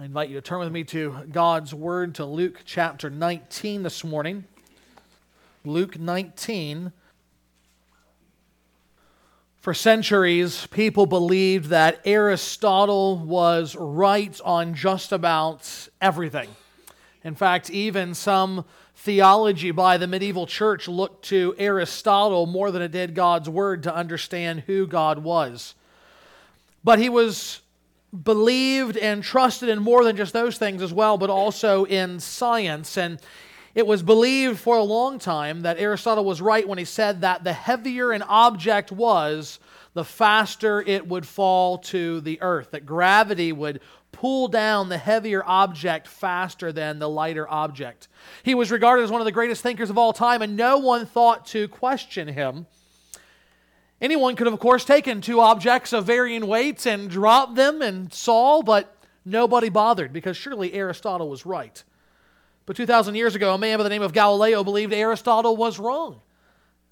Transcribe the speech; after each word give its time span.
I 0.00 0.04
invite 0.04 0.28
you 0.28 0.36
to 0.36 0.40
turn 0.40 0.60
with 0.60 0.70
me 0.70 0.84
to 0.84 1.26
God's 1.32 1.74
Word 1.74 2.14
to 2.16 2.24
Luke 2.24 2.60
chapter 2.64 3.10
19 3.10 3.82
this 3.82 4.04
morning. 4.04 4.44
Luke 5.64 5.98
19. 5.98 6.92
For 9.56 9.74
centuries, 9.74 10.68
people 10.68 11.06
believed 11.06 11.70
that 11.70 12.00
Aristotle 12.04 13.16
was 13.16 13.74
right 13.74 14.40
on 14.44 14.74
just 14.74 15.10
about 15.10 15.88
everything. 16.00 16.50
In 17.24 17.34
fact, 17.34 17.68
even 17.68 18.14
some 18.14 18.64
theology 18.94 19.72
by 19.72 19.96
the 19.96 20.06
medieval 20.06 20.46
church 20.46 20.86
looked 20.86 21.24
to 21.24 21.56
Aristotle 21.58 22.46
more 22.46 22.70
than 22.70 22.82
it 22.82 22.92
did 22.92 23.16
God's 23.16 23.48
Word 23.48 23.82
to 23.82 23.92
understand 23.92 24.60
who 24.60 24.86
God 24.86 25.18
was. 25.24 25.74
But 26.84 27.00
he 27.00 27.08
was 27.08 27.62
believed 28.22 28.96
and 28.96 29.22
trusted 29.22 29.68
in 29.68 29.80
more 29.80 30.04
than 30.04 30.16
just 30.16 30.32
those 30.32 30.58
things 30.58 30.82
as 30.82 30.92
well, 30.92 31.18
but 31.18 31.30
also 31.30 31.84
in 31.84 32.20
science. 32.20 32.96
And 32.96 33.20
it 33.74 33.86
was 33.86 34.02
believed 34.02 34.58
for 34.58 34.76
a 34.76 34.82
long 34.82 35.18
time 35.18 35.60
that 35.62 35.78
Aristotle 35.78 36.24
was 36.24 36.40
right 36.40 36.66
when 36.66 36.78
he 36.78 36.84
said 36.84 37.20
that 37.20 37.44
the 37.44 37.52
heavier 37.52 38.12
an 38.12 38.22
object 38.22 38.90
was, 38.90 39.60
the 39.94 40.04
faster 40.04 40.80
it 40.80 41.06
would 41.06 41.26
fall 41.26 41.78
to 41.78 42.20
the 42.20 42.40
earth, 42.40 42.70
that 42.70 42.86
gravity 42.86 43.52
would 43.52 43.80
pull 44.10 44.48
down 44.48 44.88
the 44.88 44.98
heavier 44.98 45.44
object 45.46 46.08
faster 46.08 46.72
than 46.72 46.98
the 46.98 47.08
lighter 47.08 47.48
object. 47.48 48.08
He 48.42 48.54
was 48.54 48.70
regarded 48.70 49.04
as 49.04 49.10
one 49.10 49.20
of 49.20 49.26
the 49.26 49.32
greatest 49.32 49.62
thinkers 49.62 49.90
of 49.90 49.98
all 49.98 50.12
time, 50.12 50.42
and 50.42 50.56
no 50.56 50.78
one 50.78 51.06
thought 51.06 51.46
to 51.48 51.68
question 51.68 52.26
him. 52.26 52.66
Anyone 54.00 54.36
could 54.36 54.46
have, 54.46 54.54
of 54.54 54.60
course, 54.60 54.84
taken 54.84 55.20
two 55.20 55.40
objects 55.40 55.92
of 55.92 56.04
varying 56.04 56.46
weights 56.46 56.86
and 56.86 57.10
dropped 57.10 57.56
them 57.56 57.82
and 57.82 58.12
saw, 58.12 58.62
but 58.62 58.94
nobody 59.24 59.68
bothered 59.68 60.12
because 60.12 60.36
surely 60.36 60.72
Aristotle 60.72 61.28
was 61.28 61.44
right. 61.44 61.82
But 62.64 62.76
2,000 62.76 63.14
years 63.14 63.34
ago, 63.34 63.54
a 63.54 63.58
man 63.58 63.78
by 63.78 63.82
the 63.82 63.88
name 63.88 64.02
of 64.02 64.12
Galileo 64.12 64.62
believed 64.62 64.92
Aristotle 64.92 65.56
was 65.56 65.78
wrong. 65.78 66.20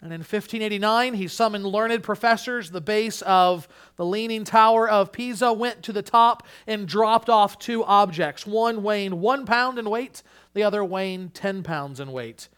And 0.03 0.13
in 0.13 0.21
1589, 0.21 1.15
he 1.15 1.29
summoned 1.29 1.65
learned 1.65 2.03
professors. 2.03 2.71
The 2.71 2.81
base 2.81 3.23
of 3.23 3.67
the 3.97 4.05
Leaning 4.05 4.45
Tower 4.45 4.89
of 4.89 5.13
Pisa 5.13 5.53
went 5.53 5.83
to 5.85 5.93
the 5.93 6.03
top 6.03 6.47
and 6.67 6.87
dropped 6.87 7.31
off 7.31 7.59
two 7.59 7.83
objects, 7.85 8.47
one 8.47 8.83
weighing 8.83 9.21
one 9.21 9.47
pound 9.47 9.79
in 9.79 9.89
weight, 9.89 10.23
the 10.55 10.63
other 10.63 10.85
weighing 10.85 11.31
10 11.31 11.63
pounds 11.63 11.99
in 12.01 12.13
weight, 12.13 12.49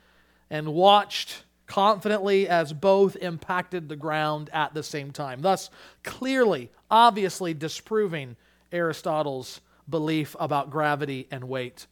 and 0.50 0.72
watched 0.72 1.44
confidently 1.69 2.48
as 2.48 2.72
both 2.72 3.14
impacted 3.16 3.88
the 3.88 3.97
ground 3.97 4.50
at 4.52 4.74
the 4.74 4.83
same 4.83 5.12
time, 5.12 5.42
thus 5.42 5.70
clearly, 6.02 6.70
obviously 6.91 7.55
disproving 7.55 8.34
Aristotle's 8.72 9.60
belief 9.88 10.34
about 10.41 10.70
gravity 10.70 11.28
and 11.30 11.44
weight. 11.44 11.86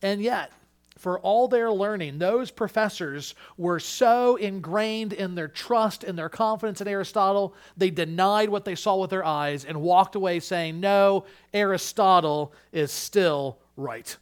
And 0.00 0.22
yet, 0.22 0.52
for 0.98 1.18
all 1.20 1.48
their 1.48 1.70
learning, 1.70 2.18
those 2.18 2.50
professors 2.50 3.34
were 3.56 3.80
so 3.80 4.36
ingrained 4.36 5.12
in 5.12 5.34
their 5.34 5.48
trust 5.48 6.04
and 6.04 6.18
their 6.18 6.28
confidence 6.28 6.80
in 6.80 6.88
Aristotle, 6.88 7.54
they 7.76 7.90
denied 7.90 8.48
what 8.48 8.64
they 8.64 8.74
saw 8.74 8.96
with 8.96 9.10
their 9.10 9.24
eyes 9.24 9.64
and 9.64 9.80
walked 9.80 10.14
away 10.14 10.40
saying, 10.40 10.80
No, 10.80 11.24
Aristotle 11.54 12.52
is 12.72 12.90
still 12.90 13.58
right. 13.76 14.16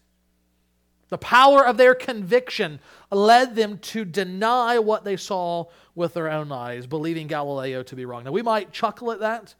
The 1.09 1.19
power 1.19 1.65
of 1.65 1.77
their 1.77 1.95
conviction 1.95 2.81
led 3.11 3.55
them 3.55 3.79
to 3.79 4.05
deny 4.05 4.79
what 4.79 5.05
they 5.05 5.17
saw 5.17 5.67
with 5.95 6.15
their 6.15 6.31
own 6.31 6.51
eyes, 6.51 6.87
believing 6.87 7.29
Galileo 7.29 7.83
to 7.85 7.97
be 7.97 8.05
wrong. 8.05 8.25
Now, 8.25 8.33
we 8.33 8.43
might 8.43 8.73
chuckle 8.73 9.13
at 9.13 9.21
that, 9.21 9.55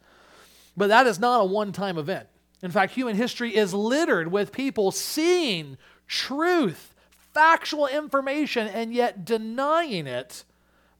but 0.75 0.87
that 0.87 1.07
is 1.07 1.19
not 1.19 1.41
a 1.41 1.45
one 1.45 1.71
time 1.71 1.97
event. 1.97 2.27
In 2.61 2.71
fact, 2.71 2.93
human 2.93 3.15
history 3.15 3.55
is 3.55 3.73
littered 3.73 4.31
with 4.31 4.51
people 4.51 4.91
seeing 4.91 5.77
truth, 6.07 6.93
factual 7.33 7.87
information, 7.87 8.67
and 8.67 8.93
yet 8.93 9.23
denying 9.23 10.07
it 10.07 10.43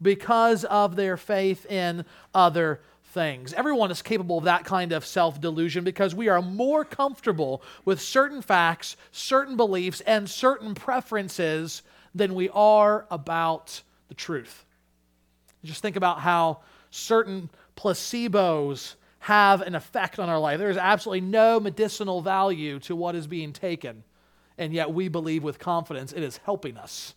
because 0.01 0.63
of 0.65 0.95
their 0.95 1.17
faith 1.17 1.65
in 1.65 2.05
other 2.33 2.79
things. 3.17 3.51
Everyone 3.51 3.89
is 3.89 4.03
capable 4.03 4.37
of 4.37 4.43
that 4.43 4.63
kind 4.63 4.91
of 4.91 5.03
self 5.03 5.41
delusion 5.41 5.83
because 5.83 6.13
we 6.13 6.29
are 6.29 6.39
more 6.39 6.85
comfortable 6.85 7.63
with 7.83 7.99
certain 7.99 8.43
facts, 8.43 8.95
certain 9.11 9.57
beliefs, 9.57 10.01
and 10.01 10.29
certain 10.29 10.75
preferences 10.75 11.81
than 12.13 12.35
we 12.35 12.47
are 12.49 13.07
about 13.09 13.81
the 14.07 14.13
truth. 14.13 14.65
Just 15.63 15.81
think 15.81 15.95
about 15.95 16.19
how 16.19 16.59
certain 16.91 17.49
placebos 17.75 18.93
have 19.17 19.61
an 19.61 19.73
effect 19.73 20.19
on 20.19 20.29
our 20.29 20.39
life. 20.39 20.59
There 20.59 20.69
is 20.69 20.77
absolutely 20.77 21.21
no 21.21 21.59
medicinal 21.59 22.21
value 22.21 22.77
to 22.81 22.95
what 22.95 23.15
is 23.15 23.25
being 23.25 23.51
taken, 23.51 24.03
and 24.59 24.71
yet 24.71 24.93
we 24.93 25.07
believe 25.07 25.43
with 25.43 25.57
confidence 25.57 26.13
it 26.13 26.21
is 26.21 26.37
helping 26.37 26.77
us 26.77 27.15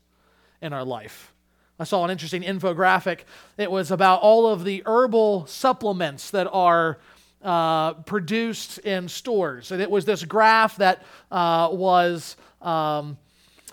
in 0.62 0.72
our 0.72 0.84
life. 0.84 1.34
I 1.80 1.84
saw 1.84 2.04
an 2.04 2.10
interesting 2.10 2.42
infographic. 2.42 3.20
It 3.56 3.70
was 3.70 3.90
about 3.90 4.20
all 4.20 4.46
of 4.46 4.64
the 4.64 4.82
herbal 4.84 5.46
supplements 5.46 6.30
that 6.32 6.46
are 6.52 6.98
uh, 7.42 7.94
produced 7.94 8.80
in 8.80 9.08
stores. 9.08 9.72
And 9.72 9.80
it 9.80 9.90
was 9.90 10.04
this 10.04 10.22
graph 10.22 10.76
that 10.76 11.02
uh, 11.30 11.70
was 11.72 12.36
um, 12.60 13.16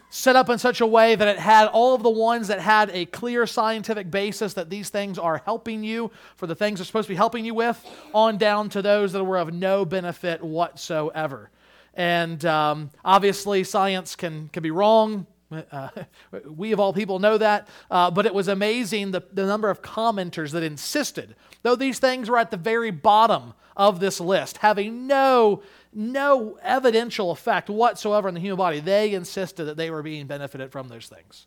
set 0.10 0.38
up 0.38 0.50
in 0.50 0.58
such 0.58 0.80
a 0.80 0.88
way 0.88 1.16
that 1.16 1.28
it 1.28 1.38
had 1.38 1.68
all 1.68 1.96
of 1.96 2.02
the 2.02 2.10
ones 2.10 2.48
that 2.48 2.62
had 2.62 2.90
a 2.92 3.06
clear 3.08 3.46
scientific 3.46 4.10
basis 4.10 4.54
that 4.54 4.70
these 4.70 4.90
things 4.90 5.20
are 5.20 5.42
helping 5.44 5.84
you 5.84 6.10
for 6.38 6.48
the 6.48 6.56
things 6.56 6.80
they're 6.80 6.86
supposed 6.86 7.08
to 7.08 7.12
be 7.12 7.18
helping 7.18 7.44
you 7.44 7.54
with, 7.54 7.86
on 8.14 8.38
down 8.38 8.70
to 8.70 8.82
those 8.82 9.12
that 9.12 9.22
were 9.22 9.38
of 9.38 9.54
no 9.54 9.84
benefit 9.84 10.42
whatsoever. 10.42 11.50
And 11.94 12.46
um, 12.46 12.90
obviously, 13.04 13.66
science 13.66 14.16
can, 14.16 14.48
can 14.54 14.64
be 14.64 14.72
wrong 14.72 15.28
uh, 15.52 15.90
we 16.46 16.72
of 16.72 16.80
all 16.80 16.94
people 16.94 17.20
know 17.20 17.38
that, 17.38 17.68
uh, 17.90 18.12
but 18.12 18.26
it 18.26 18.34
was 18.34 18.48
amazing 18.48 19.12
the, 19.12 19.24
the 19.34 19.46
number 19.46 19.70
of 19.70 19.82
commenters 19.82 20.52
that 20.52 20.64
insisted, 20.64 21.36
though 21.64 21.76
these 21.76 22.00
things 22.00 22.30
were 22.30 22.38
at 22.38 22.52
the 22.52 22.58
very 22.58 22.92
bottom 22.92 23.54
of 23.76 24.00
this 24.00 24.20
list, 24.20 24.58
having 24.58 25.08
no, 25.08 25.62
no 25.94 26.58
evidential 26.62 27.32
effect 27.32 27.70
whatsoever 27.70 28.28
on 28.28 28.34
the 28.34 28.40
human 28.40 28.58
body, 28.58 28.80
they 28.80 29.14
insisted 29.14 29.66
that 29.66 29.78
they 29.78 29.92
were 29.92 30.04
being 30.04 30.26
benefited 30.26 30.72
from 30.72 30.88
those 30.88 31.08
things. 31.08 31.46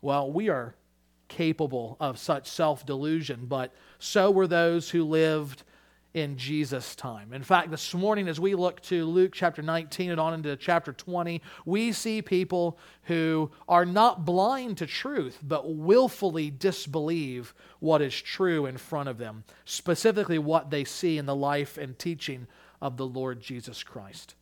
Well, 0.00 0.30
we 0.30 0.48
are 0.48 0.74
capable 1.28 1.96
of 1.98 2.18
such 2.18 2.48
self 2.48 2.86
delusion, 2.86 3.46
but 3.46 3.74
so 3.98 4.30
were 4.30 4.46
those 4.46 4.90
who 4.90 5.04
lived 5.04 5.64
in 6.16 6.38
Jesus' 6.38 6.96
time. 6.96 7.34
In 7.34 7.42
fact, 7.42 7.70
this 7.70 7.92
morning, 7.92 8.26
as 8.26 8.40
we 8.40 8.54
look 8.54 8.80
to 8.84 9.04
Luke 9.04 9.32
chapter 9.34 9.60
19 9.60 10.12
and 10.12 10.18
on 10.18 10.32
into 10.32 10.56
chapter 10.56 10.94
20, 10.94 11.42
we 11.66 11.92
see 11.92 12.22
people 12.22 12.78
who 13.02 13.50
are 13.68 13.84
not 13.84 14.24
blind 14.24 14.78
to 14.78 14.86
truth, 14.86 15.38
but 15.42 15.74
willfully 15.74 16.50
disbelieve 16.50 17.52
what 17.80 18.00
is 18.00 18.18
true 18.18 18.64
in 18.64 18.78
front 18.78 19.10
of 19.10 19.18
them, 19.18 19.44
specifically 19.66 20.38
what 20.38 20.70
they 20.70 20.84
see 20.84 21.18
in 21.18 21.26
the 21.26 21.36
life 21.36 21.76
and 21.76 21.98
teaching 21.98 22.46
of 22.80 22.96
the 22.96 23.06
Lord 23.06 23.42
Jesus 23.42 23.82
Christ. 23.82 24.36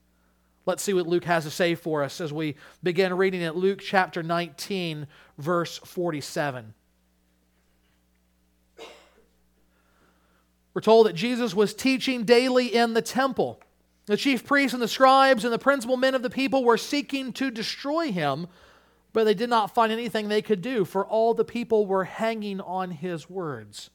Let's 0.67 0.83
see 0.85 0.95
what 0.95 1.09
Luke 1.09 1.25
has 1.25 1.43
to 1.43 1.51
say 1.51 1.75
for 1.75 2.05
us 2.05 2.21
as 2.21 2.33
we 2.33 2.55
begin 2.85 3.15
reading 3.15 3.43
at 3.43 3.57
Luke 3.57 3.81
chapter 3.81 4.23
19, 4.23 5.09
verse 5.39 5.79
47. 5.79 6.73
We're 10.75 10.81
told 10.81 11.07
that 11.07 11.15
Jesus 11.15 11.55
was 11.55 11.73
teaching 11.73 12.25
daily 12.25 12.75
in 12.75 12.95
the 12.95 13.03
temple. 13.03 13.61
The 14.07 14.17
chief 14.17 14.45
priests 14.45 14.75
and 14.75 14.83
the 14.83 14.89
scribes 14.89 15.45
and 15.45 15.53
the 15.53 15.59
principal 15.59 15.97
men 15.97 16.15
of 16.15 16.23
the 16.23 16.31
people 16.31 16.65
were 16.65 16.77
seeking 16.77 17.33
to 17.35 17.51
destroy 17.51 18.13
him, 18.13 18.49
but 19.13 19.25
they 19.25 19.35
did 19.35 19.49
not 19.49 19.75
find 19.75 19.93
anything 19.93 20.29
they 20.29 20.43
could 20.43 20.61
do, 20.61 20.85
for 20.85 21.07
all 21.07 21.33
the 21.33 21.45
people 21.45 21.87
were 21.87 22.05
hanging 22.05 22.61
on 22.61 22.91
his 22.91 23.31
words. 23.31 23.91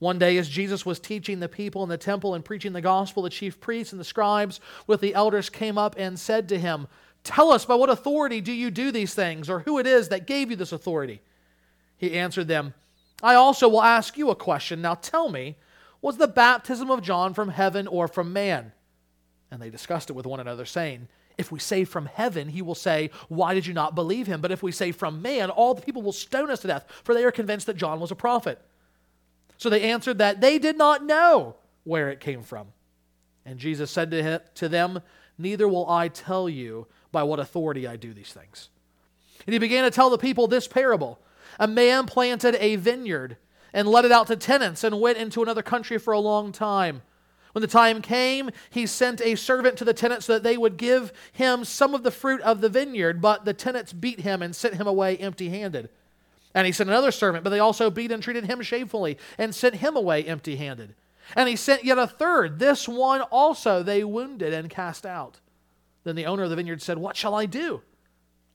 One 0.00 0.18
day, 0.18 0.36
as 0.38 0.48
Jesus 0.48 0.84
was 0.84 0.98
teaching 0.98 1.40
the 1.40 1.48
people 1.48 1.82
in 1.82 1.88
the 1.88 1.98
temple 1.98 2.34
and 2.34 2.44
preaching 2.44 2.72
the 2.72 2.80
gospel, 2.80 3.22
the 3.22 3.30
chief 3.30 3.60
priests 3.60 3.92
and 3.92 4.00
the 4.00 4.04
scribes 4.04 4.58
with 4.86 5.00
the 5.00 5.14
elders 5.14 5.50
came 5.50 5.78
up 5.78 5.94
and 5.96 6.18
said 6.18 6.48
to 6.48 6.58
him, 6.58 6.88
Tell 7.22 7.52
us 7.52 7.66
by 7.66 7.74
what 7.74 7.90
authority 7.90 8.40
do 8.40 8.50
you 8.50 8.70
do 8.70 8.90
these 8.90 9.14
things, 9.14 9.48
or 9.48 9.60
who 9.60 9.78
it 9.78 9.86
is 9.86 10.08
that 10.08 10.26
gave 10.26 10.50
you 10.50 10.56
this 10.56 10.72
authority? 10.72 11.20
He 11.98 12.14
answered 12.14 12.48
them, 12.48 12.72
I 13.22 13.34
also 13.34 13.68
will 13.68 13.82
ask 13.82 14.16
you 14.16 14.30
a 14.30 14.36
question. 14.36 14.82
Now 14.82 14.94
tell 14.94 15.28
me, 15.28 15.56
was 16.02 16.16
the 16.16 16.28
baptism 16.28 16.90
of 16.90 17.02
John 17.02 17.34
from 17.34 17.50
heaven 17.50 17.86
or 17.86 18.08
from 18.08 18.32
man? 18.32 18.72
And 19.50 19.60
they 19.60 19.70
discussed 19.70 20.10
it 20.10 20.14
with 20.14 20.26
one 20.26 20.40
another, 20.40 20.64
saying, 20.64 21.08
If 21.36 21.52
we 21.52 21.58
say 21.58 21.84
from 21.84 22.06
heaven, 22.06 22.48
he 22.48 22.62
will 22.62 22.74
say, 22.74 23.10
Why 23.28 23.54
did 23.54 23.66
you 23.66 23.74
not 23.74 23.94
believe 23.94 24.26
him? 24.26 24.40
But 24.40 24.52
if 24.52 24.62
we 24.62 24.72
say 24.72 24.92
from 24.92 25.20
man, 25.20 25.50
all 25.50 25.74
the 25.74 25.82
people 25.82 26.02
will 26.02 26.12
stone 26.12 26.50
us 26.50 26.60
to 26.60 26.68
death, 26.68 26.86
for 27.04 27.14
they 27.14 27.24
are 27.24 27.32
convinced 27.32 27.66
that 27.66 27.76
John 27.76 28.00
was 28.00 28.10
a 28.10 28.16
prophet. 28.16 28.60
So 29.58 29.68
they 29.68 29.90
answered 29.90 30.18
that 30.18 30.40
they 30.40 30.58
did 30.58 30.78
not 30.78 31.04
know 31.04 31.56
where 31.84 32.08
it 32.10 32.20
came 32.20 32.42
from. 32.42 32.68
And 33.44 33.58
Jesus 33.58 33.90
said 33.90 34.10
to 34.54 34.68
them, 34.68 35.00
Neither 35.36 35.66
will 35.66 35.88
I 35.88 36.08
tell 36.08 36.48
you 36.48 36.86
by 37.12 37.22
what 37.22 37.40
authority 37.40 37.86
I 37.86 37.96
do 37.96 38.14
these 38.14 38.32
things. 38.32 38.68
And 39.46 39.52
he 39.52 39.58
began 39.58 39.84
to 39.84 39.90
tell 39.90 40.10
the 40.10 40.18
people 40.18 40.46
this 40.46 40.68
parable. 40.68 41.18
A 41.58 41.66
man 41.66 42.06
planted 42.06 42.56
a 42.60 42.76
vineyard 42.76 43.36
and 43.72 43.88
let 43.88 44.04
it 44.04 44.12
out 44.12 44.26
to 44.28 44.36
tenants 44.36 44.84
and 44.84 45.00
went 45.00 45.18
into 45.18 45.42
another 45.42 45.62
country 45.62 45.98
for 45.98 46.12
a 46.12 46.20
long 46.20 46.52
time. 46.52 47.02
When 47.52 47.62
the 47.62 47.68
time 47.68 48.00
came, 48.00 48.50
he 48.70 48.86
sent 48.86 49.20
a 49.20 49.34
servant 49.34 49.76
to 49.78 49.84
the 49.84 49.94
tenants 49.94 50.26
so 50.26 50.34
that 50.34 50.42
they 50.42 50.56
would 50.56 50.76
give 50.76 51.12
him 51.32 51.64
some 51.64 51.94
of 51.94 52.02
the 52.02 52.10
fruit 52.10 52.40
of 52.42 52.60
the 52.60 52.68
vineyard, 52.68 53.20
but 53.20 53.44
the 53.44 53.54
tenants 53.54 53.92
beat 53.92 54.20
him 54.20 54.40
and 54.42 54.54
sent 54.54 54.74
him 54.74 54.86
away 54.86 55.16
empty 55.16 55.48
handed. 55.48 55.88
And 56.54 56.66
he 56.66 56.72
sent 56.72 56.90
another 56.90 57.10
servant, 57.10 57.44
but 57.44 57.50
they 57.50 57.58
also 57.58 57.90
beat 57.90 58.12
and 58.12 58.22
treated 58.22 58.44
him 58.44 58.62
shamefully 58.62 59.18
and 59.38 59.54
sent 59.54 59.76
him 59.76 59.96
away 59.96 60.24
empty 60.24 60.56
handed. 60.56 60.94
And 61.36 61.48
he 61.48 61.56
sent 61.56 61.84
yet 61.84 61.98
a 61.98 62.06
third. 62.06 62.58
This 62.58 62.88
one 62.88 63.20
also 63.22 63.82
they 63.82 64.02
wounded 64.02 64.52
and 64.52 64.68
cast 64.68 65.06
out. 65.06 65.38
Then 66.02 66.16
the 66.16 66.26
owner 66.26 66.44
of 66.44 66.50
the 66.50 66.56
vineyard 66.56 66.82
said, 66.82 66.98
What 66.98 67.16
shall 67.16 67.34
I 67.34 67.46
do? 67.46 67.82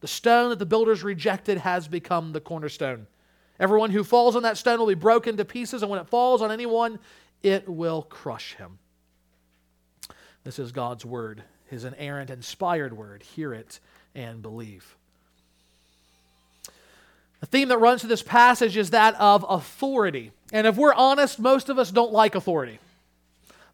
The 0.00 0.08
stone 0.08 0.50
that 0.50 0.58
the 0.58 0.66
builders 0.66 1.02
rejected 1.02 1.58
has 1.58 1.88
become 1.88 2.32
the 2.32 2.40
cornerstone. 2.40 3.06
Everyone 3.58 3.90
who 3.90 4.04
falls 4.04 4.36
on 4.36 4.44
that 4.44 4.56
stone 4.56 4.78
will 4.78 4.86
be 4.86 4.94
broken 4.94 5.36
to 5.36 5.44
pieces, 5.44 5.82
and 5.82 5.90
when 5.90 6.00
it 6.00 6.08
falls 6.08 6.40
on 6.42 6.52
anyone, 6.52 6.98
it 7.42 7.68
will 7.68 8.02
crush 8.02 8.54
him. 8.54 8.78
This 10.44 10.58
is 10.58 10.70
God's 10.70 11.04
word, 11.04 11.42
his 11.66 11.84
inerrant, 11.84 12.30
inspired 12.30 12.96
word. 12.96 13.22
Hear 13.22 13.52
it 13.52 13.80
and 14.14 14.40
believe. 14.40 14.96
The 17.40 17.46
theme 17.46 17.68
that 17.68 17.78
runs 17.78 18.00
through 18.00 18.08
this 18.08 18.22
passage 18.22 18.76
is 18.76 18.90
that 18.90 19.14
of 19.16 19.44
authority. 19.48 20.32
And 20.52 20.66
if 20.66 20.76
we're 20.76 20.94
honest, 20.94 21.38
most 21.38 21.68
of 21.68 21.78
us 21.78 21.90
don't 21.90 22.12
like 22.12 22.34
authority. 22.34 22.78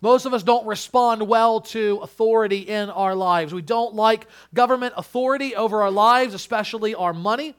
Most 0.05 0.27
of 0.27 0.35
us 0.35 0.43
don't 0.43 0.67
respond 0.67 1.27
well 1.27 1.63
to 1.63 2.01
authority 2.03 2.59
in 2.59 2.91
our 2.91 3.15
lives. 3.15 3.55
We 3.55 3.63
don't 3.63 3.95
like 3.95 4.27
government 4.53 4.93
authority 4.99 5.57
over 5.57 5.81
our 5.81 5.91
lives, 5.91 6.35
especially 6.35 6.95
our 6.95 7.15
money. 7.15 7.55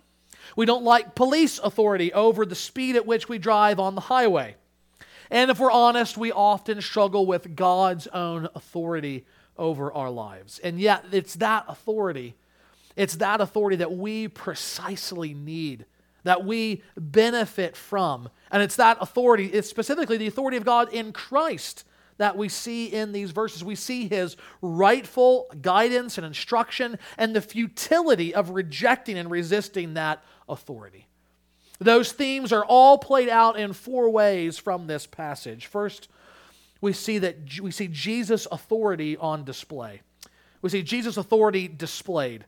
We 0.55 0.67
don't 0.67 0.83
like 0.83 1.15
police 1.15 1.57
authority 1.57 2.13
over 2.13 2.45
the 2.45 2.53
speed 2.53 2.97
at 2.97 3.07
which 3.07 3.27
we 3.27 3.39
drive 3.39 3.79
on 3.79 3.95
the 3.95 4.01
highway. 4.01 4.57
And 5.31 5.49
if 5.49 5.59
we're 5.59 5.71
honest, 5.71 6.19
we 6.19 6.31
often 6.31 6.83
struggle 6.83 7.25
with 7.25 7.55
God's 7.55 8.05
own 8.05 8.47
authority 8.53 9.25
over 9.57 9.91
our 9.91 10.11
lives. 10.11 10.59
And 10.59 10.79
yet, 10.79 11.03
it's 11.11 11.33
that 11.37 11.65
authority, 11.67 12.35
it's 12.95 13.15
that 13.15 13.41
authority 13.41 13.77
that 13.77 13.93
we 13.93 14.27
precisely 14.27 15.33
need, 15.33 15.85
that 16.25 16.45
we 16.45 16.83
benefit 16.95 17.75
from. 17.75 18.29
And 18.51 18.61
it's 18.61 18.75
that 18.75 18.99
authority, 19.01 19.47
it's 19.47 19.67
specifically 19.67 20.17
the 20.17 20.27
authority 20.27 20.57
of 20.57 20.63
God 20.63 20.93
in 20.93 21.11
Christ 21.11 21.85
that 22.17 22.37
we 22.37 22.49
see 22.49 22.87
in 22.87 23.11
these 23.11 23.31
verses. 23.31 23.63
We 23.63 23.75
see 23.75 24.07
his 24.07 24.37
rightful 24.61 25.47
guidance 25.61 26.17
and 26.17 26.25
instruction 26.25 26.97
and 27.17 27.35
the 27.35 27.41
futility 27.41 28.33
of 28.33 28.51
rejecting 28.51 29.17
and 29.17 29.29
resisting 29.29 29.95
that 29.95 30.23
authority. 30.47 31.07
Those 31.79 32.11
themes 32.11 32.53
are 32.53 32.63
all 32.63 32.97
played 32.97 33.29
out 33.29 33.59
in 33.59 33.73
four 33.73 34.09
ways 34.09 34.57
from 34.57 34.87
this 34.87 35.05
passage. 35.05 35.65
First, 35.65 36.07
we 36.79 36.93
see 36.93 37.17
that 37.19 37.59
we 37.61 37.71
see 37.71 37.87
Jesus' 37.87 38.47
authority 38.51 39.17
on 39.17 39.43
display. 39.43 40.01
We 40.61 40.69
see 40.69 40.83
Jesus' 40.83 41.17
authority 41.17 41.67
displayed. 41.67 42.45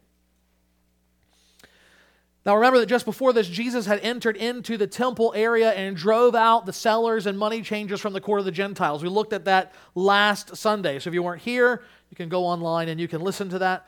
Now 2.47 2.55
remember 2.55 2.79
that 2.79 2.85
just 2.85 3.03
before 3.03 3.33
this, 3.33 3.49
Jesus 3.49 3.85
had 3.85 3.99
entered 3.99 4.37
into 4.37 4.77
the 4.77 4.87
temple 4.87 5.33
area 5.35 5.73
and 5.73 5.97
drove 5.97 6.33
out 6.33 6.65
the 6.65 6.71
sellers 6.71 7.25
and 7.25 7.37
money 7.37 7.61
changers 7.61 7.99
from 7.99 8.13
the 8.13 8.21
court 8.21 8.39
of 8.39 8.45
the 8.45 8.53
Gentiles. 8.53 9.03
We 9.03 9.09
looked 9.09 9.33
at 9.33 9.43
that 9.45 9.73
last 9.95 10.55
Sunday. 10.55 10.97
So 10.99 11.09
if 11.09 11.13
you 11.13 11.21
weren't 11.21 11.41
here, 11.41 11.83
you 12.09 12.15
can 12.15 12.29
go 12.29 12.45
online 12.45 12.87
and 12.87 13.01
you 13.01 13.09
can 13.09 13.19
listen 13.19 13.49
to 13.49 13.59
that. 13.59 13.85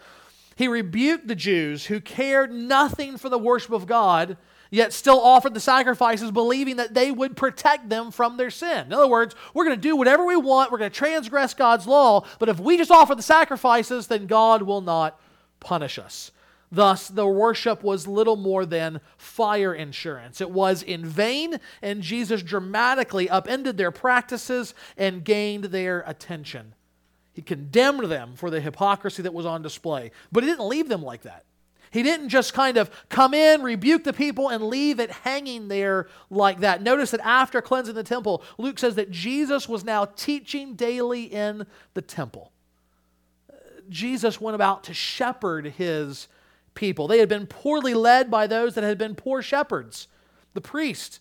He 0.58 0.68
rebuked 0.68 1.26
the 1.26 1.36
Jews 1.36 1.86
who 1.86 2.02
cared 2.02 2.52
nothing 2.52 3.18
for 3.18 3.30
the 3.30 3.38
worship 3.38 3.72
of 3.72 3.88
God, 3.88 4.36
yet 4.72 4.92
still 4.92 5.22
offered 5.22 5.54
the 5.54 5.62
sacrifices, 5.62 6.30
believing 6.30 6.76
that 6.76 6.94
they 6.94 7.12
would 7.12 7.38
protect 7.38 7.88
them 7.88 8.12
from 8.12 8.36
their 8.36 8.50
sin. 8.50 8.88
In 8.88 8.92
other 8.92 9.08
words, 9.08 9.36
we're 9.54 9.64
going 9.64 9.78
to 9.78 9.82
do 9.82 9.96
whatever 9.96 10.26
we 10.26 10.36
want, 10.36 10.70
we're 10.70 10.80
going 10.80 10.92
to 10.92 10.98
transgress 10.98 11.54
God's 11.54 11.88
law, 11.88 12.26
but 12.40 12.50
if 12.50 12.60
we 12.60 12.76
just 12.76 12.92
offer 12.92 13.16
the 13.16 13.22
sacrifices, 13.22 14.08
then 14.08 14.28
God 14.28 14.64
will 14.64 14.82
not 14.82 15.18
punish 15.62 15.98
us. 15.98 16.32
Thus, 16.72 17.08
the 17.08 17.26
worship 17.26 17.84
was 17.84 18.08
little 18.08 18.36
more 18.36 18.66
than 18.66 19.02
fire 19.18 19.74
insurance. 19.74 20.40
It 20.40 20.52
was 20.52 20.84
in 20.84 21.04
vain, 21.04 21.60
and 21.82 22.04
Jesus 22.04 22.44
dramatically 22.44 23.30
upended 23.30 23.78
their 23.78 23.92
practices 23.92 24.76
and 24.96 25.24
gained 25.24 25.66
their 25.66 26.04
attention. 26.06 26.76
He 27.34 27.42
condemned 27.42 28.04
them 28.06 28.36
for 28.36 28.50
the 28.50 28.62
hypocrisy 28.62 29.24
that 29.24 29.34
was 29.34 29.46
on 29.46 29.62
display, 29.62 30.12
but 30.32 30.44
he 30.44 30.50
didn't 30.50 30.68
leave 30.68 30.90
them 30.90 31.02
like 31.02 31.24
that. 31.24 31.46
He 31.92 32.04
didn't 32.04 32.30
just 32.30 32.54
kind 32.54 32.78
of 32.78 32.92
come 33.10 33.34
in, 33.34 33.64
rebuke 33.64 34.04
the 34.04 34.14
people, 34.14 34.50
and 34.50 34.64
leave 34.66 35.00
it 35.00 35.10
hanging 35.10 35.70
there 35.70 36.08
like 36.30 36.60
that. 36.60 36.84
Notice 36.84 37.12
that 37.12 37.26
after 37.26 37.62
cleansing 37.62 37.96
the 37.96 38.04
temple, 38.04 38.44
Luke 38.60 38.78
says 38.78 38.94
that 38.96 39.10
Jesus 39.10 39.68
was 39.68 39.84
now 39.84 40.06
teaching 40.06 40.76
daily 40.76 41.24
in 41.24 41.66
the 41.96 42.02
temple. 42.04 42.52
Uh, 43.52 43.56
Jesus 43.90 44.40
went 44.40 44.54
about 44.54 44.84
to 44.84 44.94
shepherd 44.94 45.66
his 45.66 46.28
people. 46.74 47.08
They 47.08 47.20
had 47.20 47.30
been 47.30 47.48
poorly 47.48 47.94
led 47.94 48.30
by 48.30 48.48
those 48.48 48.76
that 48.76 48.84
had 48.84 48.98
been 48.98 49.16
poor 49.16 49.42
shepherds, 49.42 50.08
the 50.54 50.62
priests. 50.62 51.20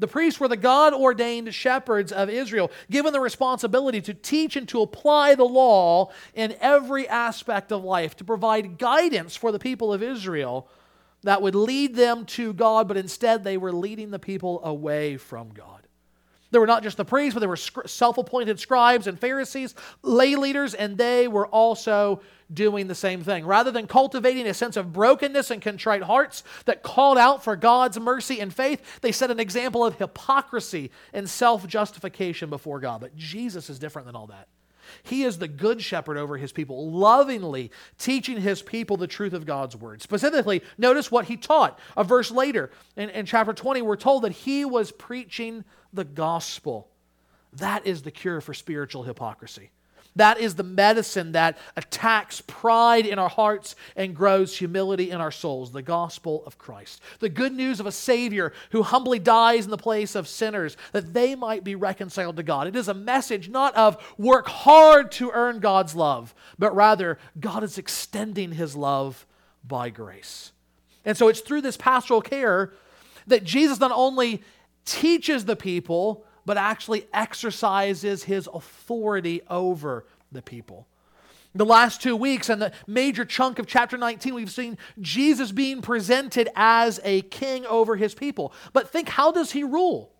The 0.00 0.06
priests 0.06 0.38
were 0.38 0.46
the 0.48 0.56
God 0.56 0.94
ordained 0.94 1.52
shepherds 1.52 2.12
of 2.12 2.30
Israel, 2.30 2.70
given 2.88 3.12
the 3.12 3.20
responsibility 3.20 4.00
to 4.02 4.14
teach 4.14 4.54
and 4.54 4.68
to 4.68 4.80
apply 4.80 5.34
the 5.34 5.44
law 5.44 6.12
in 6.34 6.54
every 6.60 7.08
aspect 7.08 7.72
of 7.72 7.82
life, 7.82 8.16
to 8.16 8.24
provide 8.24 8.78
guidance 8.78 9.34
for 9.34 9.50
the 9.50 9.58
people 9.58 9.92
of 9.92 10.02
Israel 10.02 10.68
that 11.22 11.42
would 11.42 11.56
lead 11.56 11.96
them 11.96 12.24
to 12.26 12.52
God, 12.52 12.86
but 12.86 12.96
instead 12.96 13.42
they 13.42 13.56
were 13.56 13.72
leading 13.72 14.10
the 14.10 14.20
people 14.20 14.64
away 14.64 15.16
from 15.16 15.48
God. 15.50 15.77
There 16.50 16.60
were 16.60 16.66
not 16.66 16.82
just 16.82 16.96
the 16.96 17.04
priests, 17.04 17.34
but 17.34 17.40
there 17.40 17.48
were 17.48 17.56
self 17.56 18.18
appointed 18.18 18.58
scribes 18.58 19.06
and 19.06 19.18
Pharisees, 19.18 19.74
lay 20.02 20.34
leaders, 20.34 20.74
and 20.74 20.96
they 20.96 21.28
were 21.28 21.46
also 21.46 22.22
doing 22.52 22.86
the 22.86 22.94
same 22.94 23.22
thing. 23.22 23.44
Rather 23.44 23.70
than 23.70 23.86
cultivating 23.86 24.46
a 24.46 24.54
sense 24.54 24.76
of 24.76 24.92
brokenness 24.92 25.50
and 25.50 25.60
contrite 25.60 26.02
hearts 26.02 26.44
that 26.64 26.82
called 26.82 27.18
out 27.18 27.44
for 27.44 27.56
God's 27.56 28.00
mercy 28.00 28.40
and 28.40 28.54
faith, 28.54 29.00
they 29.02 29.12
set 29.12 29.30
an 29.30 29.40
example 29.40 29.84
of 29.84 29.96
hypocrisy 29.96 30.90
and 31.12 31.28
self 31.28 31.66
justification 31.66 32.48
before 32.48 32.80
God. 32.80 33.00
But 33.00 33.16
Jesus 33.16 33.68
is 33.68 33.78
different 33.78 34.06
than 34.06 34.16
all 34.16 34.28
that. 34.28 34.48
He 35.02 35.24
is 35.24 35.38
the 35.38 35.48
good 35.48 35.82
shepherd 35.82 36.16
over 36.16 36.36
his 36.36 36.52
people, 36.52 36.90
lovingly 36.90 37.70
teaching 37.98 38.40
his 38.40 38.62
people 38.62 38.96
the 38.96 39.06
truth 39.06 39.32
of 39.32 39.46
God's 39.46 39.76
word. 39.76 40.02
Specifically, 40.02 40.62
notice 40.76 41.10
what 41.10 41.26
he 41.26 41.36
taught. 41.36 41.78
A 41.96 42.04
verse 42.04 42.30
later, 42.30 42.70
in, 42.96 43.10
in 43.10 43.26
chapter 43.26 43.52
20, 43.52 43.82
we're 43.82 43.96
told 43.96 44.22
that 44.22 44.32
he 44.32 44.64
was 44.64 44.92
preaching 44.92 45.64
the 45.92 46.04
gospel. 46.04 46.88
That 47.54 47.86
is 47.86 48.02
the 48.02 48.10
cure 48.10 48.40
for 48.40 48.54
spiritual 48.54 49.04
hypocrisy. 49.04 49.70
That 50.18 50.40
is 50.40 50.56
the 50.56 50.64
medicine 50.64 51.30
that 51.32 51.56
attacks 51.76 52.40
pride 52.40 53.06
in 53.06 53.20
our 53.20 53.28
hearts 53.28 53.76
and 53.94 54.16
grows 54.16 54.56
humility 54.56 55.12
in 55.12 55.20
our 55.20 55.30
souls 55.30 55.70
the 55.70 55.80
gospel 55.80 56.42
of 56.44 56.58
Christ. 56.58 57.00
The 57.20 57.28
good 57.28 57.52
news 57.52 57.78
of 57.78 57.86
a 57.86 57.92
Savior 57.92 58.52
who 58.72 58.82
humbly 58.82 59.20
dies 59.20 59.64
in 59.64 59.70
the 59.70 59.76
place 59.76 60.16
of 60.16 60.26
sinners 60.26 60.76
that 60.90 61.14
they 61.14 61.36
might 61.36 61.62
be 61.62 61.76
reconciled 61.76 62.36
to 62.36 62.42
God. 62.42 62.66
It 62.66 62.74
is 62.74 62.88
a 62.88 62.94
message 62.94 63.48
not 63.48 63.76
of 63.76 63.96
work 64.18 64.48
hard 64.48 65.12
to 65.12 65.30
earn 65.30 65.60
God's 65.60 65.94
love, 65.94 66.34
but 66.58 66.74
rather 66.74 67.20
God 67.38 67.62
is 67.62 67.78
extending 67.78 68.50
his 68.50 68.74
love 68.74 69.24
by 69.62 69.88
grace. 69.88 70.50
And 71.04 71.16
so 71.16 71.28
it's 71.28 71.42
through 71.42 71.62
this 71.62 71.76
pastoral 71.76 72.22
care 72.22 72.72
that 73.28 73.44
Jesus 73.44 73.78
not 73.78 73.92
only 73.92 74.42
teaches 74.84 75.44
the 75.44 75.54
people, 75.54 76.24
but 76.48 76.56
actually 76.56 77.06
exercises 77.12 78.24
his 78.24 78.48
authority 78.54 79.42
over 79.50 80.06
the 80.32 80.40
people. 80.40 80.86
The 81.54 81.66
last 81.66 82.00
two 82.00 82.16
weeks 82.16 82.48
and 82.48 82.62
the 82.62 82.72
major 82.86 83.26
chunk 83.26 83.58
of 83.58 83.66
chapter 83.66 83.98
19, 83.98 84.32
we've 84.32 84.50
seen 84.50 84.78
Jesus 84.98 85.52
being 85.52 85.82
presented 85.82 86.48
as 86.56 87.00
a 87.04 87.20
king 87.20 87.66
over 87.66 87.96
his 87.96 88.14
people. 88.14 88.54
But 88.72 88.88
think, 88.88 89.10
how 89.10 89.30
does 89.30 89.52
he 89.52 89.62
rule? 89.62 90.10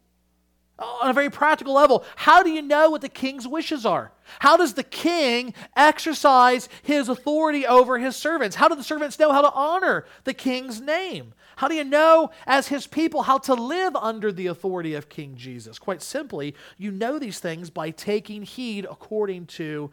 On 0.78 1.11
a 1.11 1.12
very 1.12 1.28
practical 1.28 1.75
level, 1.75 2.04
how 2.14 2.42
do 2.42 2.50
you 2.50 2.62
know 2.62 2.90
what 2.90 3.00
the 3.00 3.08
king's 3.08 3.49
wishes 3.49 3.85
are? 3.85 4.12
How 4.38 4.56
does 4.56 4.75
the 4.75 4.85
king 4.85 5.54
exercise 5.76 6.68
his 6.82 7.08
authority 7.08 7.66
over 7.66 7.99
his 7.99 8.14
servants? 8.14 8.54
How 8.54 8.68
do 8.68 8.76
the 8.76 8.85
servants 8.85 9.18
know 9.18 9.32
how 9.32 9.42
to 9.42 9.52
honor 9.52 10.06
the 10.23 10.35
king's 10.35 10.80
name? 10.80 11.35
How 11.56 11.66
do 11.66 11.75
you 11.75 11.82
know, 11.82 12.30
as 12.47 12.68
his 12.68 12.87
people, 12.87 13.23
how 13.23 13.38
to 13.38 13.54
live 13.54 13.97
under 13.97 14.30
the 14.30 14.47
authority 14.47 14.94
of 14.94 15.08
King 15.08 15.35
Jesus? 15.35 15.76
Quite 15.76 16.00
simply, 16.00 16.54
you 16.76 16.92
know 16.92 17.18
these 17.18 17.40
things 17.40 17.70
by 17.70 17.90
taking 17.90 18.44
heed 18.44 18.85
according 18.85 19.47
to 19.47 19.90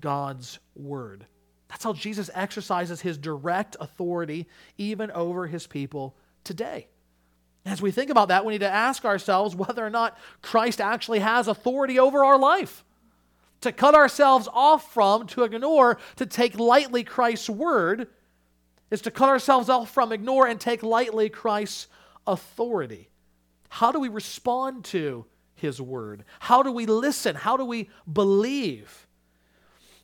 God's 0.00 0.60
word. 0.76 1.26
That's 1.68 1.82
how 1.82 1.92
Jesus 1.92 2.30
exercises 2.32 3.00
his 3.00 3.18
direct 3.18 3.76
authority 3.80 4.46
even 4.78 5.10
over 5.10 5.48
his 5.48 5.66
people 5.66 6.14
today. 6.44 6.86
As 7.66 7.82
we 7.82 7.90
think 7.90 8.10
about 8.10 8.28
that, 8.28 8.44
we 8.44 8.52
need 8.54 8.60
to 8.60 8.72
ask 8.72 9.04
ourselves 9.04 9.56
whether 9.56 9.84
or 9.84 9.90
not 9.90 10.16
Christ 10.40 10.80
actually 10.80 11.18
has 11.18 11.48
authority 11.48 11.98
over 11.98 12.24
our 12.24 12.38
life. 12.38 12.84
To 13.62 13.72
cut 13.72 13.96
ourselves 13.96 14.48
off 14.52 14.94
from, 14.94 15.26
to 15.28 15.42
ignore, 15.42 15.98
to 16.14 16.26
take 16.26 16.58
lightly 16.58 17.02
Christ's 17.02 17.50
word 17.50 18.06
is 18.90 19.00
to 19.02 19.10
cut 19.10 19.28
ourselves 19.28 19.68
off 19.68 19.90
from, 19.90 20.12
ignore, 20.12 20.46
and 20.46 20.60
take 20.60 20.84
lightly 20.84 21.28
Christ's 21.28 21.88
authority. 22.24 23.08
How 23.68 23.90
do 23.90 23.98
we 23.98 24.08
respond 24.08 24.84
to 24.86 25.26
his 25.56 25.80
word? 25.80 26.24
How 26.38 26.62
do 26.62 26.70
we 26.70 26.86
listen? 26.86 27.34
How 27.34 27.56
do 27.56 27.64
we 27.64 27.90
believe? 28.10 29.05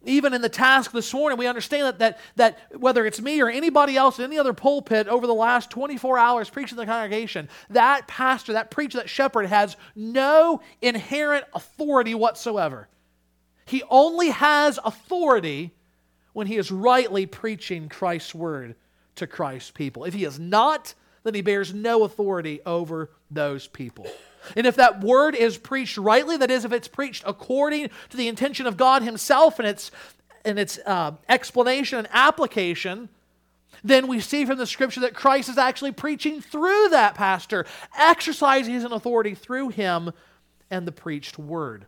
Even 0.04 0.34
in 0.34 0.40
the 0.42 0.48
task 0.48 0.90
this 0.90 1.12
morning, 1.14 1.38
we 1.38 1.46
understand 1.46 1.86
that, 1.86 1.98
that, 1.98 2.18
that 2.36 2.80
whether 2.80 3.06
it's 3.06 3.20
me 3.20 3.40
or 3.40 3.48
anybody 3.48 3.96
else 3.96 4.18
in 4.18 4.24
any 4.24 4.38
other 4.38 4.52
pulpit 4.52 5.06
over 5.06 5.26
the 5.26 5.34
last 5.34 5.70
24 5.70 6.18
hours 6.18 6.50
preaching 6.50 6.76
the 6.76 6.86
congregation, 6.86 7.48
that 7.70 8.08
pastor, 8.08 8.54
that 8.54 8.70
preacher, 8.70 8.98
that 8.98 9.08
shepherd 9.08 9.46
has 9.46 9.76
no 9.94 10.60
inherent 10.80 11.44
authority 11.54 12.14
whatsoever. 12.14 12.88
He 13.64 13.82
only 13.88 14.30
has 14.30 14.78
authority 14.84 15.72
when 16.32 16.46
he 16.46 16.56
is 16.56 16.72
rightly 16.72 17.26
preaching 17.26 17.88
Christ's 17.88 18.34
word 18.34 18.74
to 19.16 19.26
Christ's 19.26 19.70
people. 19.70 20.04
If 20.04 20.14
he 20.14 20.24
is 20.24 20.38
not, 20.38 20.94
then 21.22 21.34
he 21.34 21.42
bears 21.42 21.72
no 21.72 22.02
authority 22.04 22.60
over 22.66 23.10
those 23.30 23.68
people. 23.68 24.06
And 24.56 24.66
if 24.66 24.76
that 24.76 25.00
word 25.00 25.34
is 25.34 25.58
preached 25.58 25.96
rightly, 25.96 26.36
that 26.36 26.50
is, 26.50 26.64
if 26.64 26.72
it's 26.72 26.88
preached 26.88 27.24
according 27.26 27.90
to 28.10 28.16
the 28.16 28.28
intention 28.28 28.66
of 28.66 28.76
God 28.76 29.02
Himself 29.02 29.58
and 29.58 29.68
its, 29.68 29.90
and 30.44 30.58
its 30.58 30.78
uh, 30.86 31.12
explanation 31.28 31.98
and 31.98 32.08
application, 32.12 33.08
then 33.84 34.06
we 34.06 34.20
see 34.20 34.44
from 34.44 34.58
the 34.58 34.66
scripture 34.66 35.00
that 35.00 35.14
Christ 35.14 35.48
is 35.48 35.58
actually 35.58 35.92
preaching 35.92 36.40
through 36.40 36.90
that 36.90 37.14
pastor, 37.14 37.66
exercising 37.98 38.74
his 38.74 38.84
authority 38.84 39.34
through 39.34 39.70
him 39.70 40.12
and 40.70 40.86
the 40.86 40.92
preached 40.92 41.38
word. 41.38 41.86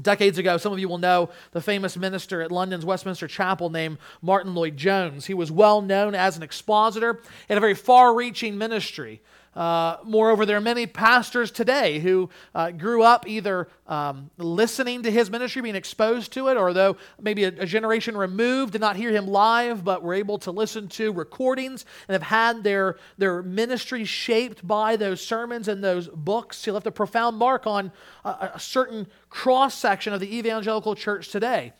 Decades 0.00 0.38
ago, 0.38 0.56
some 0.56 0.72
of 0.72 0.78
you 0.78 0.88
will 0.88 0.98
know 0.98 1.28
the 1.52 1.60
famous 1.60 1.96
minister 1.96 2.40
at 2.40 2.50
London's 2.50 2.86
Westminster 2.86 3.28
Chapel 3.28 3.68
named 3.68 3.98
Martyn 4.22 4.54
Lloyd-Jones. 4.54 5.26
He 5.26 5.34
was 5.34 5.52
well 5.52 5.82
known 5.82 6.14
as 6.14 6.36
an 6.36 6.42
expositor 6.42 7.20
and 7.48 7.56
a 7.58 7.60
very 7.60 7.74
far 7.74 8.14
reaching 8.14 8.56
ministry. 8.56 9.20
Uh, 9.54 9.96
moreover, 10.04 10.46
there 10.46 10.56
are 10.56 10.60
many 10.60 10.86
pastors 10.86 11.50
today 11.50 11.98
who 11.98 12.30
uh, 12.54 12.70
grew 12.70 13.02
up 13.02 13.26
either 13.26 13.66
um, 13.88 14.30
listening 14.38 15.02
to 15.02 15.10
his 15.10 15.28
ministry, 15.28 15.60
being 15.60 15.74
exposed 15.74 16.32
to 16.32 16.46
it, 16.48 16.56
or 16.56 16.72
though 16.72 16.96
maybe 17.20 17.42
a, 17.42 17.48
a, 17.48 17.66
generation 17.66 18.16
removed 18.16 18.72
did 18.72 18.80
not 18.80 18.94
hear 18.94 19.10
him 19.10 19.26
live, 19.26 19.84
but 19.84 20.04
were 20.04 20.14
able 20.14 20.38
to 20.38 20.52
listen 20.52 20.86
to 20.86 21.12
recordings 21.12 21.84
and 22.06 22.12
have 22.12 22.22
had 22.22 22.62
their, 22.62 22.96
their 23.18 23.42
ministry 23.42 24.04
shaped 24.04 24.64
by 24.64 24.94
those 24.94 25.20
sermons 25.20 25.66
and 25.66 25.82
those 25.82 26.06
books. 26.06 26.64
He 26.64 26.70
left 26.70 26.86
a 26.86 26.92
profound 26.92 27.36
mark 27.36 27.66
on 27.66 27.90
a, 28.24 28.52
a 28.54 28.60
certain 28.60 29.08
cross 29.30 29.74
section 29.74 30.12
of 30.12 30.20
the 30.20 30.38
evangelical 30.38 30.94
church 30.94 31.30
today. 31.30 31.72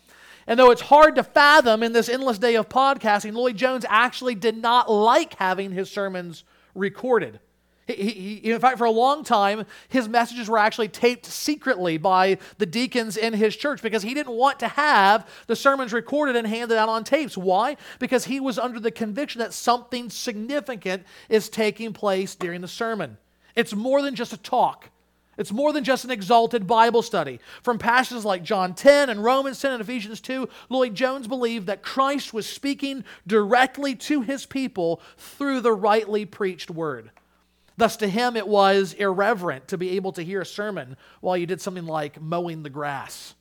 And 0.49 0.59
though 0.59 0.73
it's 0.73 0.81
hard 0.81 1.15
to 1.15 1.23
fathom 1.23 1.85
in 1.85 1.93
this 1.93 2.09
endless 2.09 2.39
day 2.39 2.57
of 2.57 2.69
podcasting, 2.69 3.35
Lloyd-Jones 3.35 3.85
actually 3.89 4.35
did 4.35 4.57
not 4.57 4.91
like 4.91 5.35
having 5.35 5.71
his 5.71 5.89
sermons 5.89 6.43
recorded. 6.75 7.39
He, 7.95 8.41
he, 8.43 8.53
in 8.53 8.61
fact, 8.61 8.79
for 8.79 8.85
a 8.85 8.91
long 8.91 9.25
time, 9.25 9.67
his 9.89 10.09
messages 10.09 10.49
were 10.49 10.59
actually 10.59 10.89
taped 10.89 11.27
secretly 11.27 11.99
by 11.99 12.39
the 12.59 12.67
deacons 12.67 13.17
in 13.17 13.33
his 13.33 13.57
church 13.57 13.83
because 13.83 14.03
he 14.03 14.15
didn't 14.15 14.35
want 14.35 14.61
to 14.61 14.69
have 14.69 15.29
the 15.47 15.57
sermons 15.57 15.93
recorded 15.93 16.37
and 16.37 16.47
handed 16.47 16.77
out 16.77 16.89
on 16.89 17.05
tapes. 17.05 17.37
Why? 17.37 17.77
Because 17.99 18.25
he 18.25 18.41
was 18.41 18.59
under 18.59 18.81
the 18.81 18.91
conviction 18.91 19.41
that 19.41 19.53
something 19.53 20.11
significant 20.11 21.05
is 21.29 21.49
taking 21.49 21.93
place 21.93 22.35
during 22.35 22.61
the 22.61 22.69
sermon. 22.69 23.19
It's 23.57 23.75
more 23.75 24.03
than 24.03 24.15
just 24.15 24.33
a 24.33 24.39
talk. 24.39 24.91
It's 25.41 25.53
more 25.53 25.73
than 25.73 25.85
just 25.85 26.05
an 26.05 26.11
exalted 26.11 26.67
Bible 26.67 27.01
study. 27.01 27.41
From 27.63 27.79
passages 27.79 28.27
like 28.27 28.43
John 28.43 28.75
10 28.75 29.09
and 29.09 29.25
Romans 29.25 29.59
10 29.59 29.73
and 29.73 29.81
Ephesians 29.81 30.21
2, 30.21 30.47
Lloyd-Jones 30.69 31.29
believed 31.29 31.67
that 31.67 31.83
Christ 31.83 32.35
was 32.35 32.47
speaking 32.47 33.05
directly 33.27 33.95
to 33.95 34.21
his 34.21 34.45
people 34.45 35.01
through 35.17 35.61
the 35.61 35.73
rightly 35.73 36.27
preached 36.27 36.71
word. 36.71 37.11
Thus, 37.81 37.97
to 37.97 38.07
him, 38.07 38.37
it 38.37 38.47
was 38.47 38.93
irreverent 38.93 39.69
to 39.69 39.79
be 39.79 39.97
able 39.97 40.13
to 40.13 40.23
hear 40.23 40.43
a 40.43 40.47
sermon 40.47 40.99
while 41.23 41.35
you 41.35 41.47
did 41.47 41.63
something 41.63 41.87
like 41.87 42.21
mowing 42.21 42.63
the 42.63 42.69
grass. 42.69 43.35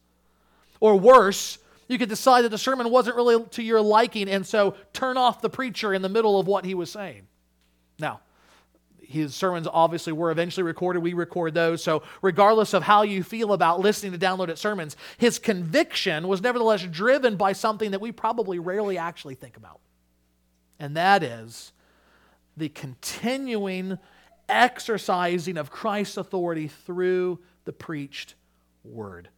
Or 0.80 0.98
worse, 0.98 1.58
you 1.90 1.98
could 1.98 2.08
decide 2.08 2.44
that 2.44 2.50
the 2.50 2.58
sermon 2.58 2.90
wasn't 2.90 3.18
really 3.18 3.44
to 3.44 3.62
your 3.62 3.82
liking, 3.82 4.30
and 4.30 4.48
so 4.48 4.76
turn 4.94 5.18
off 5.18 5.42
the 5.42 5.50
preacher 5.50 5.94
in 5.94 6.02
the 6.02 6.08
middle 6.08 6.40
of 6.40 6.48
what 6.48 6.64
he 6.64 6.74
was 6.74 6.90
saying. 6.90 7.28
Now, 8.00 8.22
his 9.02 9.36
sermons 9.36 9.68
obviously 9.70 10.14
were 10.14 10.32
eventually 10.32 10.64
recorded. 10.64 11.04
We 11.04 11.12
record 11.12 11.54
those. 11.54 11.84
So, 11.84 12.04
regardless 12.22 12.74
of 12.74 12.82
how 12.82 13.02
you 13.02 13.24
feel 13.24 13.52
about 13.52 13.82
listening 13.82 14.14
to 14.14 14.18
downloaded 14.18 14.58
sermons, 14.58 14.96
his 15.18 15.38
conviction 15.38 16.30
was 16.30 16.42
nevertheless 16.42 16.84
driven 16.84 17.36
by 17.36 17.52
something 17.52 17.92
that 17.92 18.00
we 18.00 18.14
probably 18.14 18.58
rarely 18.58 18.98
actually 18.98 19.36
think 19.36 19.58
about. 19.58 19.82
And 20.80 20.96
that 20.96 21.24
is 21.24 21.74
the 22.56 22.70
continuing 22.70 24.00
exercising 24.50 25.58
of 25.58 25.72
Christ's 25.72 26.18
authority 26.18 26.68
through 26.68 27.40
the 27.66 27.74
preached 27.74 28.36
word. 28.84 29.30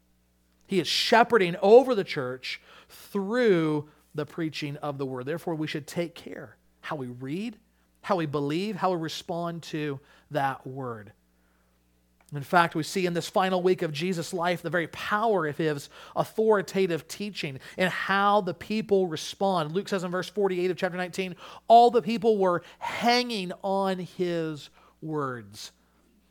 He 0.67 0.79
is 0.79 0.87
shepherding 0.87 1.55
over 1.61 1.93
the 1.95 2.03
church 2.03 2.61
through 2.89 3.89
the 4.15 4.25
preaching 4.25 4.77
of 4.77 4.97
the 4.97 5.05
word. 5.05 5.25
Therefore, 5.25 5.55
we 5.55 5.67
should 5.67 5.87
take 5.87 6.15
care 6.15 6.55
how 6.81 6.95
we 6.95 7.07
read, 7.07 7.57
how 8.01 8.15
we 8.15 8.25
believe, 8.25 8.75
how 8.75 8.91
we 8.91 8.97
respond 8.97 9.63
to 9.63 9.99
that 10.31 10.65
word. 10.65 11.11
In 12.33 12.43
fact, 12.43 12.75
we 12.75 12.83
see 12.83 13.05
in 13.05 13.13
this 13.13 13.27
final 13.27 13.61
week 13.61 13.81
of 13.81 13.91
Jesus' 13.91 14.33
life 14.33 14.61
the 14.61 14.69
very 14.69 14.87
power 14.87 15.47
of 15.47 15.57
his 15.57 15.89
authoritative 16.15 17.05
teaching 17.09 17.59
and 17.77 17.89
how 17.89 18.39
the 18.39 18.53
people 18.53 19.07
respond. 19.07 19.73
Luke 19.73 19.89
says 19.89 20.05
in 20.05 20.11
verse 20.11 20.29
48 20.29 20.71
of 20.71 20.77
chapter 20.77 20.97
19, 20.97 21.35
all 21.67 21.91
the 21.91 22.01
people 22.01 22.37
were 22.37 22.63
hanging 22.79 23.51
on 23.63 23.99
his 23.99 24.69
words. 25.01 25.71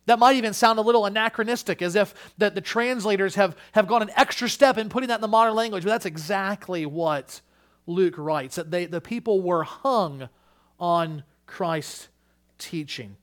That 0.06 0.18
might 0.18 0.36
even 0.36 0.54
sound 0.54 0.78
a 0.78 0.82
little 0.82 1.06
anachronistic, 1.06 1.82
as 1.82 1.94
if 1.94 2.14
that 2.38 2.54
the 2.54 2.60
translators 2.60 3.34
have, 3.36 3.56
have 3.72 3.86
gone 3.86 4.02
an 4.02 4.10
extra 4.16 4.48
step 4.48 4.78
in 4.78 4.88
putting 4.88 5.08
that 5.08 5.16
in 5.16 5.20
the 5.20 5.28
modern 5.28 5.54
language, 5.54 5.84
but 5.84 5.90
that's 5.90 6.06
exactly 6.06 6.86
what 6.86 7.40
Luke 7.86 8.16
writes 8.16 8.56
that 8.56 8.70
they, 8.70 8.86
the 8.86 9.00
people 9.00 9.40
were 9.40 9.62
hung 9.62 10.28
on 10.78 11.22
Christ's 11.46 12.08
teaching. 12.58 13.16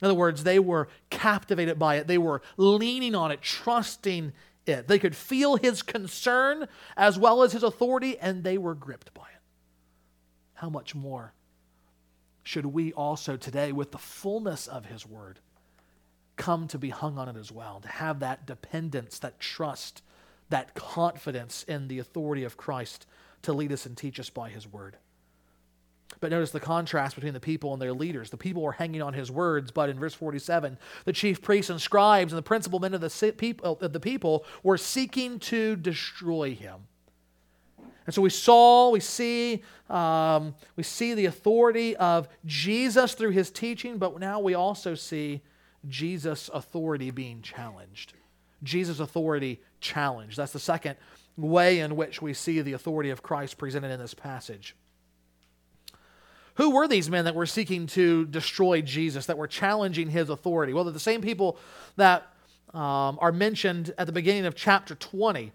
In 0.00 0.04
other 0.04 0.14
words, 0.14 0.44
they 0.44 0.58
were 0.58 0.88
captivated 1.10 1.78
by 1.78 1.96
it, 1.96 2.06
they 2.06 2.18
were 2.18 2.42
leaning 2.56 3.14
on 3.14 3.32
it, 3.32 3.40
trusting 3.40 4.32
it. 4.66 4.86
They 4.86 4.98
could 4.98 5.16
feel 5.16 5.56
his 5.56 5.82
concern 5.82 6.68
as 6.96 7.18
well 7.18 7.42
as 7.42 7.52
his 7.52 7.62
authority, 7.62 8.18
and 8.18 8.44
they 8.44 8.58
were 8.58 8.74
gripped 8.74 9.12
by 9.14 9.22
it. 9.22 9.40
How 10.54 10.68
much 10.68 10.94
more 10.94 11.32
should 12.48 12.64
we 12.64 12.94
also 12.94 13.36
today, 13.36 13.72
with 13.72 13.92
the 13.92 13.98
fullness 13.98 14.66
of 14.68 14.86
His 14.86 15.04
Word, 15.04 15.38
come 16.36 16.66
to 16.68 16.78
be 16.78 16.88
hung 16.88 17.18
on 17.18 17.28
it 17.28 17.36
as 17.36 17.52
well, 17.52 17.78
to 17.80 17.88
have 17.88 18.20
that 18.20 18.46
dependence, 18.46 19.18
that 19.18 19.38
trust, 19.38 20.00
that 20.48 20.74
confidence 20.74 21.62
in 21.64 21.88
the 21.88 21.98
authority 21.98 22.44
of 22.44 22.56
Christ 22.56 23.04
to 23.42 23.52
lead 23.52 23.70
us 23.70 23.84
and 23.84 23.94
teach 23.94 24.18
us 24.18 24.30
by 24.30 24.48
His 24.48 24.66
Word. 24.66 24.96
But 26.20 26.30
notice 26.30 26.50
the 26.50 26.58
contrast 26.58 27.16
between 27.16 27.34
the 27.34 27.38
people 27.38 27.74
and 27.74 27.82
their 27.82 27.92
leaders. 27.92 28.30
The 28.30 28.38
people 28.38 28.62
were 28.62 28.72
hanging 28.72 29.02
on 29.02 29.12
his 29.12 29.30
words, 29.30 29.70
but 29.70 29.90
in 29.90 29.98
verse 29.98 30.14
47, 30.14 30.78
the 31.04 31.12
chief 31.12 31.42
priests 31.42 31.68
and 31.68 31.82
scribes 31.82 32.32
and 32.32 32.38
the 32.38 32.42
principal 32.42 32.78
men 32.78 32.94
of 32.94 33.02
the 33.02 34.00
people 34.00 34.46
were 34.62 34.78
seeking 34.78 35.38
to 35.40 35.76
destroy 35.76 36.54
him. 36.54 36.86
And 38.08 38.14
so 38.14 38.22
we 38.22 38.30
saw, 38.30 38.88
we 38.88 39.00
see, 39.00 39.62
um, 39.90 40.54
we 40.76 40.82
see 40.82 41.12
the 41.12 41.26
authority 41.26 41.94
of 41.94 42.26
Jesus 42.46 43.12
through 43.12 43.32
his 43.32 43.50
teaching, 43.50 43.98
but 43.98 44.18
now 44.18 44.40
we 44.40 44.54
also 44.54 44.94
see 44.94 45.42
Jesus' 45.86 46.48
authority 46.54 47.10
being 47.10 47.42
challenged. 47.42 48.14
Jesus' 48.62 48.98
authority 48.98 49.60
challenged. 49.82 50.38
That's 50.38 50.54
the 50.54 50.58
second 50.58 50.96
way 51.36 51.80
in 51.80 51.96
which 51.96 52.22
we 52.22 52.32
see 52.32 52.62
the 52.62 52.72
authority 52.72 53.10
of 53.10 53.22
Christ 53.22 53.58
presented 53.58 53.90
in 53.90 54.00
this 54.00 54.14
passage. 54.14 54.74
Who 56.54 56.70
were 56.70 56.88
these 56.88 57.10
men 57.10 57.26
that 57.26 57.34
were 57.34 57.44
seeking 57.44 57.88
to 57.88 58.24
destroy 58.24 58.80
Jesus, 58.80 59.26
that 59.26 59.36
were 59.36 59.46
challenging 59.46 60.08
his 60.08 60.30
authority? 60.30 60.72
Well, 60.72 60.84
they're 60.84 60.94
the 60.94 60.98
same 60.98 61.20
people 61.20 61.58
that 61.96 62.26
um, 62.72 63.18
are 63.20 63.32
mentioned 63.32 63.92
at 63.98 64.06
the 64.06 64.14
beginning 64.14 64.46
of 64.46 64.54
chapter 64.54 64.94
20. 64.94 65.52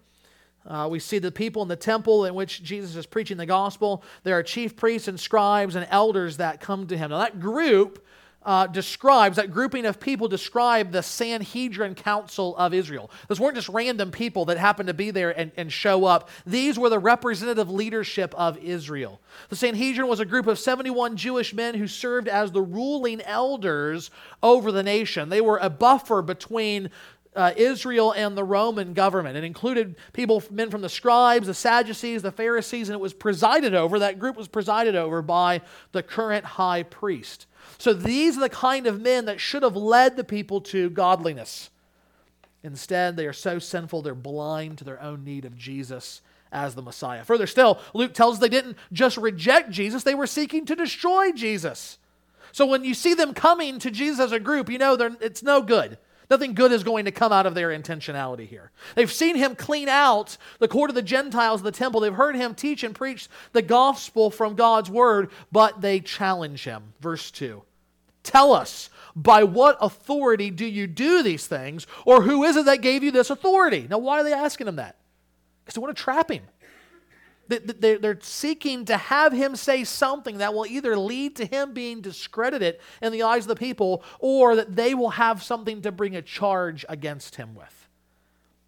Uh, 0.66 0.88
we 0.90 0.98
see 0.98 1.18
the 1.18 1.32
people 1.32 1.62
in 1.62 1.68
the 1.68 1.76
temple 1.76 2.24
in 2.24 2.34
which 2.34 2.62
Jesus 2.62 2.96
is 2.96 3.06
preaching 3.06 3.36
the 3.36 3.46
gospel. 3.46 4.02
There 4.22 4.38
are 4.38 4.42
chief 4.42 4.76
priests 4.76 5.08
and 5.08 5.20
scribes 5.20 5.74
and 5.74 5.86
elders 5.90 6.38
that 6.38 6.60
come 6.60 6.86
to 6.86 6.96
him. 6.96 7.10
Now, 7.10 7.18
that 7.18 7.38
group 7.38 8.04
uh, 8.44 8.66
describes, 8.66 9.36
that 9.36 9.50
grouping 9.50 9.86
of 9.86 9.98
people 9.98 10.28
describe 10.28 10.92
the 10.92 11.02
Sanhedrin 11.02 11.94
Council 11.94 12.54
of 12.56 12.74
Israel. 12.74 13.10
Those 13.28 13.40
weren't 13.40 13.54
just 13.54 13.68
random 13.70 14.10
people 14.10 14.44
that 14.46 14.58
happened 14.58 14.88
to 14.88 14.94
be 14.94 15.10
there 15.10 15.30
and, 15.38 15.50
and 15.56 15.72
show 15.72 16.04
up. 16.04 16.28
These 16.44 16.78
were 16.78 16.90
the 16.90 16.98
representative 16.98 17.70
leadership 17.70 18.34
of 18.36 18.58
Israel. 18.58 19.20
The 19.48 19.56
Sanhedrin 19.56 20.08
was 20.08 20.20
a 20.20 20.26
group 20.26 20.46
of 20.46 20.58
71 20.58 21.16
Jewish 21.16 21.54
men 21.54 21.74
who 21.74 21.86
served 21.86 22.28
as 22.28 22.52
the 22.52 22.62
ruling 22.62 23.22
elders 23.22 24.10
over 24.42 24.70
the 24.70 24.82
nation. 24.82 25.30
They 25.30 25.40
were 25.40 25.58
a 25.58 25.70
buffer 25.70 26.20
between 26.20 26.90
uh, 27.34 27.52
Israel 27.56 28.12
and 28.12 28.36
the 28.36 28.44
Roman 28.44 28.94
government. 28.94 29.36
It 29.36 29.44
included 29.44 29.96
people, 30.12 30.42
men 30.50 30.70
from 30.70 30.82
the 30.82 30.88
scribes, 30.88 31.46
the 31.46 31.54
Sadducees, 31.54 32.22
the 32.22 32.32
Pharisees, 32.32 32.88
and 32.88 32.94
it 32.94 33.00
was 33.00 33.12
presided 33.12 33.74
over, 33.74 33.98
that 33.98 34.18
group 34.18 34.36
was 34.36 34.48
presided 34.48 34.94
over 34.94 35.22
by 35.22 35.60
the 35.92 36.02
current 36.02 36.44
high 36.44 36.82
priest. 36.82 37.46
So 37.78 37.92
these 37.92 38.36
are 38.36 38.40
the 38.40 38.48
kind 38.48 38.86
of 38.86 39.00
men 39.00 39.24
that 39.24 39.40
should 39.40 39.62
have 39.62 39.76
led 39.76 40.16
the 40.16 40.24
people 40.24 40.60
to 40.62 40.90
godliness. 40.90 41.70
Instead, 42.62 43.16
they 43.16 43.26
are 43.26 43.32
so 43.32 43.58
sinful, 43.58 44.02
they're 44.02 44.14
blind 44.14 44.78
to 44.78 44.84
their 44.84 45.02
own 45.02 45.24
need 45.24 45.44
of 45.44 45.56
Jesus 45.56 46.22
as 46.50 46.74
the 46.74 46.82
Messiah. 46.82 47.24
Further 47.24 47.46
still, 47.46 47.78
Luke 47.92 48.14
tells 48.14 48.36
us 48.36 48.40
they 48.40 48.48
didn't 48.48 48.78
just 48.92 49.16
reject 49.16 49.70
Jesus, 49.70 50.02
they 50.02 50.14
were 50.14 50.26
seeking 50.26 50.64
to 50.66 50.76
destroy 50.76 51.32
Jesus. 51.32 51.98
So 52.52 52.64
when 52.64 52.84
you 52.84 52.94
see 52.94 53.14
them 53.14 53.34
coming 53.34 53.80
to 53.80 53.90
Jesus 53.90 54.20
as 54.20 54.32
a 54.32 54.38
group, 54.38 54.70
you 54.70 54.78
know 54.78 54.94
it's 55.20 55.42
no 55.42 55.60
good. 55.60 55.98
Nothing 56.30 56.54
good 56.54 56.72
is 56.72 56.82
going 56.82 57.04
to 57.04 57.10
come 57.10 57.32
out 57.32 57.46
of 57.46 57.54
their 57.54 57.68
intentionality 57.68 58.46
here. 58.46 58.70
They've 58.94 59.12
seen 59.12 59.36
him 59.36 59.54
clean 59.54 59.88
out 59.88 60.36
the 60.58 60.68
court 60.68 60.90
of 60.90 60.96
the 60.96 61.02
Gentiles 61.02 61.62
the 61.62 61.70
temple. 61.70 62.00
They've 62.00 62.14
heard 62.14 62.36
him 62.36 62.54
teach 62.54 62.82
and 62.82 62.94
preach 62.94 63.28
the 63.52 63.62
gospel 63.62 64.30
from 64.30 64.54
God's 64.54 64.90
word, 64.90 65.30
but 65.52 65.80
they 65.80 66.00
challenge 66.00 66.64
him. 66.64 66.94
Verse 67.00 67.30
2 67.30 67.62
Tell 68.22 68.52
us, 68.54 68.88
by 69.14 69.44
what 69.44 69.76
authority 69.80 70.50
do 70.50 70.64
you 70.64 70.86
do 70.86 71.22
these 71.22 71.46
things? 71.46 71.86
Or 72.06 72.22
who 72.22 72.42
is 72.42 72.56
it 72.56 72.64
that 72.64 72.80
gave 72.80 73.04
you 73.04 73.10
this 73.10 73.30
authority? 73.30 73.86
Now, 73.88 73.98
why 73.98 74.20
are 74.20 74.24
they 74.24 74.32
asking 74.32 74.66
him 74.66 74.76
that? 74.76 74.96
Because 75.64 75.74
they 75.74 75.80
want 75.80 75.96
to 75.96 76.02
trap 76.02 76.30
him. 76.30 76.42
They're 77.48 78.18
seeking 78.22 78.84
to 78.86 78.96
have 78.96 79.32
him 79.32 79.56
say 79.56 79.84
something 79.84 80.38
that 80.38 80.54
will 80.54 80.66
either 80.66 80.96
lead 80.96 81.36
to 81.36 81.46
him 81.46 81.72
being 81.72 82.00
discredited 82.00 82.78
in 83.02 83.12
the 83.12 83.22
eyes 83.22 83.44
of 83.44 83.48
the 83.48 83.56
people 83.56 84.02
or 84.18 84.56
that 84.56 84.76
they 84.76 84.94
will 84.94 85.10
have 85.10 85.42
something 85.42 85.82
to 85.82 85.92
bring 85.92 86.16
a 86.16 86.22
charge 86.22 86.84
against 86.88 87.36
him 87.36 87.54
with. 87.54 87.88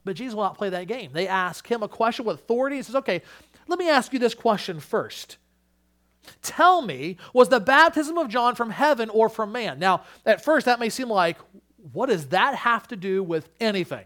But 0.05 0.17
Jesus 0.17 0.35
will 0.35 0.45
not 0.45 0.59
play 0.59 0.71
that 0.71 0.87
game. 0.87 1.11
They 1.13 1.27
ask 1.27 1.67
him 1.67 1.83
a 1.83 1.89
question 1.89 2.25
with 2.25 2.37
authority. 2.37 2.77
He 2.77 2.83
says, 2.83 2.95
Okay, 2.95 3.23
let 3.67 3.79
me 3.79 3.89
ask 3.89 4.13
you 4.13 4.19
this 4.19 4.35
question 4.35 4.79
first. 4.79 5.39
Tell 6.43 6.83
me, 6.83 7.17
was 7.33 7.49
the 7.49 7.61
baptism 7.61 8.19
of 8.19 8.29
John 8.29 8.55
from 8.55 8.71
heaven 8.71 9.11
or 9.11 9.29
from 9.29 9.53
man? 9.53 9.79
Now, 9.79 10.03
at 10.25 10.45
first, 10.45 10.67
that 10.67 10.81
may 10.81 10.91
seem 10.91 11.09
like, 11.09 11.39
what 11.93 12.09
does 12.09 12.29
that 12.29 12.55
have 12.57 12.89
to 12.89 12.97
do 12.97 13.23
with 13.23 13.49
anything? 13.61 14.05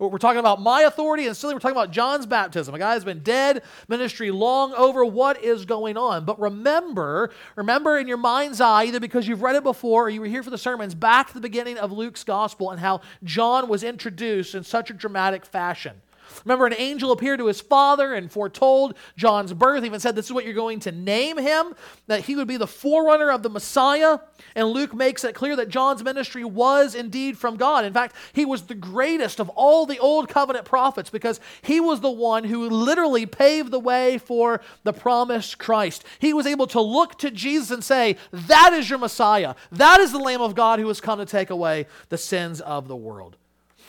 We're 0.00 0.16
talking 0.16 0.40
about 0.40 0.62
my 0.62 0.82
authority, 0.82 1.26
and 1.26 1.36
still 1.36 1.52
we're 1.52 1.58
talking 1.58 1.76
about 1.76 1.90
John's 1.90 2.24
baptism. 2.24 2.74
A 2.74 2.78
guy 2.78 2.94
has 2.94 3.04
been 3.04 3.18
dead, 3.18 3.62
ministry 3.86 4.30
long 4.30 4.72
over. 4.72 5.04
What 5.04 5.44
is 5.44 5.66
going 5.66 5.98
on? 5.98 6.24
But 6.24 6.40
remember, 6.40 7.30
remember 7.54 7.98
in 7.98 8.08
your 8.08 8.16
mind's 8.16 8.62
eye, 8.62 8.84
either 8.84 8.98
because 8.98 9.28
you've 9.28 9.42
read 9.42 9.56
it 9.56 9.62
before 9.62 10.06
or 10.06 10.08
you 10.08 10.22
were 10.22 10.26
here 10.26 10.42
for 10.42 10.48
the 10.48 10.56
sermons, 10.56 10.94
back 10.94 11.28
to 11.28 11.34
the 11.34 11.40
beginning 11.40 11.76
of 11.76 11.92
Luke's 11.92 12.24
gospel 12.24 12.70
and 12.70 12.80
how 12.80 13.02
John 13.24 13.68
was 13.68 13.82
introduced 13.82 14.54
in 14.54 14.64
such 14.64 14.88
a 14.88 14.94
dramatic 14.94 15.44
fashion. 15.44 16.00
Remember, 16.44 16.66
an 16.66 16.74
angel 16.76 17.12
appeared 17.12 17.38
to 17.38 17.46
his 17.46 17.60
father 17.60 18.14
and 18.14 18.30
foretold 18.30 18.96
John's 19.16 19.52
birth, 19.52 19.84
even 19.84 20.00
said, 20.00 20.14
This 20.14 20.26
is 20.26 20.32
what 20.32 20.44
you're 20.44 20.54
going 20.54 20.80
to 20.80 20.92
name 20.92 21.38
him, 21.38 21.74
that 22.06 22.24
he 22.24 22.36
would 22.36 22.48
be 22.48 22.56
the 22.56 22.66
forerunner 22.66 23.30
of 23.30 23.42
the 23.42 23.50
Messiah. 23.50 24.18
And 24.54 24.68
Luke 24.68 24.94
makes 24.94 25.24
it 25.24 25.34
clear 25.34 25.56
that 25.56 25.68
John's 25.68 26.02
ministry 26.02 26.44
was 26.44 26.94
indeed 26.94 27.38
from 27.38 27.56
God. 27.56 27.84
In 27.84 27.92
fact, 27.92 28.14
he 28.32 28.44
was 28.44 28.62
the 28.62 28.74
greatest 28.74 29.40
of 29.40 29.48
all 29.50 29.86
the 29.86 29.98
old 29.98 30.28
covenant 30.28 30.64
prophets 30.64 31.10
because 31.10 31.40
he 31.62 31.80
was 31.80 32.00
the 32.00 32.10
one 32.10 32.44
who 32.44 32.68
literally 32.68 33.26
paved 33.26 33.70
the 33.70 33.80
way 33.80 34.18
for 34.18 34.60
the 34.84 34.92
promised 34.92 35.58
Christ. 35.58 36.04
He 36.18 36.32
was 36.32 36.46
able 36.46 36.66
to 36.68 36.80
look 36.80 37.18
to 37.18 37.30
Jesus 37.30 37.70
and 37.70 37.84
say, 37.84 38.16
That 38.32 38.72
is 38.72 38.88
your 38.88 38.98
Messiah. 38.98 39.54
That 39.72 40.00
is 40.00 40.12
the 40.12 40.18
Lamb 40.18 40.40
of 40.40 40.54
God 40.54 40.78
who 40.78 40.88
has 40.88 41.00
come 41.00 41.18
to 41.18 41.26
take 41.26 41.50
away 41.50 41.86
the 42.08 42.18
sins 42.18 42.60
of 42.60 42.88
the 42.88 42.96
world. 42.96 43.36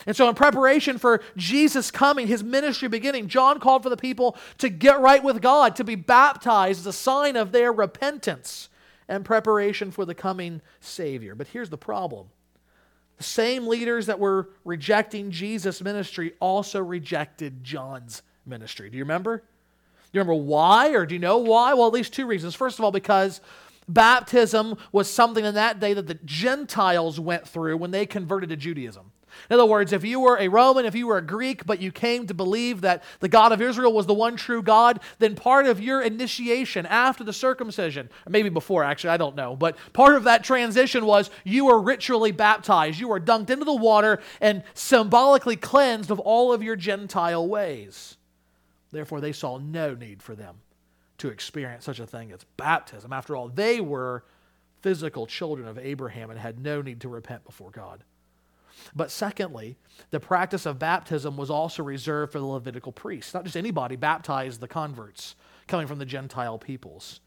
And 0.06 0.16
so, 0.16 0.28
in 0.28 0.34
preparation 0.34 0.98
for 0.98 1.22
Jesus 1.36 1.90
coming, 1.90 2.26
his 2.26 2.42
ministry 2.42 2.88
beginning, 2.88 3.28
John 3.28 3.60
called 3.60 3.82
for 3.82 3.88
the 3.88 3.96
people 3.96 4.36
to 4.58 4.68
get 4.68 5.00
right 5.00 5.22
with 5.22 5.40
God, 5.40 5.76
to 5.76 5.84
be 5.84 5.94
baptized 5.94 6.80
as 6.80 6.86
a 6.86 6.92
sign 6.92 7.36
of 7.36 7.52
their 7.52 7.72
repentance 7.72 8.68
and 9.08 9.24
preparation 9.24 9.90
for 9.90 10.04
the 10.04 10.14
coming 10.14 10.60
Savior. 10.80 11.34
But 11.34 11.48
here's 11.48 11.70
the 11.70 11.78
problem 11.78 12.28
the 13.18 13.24
same 13.24 13.68
leaders 13.68 14.06
that 14.06 14.18
were 14.18 14.48
rejecting 14.64 15.30
Jesus' 15.30 15.80
ministry 15.82 16.32
also 16.40 16.82
rejected 16.82 17.62
John's 17.62 18.22
ministry. 18.44 18.90
Do 18.90 18.98
you 18.98 19.04
remember? 19.04 19.38
Do 19.38 20.18
you 20.18 20.20
remember 20.20 20.42
why, 20.42 20.90
or 20.90 21.06
do 21.06 21.14
you 21.14 21.20
know 21.20 21.38
why? 21.38 21.74
Well, 21.74 21.86
at 21.86 21.92
least 21.92 22.12
two 22.12 22.26
reasons. 22.26 22.54
First 22.54 22.78
of 22.78 22.84
all, 22.84 22.90
because 22.90 23.40
baptism 23.88 24.76
was 24.90 25.08
something 25.08 25.44
in 25.44 25.54
that 25.54 25.78
day 25.80 25.94
that 25.94 26.06
the 26.06 26.18
Gentiles 26.24 27.20
went 27.20 27.46
through 27.46 27.76
when 27.76 27.92
they 27.92 28.06
converted 28.06 28.50
to 28.50 28.56
Judaism. 28.56 29.12
In 29.50 29.54
other 29.54 29.66
words, 29.66 29.92
if 29.92 30.04
you 30.04 30.20
were 30.20 30.38
a 30.38 30.48
Roman, 30.48 30.84
if 30.84 30.94
you 30.94 31.06
were 31.06 31.18
a 31.18 31.22
Greek, 31.22 31.66
but 31.66 31.80
you 31.80 31.92
came 31.92 32.26
to 32.26 32.34
believe 32.34 32.80
that 32.82 33.02
the 33.20 33.28
God 33.28 33.52
of 33.52 33.60
Israel 33.60 33.92
was 33.92 34.06
the 34.06 34.14
one 34.14 34.36
true 34.36 34.62
God, 34.62 35.00
then 35.18 35.34
part 35.34 35.66
of 35.66 35.80
your 35.80 36.02
initiation 36.02 36.86
after 36.86 37.24
the 37.24 37.32
circumcision, 37.32 38.08
maybe 38.28 38.48
before 38.48 38.84
actually, 38.84 39.10
I 39.10 39.16
don't 39.16 39.36
know, 39.36 39.56
but 39.56 39.76
part 39.92 40.14
of 40.14 40.24
that 40.24 40.44
transition 40.44 41.06
was 41.06 41.30
you 41.44 41.66
were 41.66 41.80
ritually 41.80 42.32
baptized. 42.32 43.00
You 43.00 43.08
were 43.08 43.20
dunked 43.20 43.50
into 43.50 43.64
the 43.64 43.74
water 43.74 44.20
and 44.40 44.62
symbolically 44.74 45.56
cleansed 45.56 46.10
of 46.10 46.20
all 46.20 46.52
of 46.52 46.62
your 46.62 46.76
Gentile 46.76 47.46
ways. 47.46 48.16
Therefore, 48.90 49.20
they 49.20 49.32
saw 49.32 49.58
no 49.58 49.94
need 49.94 50.22
for 50.22 50.34
them 50.34 50.56
to 51.18 51.28
experience 51.28 51.84
such 51.84 52.00
a 52.00 52.06
thing 52.06 52.32
as 52.32 52.44
baptism. 52.56 53.12
After 53.12 53.36
all, 53.36 53.48
they 53.48 53.80
were 53.80 54.24
physical 54.80 55.26
children 55.26 55.68
of 55.68 55.78
Abraham 55.78 56.30
and 56.30 56.38
had 56.38 56.58
no 56.58 56.82
need 56.82 57.00
to 57.00 57.08
repent 57.08 57.44
before 57.44 57.70
God. 57.70 58.04
But 58.94 59.10
secondly, 59.10 59.76
the 60.10 60.20
practice 60.20 60.66
of 60.66 60.78
baptism 60.78 61.36
was 61.36 61.50
also 61.50 61.82
reserved 61.82 62.32
for 62.32 62.38
the 62.38 62.46
Levitical 62.46 62.92
priests. 62.92 63.34
Not 63.34 63.44
just 63.44 63.56
anybody 63.56 63.96
baptized 63.96 64.60
the 64.60 64.68
converts 64.68 65.36
coming 65.66 65.86
from 65.86 65.98
the 65.98 66.04
Gentile 66.04 66.58
peoples. 66.58 67.20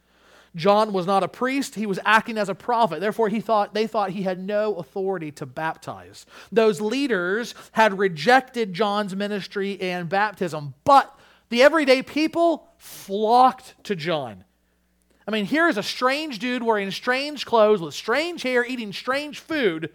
John 0.56 0.94
was 0.94 1.06
not 1.06 1.24
a 1.24 1.28
priest, 1.28 1.76
he 1.76 1.86
was 1.86 2.00
acting 2.06 2.38
as 2.38 2.48
a 2.48 2.56
prophet. 2.56 3.02
Therefore, 3.02 3.28
he 3.28 3.42
thought 3.42 3.74
they 3.74 3.88
thought 3.88 4.12
he 4.12 4.24
had 4.24 4.40
no 4.40 4.76
authority 4.76 5.32
to 5.34 5.46
baptize. 5.46 6.26
Those 6.52 6.80
leaders 6.80 7.54
had 7.74 8.00
rejected 8.00 8.74
John's 8.74 9.16
ministry 9.16 9.80
and 9.82 10.08
baptism, 10.08 10.74
but 10.86 11.14
the 11.50 11.62
everyday 11.62 12.02
people 12.02 12.70
flocked 12.78 13.84
to 13.84 13.96
John. 13.96 14.46
I 15.28 15.32
mean, 15.32 15.46
here's 15.46 15.78
a 15.78 15.84
strange 15.84 16.40
dude 16.40 16.64
wearing 16.64 16.92
strange 16.92 17.46
clothes 17.46 17.82
with 17.82 17.94
strange 17.94 18.44
hair, 18.44 18.64
eating 18.64 18.94
strange 18.94 19.40
food 19.40 19.90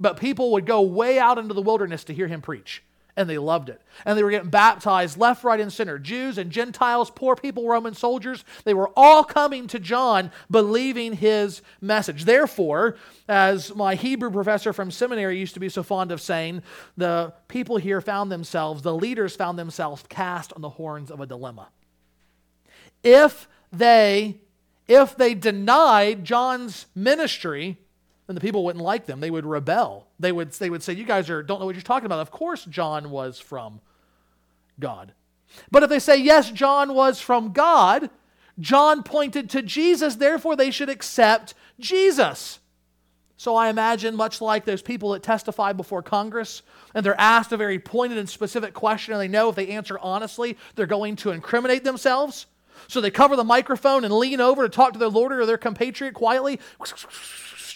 but 0.00 0.18
people 0.18 0.52
would 0.52 0.66
go 0.66 0.80
way 0.82 1.18
out 1.18 1.38
into 1.38 1.54
the 1.54 1.62
wilderness 1.62 2.04
to 2.04 2.14
hear 2.14 2.28
him 2.28 2.42
preach. 2.42 2.82
And 3.16 3.28
they 3.28 3.38
loved 3.38 3.68
it. 3.68 3.82
And 4.04 4.16
they 4.16 4.22
were 4.22 4.30
getting 4.30 4.48
baptized 4.48 5.18
left, 5.18 5.42
right, 5.42 5.58
and 5.58 5.72
center. 5.72 5.98
Jews 5.98 6.38
and 6.38 6.52
Gentiles, 6.52 7.10
poor 7.10 7.34
people, 7.34 7.66
Roman 7.66 7.94
soldiers, 7.94 8.44
they 8.64 8.74
were 8.74 8.92
all 8.94 9.24
coming 9.24 9.66
to 9.68 9.80
John 9.80 10.30
believing 10.48 11.14
his 11.14 11.60
message. 11.80 12.26
Therefore, 12.26 12.96
as 13.28 13.74
my 13.74 13.96
Hebrew 13.96 14.30
professor 14.30 14.72
from 14.72 14.92
seminary 14.92 15.36
used 15.36 15.54
to 15.54 15.60
be 15.60 15.68
so 15.68 15.82
fond 15.82 16.12
of 16.12 16.20
saying, 16.20 16.62
the 16.96 17.32
people 17.48 17.76
here 17.78 18.00
found 18.00 18.30
themselves, 18.30 18.82
the 18.82 18.94
leaders 18.94 19.34
found 19.34 19.58
themselves 19.58 20.04
cast 20.08 20.52
on 20.52 20.62
the 20.62 20.70
horns 20.70 21.10
of 21.10 21.20
a 21.20 21.26
dilemma. 21.26 21.70
If 23.02 23.48
they 23.72 24.40
if 24.88 25.16
they 25.16 25.34
denied 25.34 26.24
John's 26.24 26.86
ministry, 26.94 27.76
then 28.28 28.34
the 28.34 28.40
people 28.40 28.64
wouldn't 28.64 28.84
like 28.84 29.06
them. 29.06 29.20
They 29.20 29.30
would 29.30 29.46
rebel. 29.46 30.06
They 30.20 30.32
would, 30.32 30.52
they 30.52 30.68
would 30.68 30.82
say, 30.82 30.92
You 30.92 31.04
guys 31.04 31.30
are, 31.30 31.42
don't 31.42 31.58
know 31.58 31.66
what 31.66 31.74
you're 31.74 31.82
talking 31.82 32.06
about. 32.06 32.20
Of 32.20 32.30
course, 32.30 32.64
John 32.66 33.10
was 33.10 33.40
from 33.40 33.80
God. 34.78 35.12
But 35.70 35.82
if 35.82 35.88
they 35.88 35.98
say, 35.98 36.18
Yes, 36.18 36.50
John 36.50 36.94
was 36.94 37.20
from 37.20 37.52
God, 37.52 38.10
John 38.60 39.02
pointed 39.02 39.48
to 39.50 39.62
Jesus, 39.62 40.16
therefore 40.16 40.56
they 40.56 40.70
should 40.70 40.90
accept 40.90 41.54
Jesus. 41.80 42.58
So 43.38 43.54
I 43.54 43.68
imagine, 43.68 44.14
much 44.16 44.40
like 44.40 44.64
those 44.64 44.82
people 44.82 45.12
that 45.12 45.22
testify 45.22 45.72
before 45.72 46.02
Congress, 46.02 46.62
and 46.92 47.06
they're 47.06 47.18
asked 47.18 47.52
a 47.52 47.56
very 47.56 47.78
pointed 47.78 48.18
and 48.18 48.28
specific 48.28 48.74
question, 48.74 49.14
and 49.14 49.22
they 49.22 49.28
know 49.28 49.48
if 49.48 49.54
they 49.54 49.68
answer 49.68 49.98
honestly, 50.00 50.58
they're 50.74 50.86
going 50.86 51.16
to 51.16 51.30
incriminate 51.30 51.84
themselves. 51.84 52.46
So 52.86 53.00
they 53.00 53.10
cover 53.10 53.36
the 53.36 53.44
microphone 53.44 54.04
and 54.04 54.14
lean 54.14 54.40
over 54.40 54.62
to 54.62 54.68
talk 54.68 54.92
to 54.92 54.98
their 54.98 55.08
lord 55.08 55.32
or 55.32 55.44
their 55.46 55.58
compatriot 55.58 56.14
quietly 56.14 56.60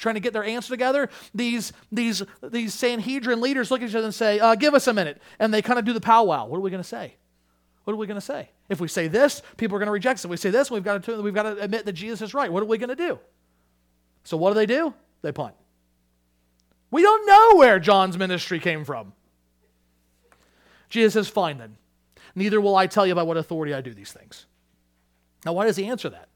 trying 0.02 0.16
to 0.16 0.20
get 0.20 0.34
their 0.34 0.44
answer 0.44 0.68
together, 0.68 1.08
these, 1.34 1.72
these, 1.90 2.22
these 2.42 2.74
Sanhedrin 2.74 3.40
leaders 3.40 3.70
look 3.70 3.80
at 3.80 3.88
each 3.88 3.94
other 3.94 4.04
and 4.04 4.14
say, 4.14 4.38
uh, 4.38 4.54
Give 4.54 4.74
us 4.74 4.86
a 4.86 4.92
minute. 4.92 5.22
And 5.38 5.54
they 5.54 5.62
kind 5.62 5.78
of 5.78 5.86
do 5.86 5.94
the 5.94 6.00
powwow. 6.00 6.46
What 6.46 6.58
are 6.58 6.60
we 6.60 6.70
going 6.70 6.82
to 6.82 6.88
say? 6.88 7.16
What 7.84 7.94
are 7.94 7.96
we 7.96 8.06
going 8.06 8.20
to 8.20 8.20
say? 8.20 8.50
If 8.68 8.80
we 8.80 8.88
say 8.88 9.08
this, 9.08 9.42
people 9.56 9.76
are 9.76 9.78
going 9.78 9.86
to 9.86 9.92
reject 9.92 10.18
us. 10.18 10.24
If 10.24 10.30
we 10.30 10.36
say 10.36 10.50
this, 10.50 10.70
we've 10.70 10.84
got, 10.84 11.02
to, 11.04 11.22
we've 11.22 11.34
got 11.34 11.44
to 11.44 11.58
admit 11.58 11.86
that 11.86 11.94
Jesus 11.94 12.20
is 12.20 12.34
right. 12.34 12.52
What 12.52 12.62
are 12.62 12.66
we 12.66 12.78
going 12.78 12.90
to 12.90 12.96
do? 12.96 13.18
So 14.24 14.36
what 14.36 14.50
do 14.50 14.54
they 14.54 14.66
do? 14.66 14.92
They 15.22 15.32
punt. 15.32 15.54
We 16.90 17.02
don't 17.02 17.26
know 17.26 17.58
where 17.58 17.80
John's 17.80 18.18
ministry 18.18 18.58
came 18.60 18.84
from. 18.84 19.14
Jesus 20.90 21.14
says, 21.14 21.28
Fine 21.28 21.58
then. 21.58 21.76
Neither 22.34 22.60
will 22.60 22.76
I 22.76 22.86
tell 22.86 23.06
you 23.06 23.14
by 23.14 23.22
what 23.22 23.36
authority 23.36 23.74
I 23.74 23.80
do 23.80 23.94
these 23.94 24.12
things. 24.12 24.46
Now, 25.44 25.52
why 25.52 25.66
does 25.66 25.76
he 25.76 25.86
answer 25.86 26.08
that? 26.10 26.28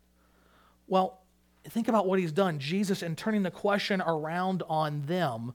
Well, 0.88 1.20
think 1.64 1.88
about 1.88 2.06
what 2.06 2.18
he's 2.18 2.32
done. 2.32 2.58
Jesus, 2.58 3.02
in 3.02 3.16
turning 3.16 3.42
the 3.42 3.50
question 3.50 4.00
around 4.00 4.62
on 4.68 5.02
them, 5.06 5.52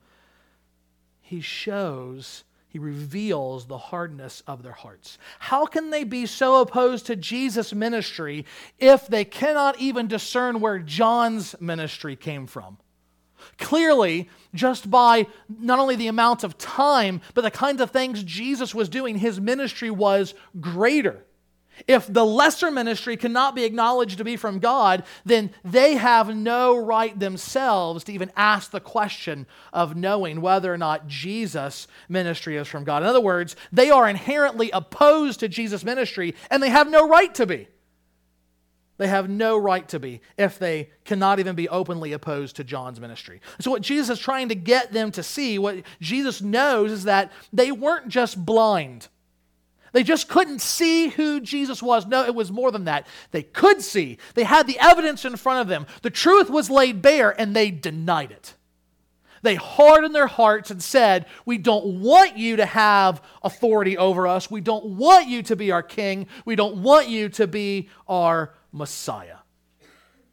he 1.21 1.41
shows, 1.41 2.43
he 2.67 2.79
reveals 2.79 3.65
the 3.65 3.77
hardness 3.77 4.43
of 4.47 4.63
their 4.63 4.73
hearts. 4.73 5.17
How 5.39 5.65
can 5.65 5.89
they 5.89 6.03
be 6.03 6.25
so 6.25 6.61
opposed 6.61 7.05
to 7.07 7.15
Jesus' 7.15 7.73
ministry 7.73 8.45
if 8.79 9.07
they 9.07 9.25
cannot 9.25 9.79
even 9.79 10.07
discern 10.07 10.59
where 10.59 10.79
John's 10.79 11.55
ministry 11.59 12.15
came 12.15 12.47
from? 12.47 12.77
Clearly, 13.57 14.29
just 14.53 14.91
by 14.91 15.25
not 15.49 15.79
only 15.79 15.95
the 15.95 16.07
amount 16.07 16.43
of 16.43 16.57
time, 16.57 17.21
but 17.33 17.41
the 17.41 17.51
kinds 17.51 17.81
of 17.81 17.91
things 17.91 18.23
Jesus 18.23 18.75
was 18.75 18.89
doing, 18.89 19.17
his 19.17 19.39
ministry 19.39 19.89
was 19.89 20.33
greater. 20.59 21.25
If 21.88 22.12
the 22.12 22.26
lesser 22.26 22.72
ministry 22.72 23.17
cannot 23.17 23.56
be 23.56 23.63
acknowledged 23.63 24.17
to 24.17 24.24
be 24.24 24.36
from 24.36 24.60
God, 24.60 25.04
then 25.26 25.52
they 25.63 25.96
have 25.96 26.36
no 26.36 26.78
right 26.78 27.17
themselves 27.17 28.04
to 28.06 28.13
even 28.13 28.32
ask 28.36 28.72
the 28.72 28.80
question 28.80 29.48
of 29.74 29.96
knowing 29.96 30.41
whether 30.41 30.74
or 30.74 30.78
not 30.78 31.08
Jesus' 31.08 31.88
ministry 32.10 32.58
is 32.58 32.67
from 32.67 32.84
God. 32.84 33.04
In 33.04 33.10
other 33.10 33.22
words, 33.22 33.56
they 33.72 33.89
are 33.89 34.08
inherently 34.08 34.70
opposed 34.72 35.39
to 35.41 35.48
Jesus' 35.48 35.84
ministry, 35.84 36.36
and 36.50 36.62
they 36.62 36.70
have 36.70 36.89
no 36.89 37.08
right 37.08 37.34
to 37.36 37.46
be. 37.46 37.67
They 39.02 39.08
have 39.08 39.30
no 39.30 39.58
right 39.58 39.88
to 39.89 40.00
be 40.00 40.22
if 40.38 40.60
they 40.60 40.91
cannot 41.06 41.39
even 41.39 41.56
be 41.56 41.67
openly 41.67 42.13
opposed 42.13 42.58
to 42.58 42.63
John's 42.63 43.00
ministry. 43.00 43.41
So, 43.60 43.72
what 43.72 43.82
Jesus 43.82 44.20
is 44.20 44.24
trying 44.24 44.50
to 44.50 44.56
get 44.56 44.94
them 44.94 45.12
to 45.13 45.24
see, 45.24 45.58
what 45.58 45.78
Jesus 46.00 46.39
knows, 46.39 46.91
is 46.91 47.06
that 47.06 47.32
they 47.52 47.72
weren't 47.72 48.10
just 48.10 48.46
blind. 48.46 49.08
They 49.91 50.04
just 50.04 50.30
couldn't 50.30 50.62
see 50.62 51.10
who 51.10 51.41
Jesus 51.41 51.84
was. 51.84 52.06
No, 52.06 52.23
it 52.23 52.34
was 52.34 52.51
more 52.51 52.71
than 52.71 52.86
that. 52.86 53.08
They 53.32 53.43
could 53.43 53.82
see. 53.82 54.17
They 54.36 54.43
had 54.43 54.65
the 54.67 54.80
evidence 54.80 55.25
in 55.25 55.36
front 55.36 55.62
of 55.62 55.67
them. 55.67 55.86
The 56.01 56.10
truth 56.10 56.49
was 56.49 56.69
laid 56.69 57.01
bare, 57.01 57.39
and 57.39 57.56
they 57.56 57.71
denied 57.71 58.32
it. 58.32 58.56
They 59.41 59.56
hardened 59.56 60.15
their 60.15 60.27
hearts 60.27 60.71
and 60.71 60.82
said, 60.82 61.25
We 61.45 61.58
don't 61.58 62.01
want 62.01 62.38
you 62.38 62.58
to 62.58 62.65
have 62.65 63.21
authority 63.43 63.97
over 63.97 64.27
us. 64.27 64.51
We 64.51 64.62
don't 64.62 64.86
want 64.97 65.27
you 65.27 65.41
to 65.43 65.56
be 65.56 65.71
our 65.71 65.84
king. 65.84 66.27
We 66.45 66.56
don't 66.56 66.77
want 66.77 67.10
you 67.10 67.30
to 67.30 67.47
be 67.47 67.89
our 68.08 68.54
Messiah. 68.71 69.38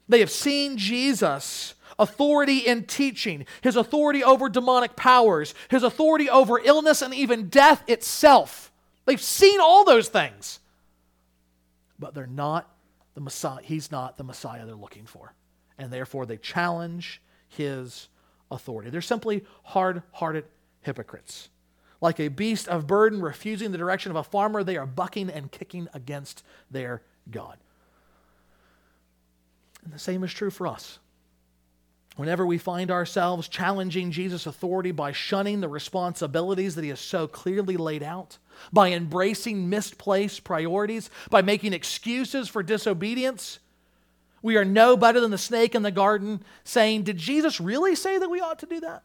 They 0.08 0.20
have 0.20 0.30
seen 0.30 0.76
Jesus' 0.76 1.74
authority 1.98 2.58
in 2.58 2.84
teaching, 2.84 3.46
his 3.62 3.76
authority 3.76 4.22
over 4.22 4.48
demonic 4.48 4.94
powers, 4.94 5.54
his 5.68 5.82
authority 5.82 6.30
over 6.30 6.60
illness 6.60 7.02
and 7.02 7.12
even 7.12 7.48
death 7.48 7.82
itself. 7.88 8.70
They've 9.08 9.22
seen 9.22 9.58
all 9.58 9.84
those 9.84 10.08
things. 10.08 10.60
But 11.98 12.14
they're 12.14 12.26
not 12.26 12.70
the 13.14 13.22
Messiah. 13.22 13.62
He's 13.62 13.90
not 13.90 14.18
the 14.18 14.22
Messiah 14.22 14.66
they're 14.66 14.74
looking 14.74 15.06
for. 15.06 15.32
And 15.78 15.90
therefore, 15.90 16.26
they 16.26 16.36
challenge 16.36 17.22
his 17.48 18.10
authority. 18.50 18.90
They're 18.90 19.00
simply 19.00 19.46
hard 19.64 20.02
hearted 20.12 20.44
hypocrites. 20.82 21.48
Like 22.02 22.20
a 22.20 22.28
beast 22.28 22.68
of 22.68 22.86
burden 22.86 23.22
refusing 23.22 23.72
the 23.72 23.78
direction 23.78 24.10
of 24.10 24.16
a 24.16 24.22
farmer, 24.22 24.62
they 24.62 24.76
are 24.76 24.84
bucking 24.84 25.30
and 25.30 25.50
kicking 25.50 25.88
against 25.94 26.44
their 26.70 27.00
God. 27.30 27.56
And 29.84 29.92
the 29.94 29.98
same 29.98 30.22
is 30.22 30.34
true 30.34 30.50
for 30.50 30.66
us. 30.66 30.98
Whenever 32.18 32.44
we 32.44 32.58
find 32.58 32.90
ourselves 32.90 33.46
challenging 33.46 34.10
Jesus' 34.10 34.44
authority 34.44 34.90
by 34.90 35.12
shunning 35.12 35.60
the 35.60 35.68
responsibilities 35.68 36.74
that 36.74 36.82
he 36.82 36.90
has 36.90 36.98
so 36.98 37.28
clearly 37.28 37.76
laid 37.76 38.02
out, 38.02 38.38
by 38.72 38.90
embracing 38.90 39.70
misplaced 39.70 40.42
priorities, 40.42 41.10
by 41.30 41.42
making 41.42 41.72
excuses 41.72 42.48
for 42.48 42.60
disobedience, 42.60 43.60
we 44.42 44.56
are 44.56 44.64
no 44.64 44.96
better 44.96 45.20
than 45.20 45.30
the 45.30 45.38
snake 45.38 45.76
in 45.76 45.82
the 45.82 45.92
garden 45.92 46.42
saying, 46.64 47.04
Did 47.04 47.18
Jesus 47.18 47.60
really 47.60 47.94
say 47.94 48.18
that 48.18 48.28
we 48.28 48.40
ought 48.40 48.58
to 48.58 48.66
do 48.66 48.80
that? 48.80 49.04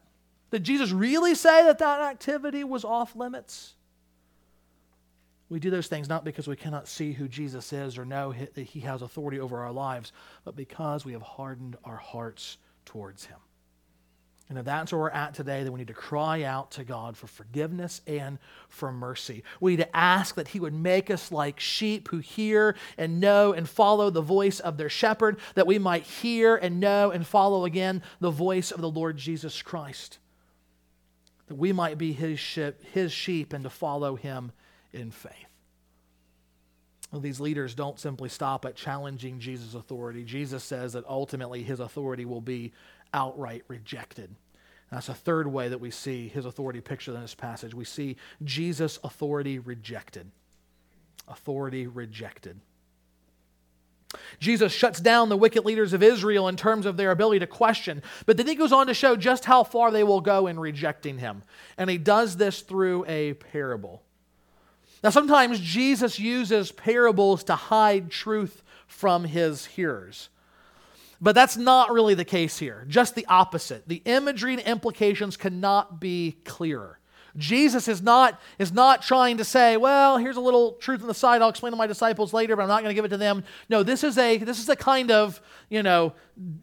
Did 0.50 0.64
Jesus 0.64 0.90
really 0.90 1.36
say 1.36 1.62
that 1.62 1.78
that 1.78 2.00
activity 2.00 2.64
was 2.64 2.84
off 2.84 3.14
limits? 3.14 3.74
We 5.48 5.60
do 5.60 5.70
those 5.70 5.86
things 5.86 6.08
not 6.08 6.24
because 6.24 6.48
we 6.48 6.56
cannot 6.56 6.88
see 6.88 7.12
who 7.12 7.28
Jesus 7.28 7.72
is 7.72 7.96
or 7.96 8.04
know 8.04 8.34
that 8.54 8.66
he 8.66 8.80
has 8.80 9.02
authority 9.02 9.38
over 9.38 9.60
our 9.60 9.70
lives, 9.70 10.10
but 10.44 10.56
because 10.56 11.04
we 11.04 11.12
have 11.12 11.22
hardened 11.22 11.76
our 11.84 11.98
hearts 11.98 12.56
towards 12.84 13.26
him. 13.26 13.38
And 14.48 14.58
if 14.58 14.66
that's 14.66 14.92
where 14.92 15.00
we're 15.00 15.10
at 15.10 15.32
today, 15.34 15.62
then 15.62 15.72
we 15.72 15.78
need 15.78 15.88
to 15.88 15.94
cry 15.94 16.42
out 16.42 16.72
to 16.72 16.84
God 16.84 17.16
for 17.16 17.26
forgiveness 17.26 18.02
and 18.06 18.38
for 18.68 18.92
mercy. 18.92 19.42
We 19.58 19.72
need 19.72 19.84
to 19.84 19.96
ask 19.96 20.34
that 20.34 20.48
He 20.48 20.60
would 20.60 20.74
make 20.74 21.10
us 21.10 21.32
like 21.32 21.58
sheep 21.58 22.08
who 22.08 22.18
hear 22.18 22.76
and 22.98 23.20
know 23.20 23.54
and 23.54 23.66
follow 23.66 24.10
the 24.10 24.20
voice 24.20 24.60
of 24.60 24.76
their 24.76 24.90
shepherd, 24.90 25.38
that 25.54 25.66
we 25.66 25.78
might 25.78 26.02
hear 26.02 26.56
and 26.56 26.78
know 26.78 27.10
and 27.10 27.26
follow 27.26 27.64
again 27.64 28.02
the 28.20 28.30
voice 28.30 28.70
of 28.70 28.82
the 28.82 28.90
Lord 28.90 29.16
Jesus 29.16 29.62
Christ. 29.62 30.18
That 31.46 31.56
we 31.56 31.72
might 31.72 31.96
be 31.96 32.12
His 32.12 32.38
sheep, 32.38 32.84
his 32.92 33.12
sheep 33.12 33.54
and 33.54 33.64
to 33.64 33.70
follow 33.70 34.14
Him 34.14 34.52
in 34.92 35.10
faith. 35.10 35.53
These 37.20 37.40
leaders 37.40 37.74
don't 37.74 37.98
simply 37.98 38.28
stop 38.28 38.64
at 38.64 38.76
challenging 38.76 39.38
Jesus' 39.38 39.74
authority. 39.74 40.24
Jesus 40.24 40.64
says 40.64 40.94
that 40.94 41.04
ultimately 41.06 41.62
his 41.62 41.80
authority 41.80 42.24
will 42.24 42.40
be 42.40 42.72
outright 43.12 43.64
rejected. 43.68 44.34
That's 44.90 45.08
a 45.08 45.14
third 45.14 45.46
way 45.46 45.68
that 45.68 45.80
we 45.80 45.90
see 45.90 46.28
his 46.28 46.44
authority 46.44 46.80
pictured 46.80 47.14
in 47.14 47.20
this 47.20 47.34
passage. 47.34 47.74
We 47.74 47.84
see 47.84 48.16
Jesus' 48.42 48.98
authority 49.02 49.58
rejected. 49.58 50.30
Authority 51.26 51.86
rejected. 51.86 52.60
Jesus 54.38 54.72
shuts 54.72 55.00
down 55.00 55.28
the 55.28 55.36
wicked 55.36 55.64
leaders 55.64 55.92
of 55.92 56.02
Israel 56.02 56.46
in 56.48 56.56
terms 56.56 56.86
of 56.86 56.96
their 56.96 57.10
ability 57.10 57.40
to 57.40 57.46
question, 57.46 58.02
but 58.26 58.36
then 58.36 58.46
he 58.46 58.54
goes 58.54 58.72
on 58.72 58.86
to 58.86 58.94
show 58.94 59.16
just 59.16 59.44
how 59.44 59.64
far 59.64 59.90
they 59.90 60.04
will 60.04 60.20
go 60.20 60.46
in 60.46 60.60
rejecting 60.60 61.18
him. 61.18 61.42
And 61.76 61.90
he 61.90 61.98
does 61.98 62.36
this 62.36 62.60
through 62.60 63.04
a 63.06 63.34
parable. 63.34 64.02
Now, 65.04 65.10
sometimes 65.10 65.60
Jesus 65.60 66.18
uses 66.18 66.72
parables 66.72 67.44
to 67.44 67.54
hide 67.54 68.10
truth 68.10 68.62
from 68.86 69.24
his 69.24 69.66
hearers. 69.66 70.30
But 71.20 71.34
that's 71.34 71.58
not 71.58 71.92
really 71.92 72.14
the 72.14 72.24
case 72.24 72.58
here. 72.58 72.86
Just 72.88 73.14
the 73.14 73.26
opposite. 73.26 73.86
The 73.86 74.00
imagery 74.06 74.54
and 74.54 74.62
implications 74.62 75.36
cannot 75.36 76.00
be 76.00 76.38
clearer. 76.46 76.98
Jesus 77.36 77.86
is 77.86 78.00
not, 78.00 78.40
is 78.58 78.72
not 78.72 79.02
trying 79.02 79.36
to 79.36 79.44
say, 79.44 79.76
well, 79.76 80.16
here's 80.16 80.38
a 80.38 80.40
little 80.40 80.72
truth 80.72 81.02
on 81.02 81.08
the 81.08 81.14
side. 81.14 81.42
I'll 81.42 81.50
explain 81.50 81.72
to 81.72 81.76
my 81.76 81.86
disciples 81.86 82.32
later, 82.32 82.56
but 82.56 82.62
I'm 82.62 82.68
not 82.68 82.82
going 82.82 82.90
to 82.90 82.94
give 82.94 83.04
it 83.04 83.08
to 83.08 83.18
them. 83.18 83.44
No, 83.68 83.82
this 83.82 84.04
is 84.04 84.16
a, 84.16 84.38
this 84.38 84.58
is 84.58 84.70
a 84.70 84.76
kind 84.76 85.10
of, 85.10 85.38
you 85.68 85.82
know, 85.82 86.14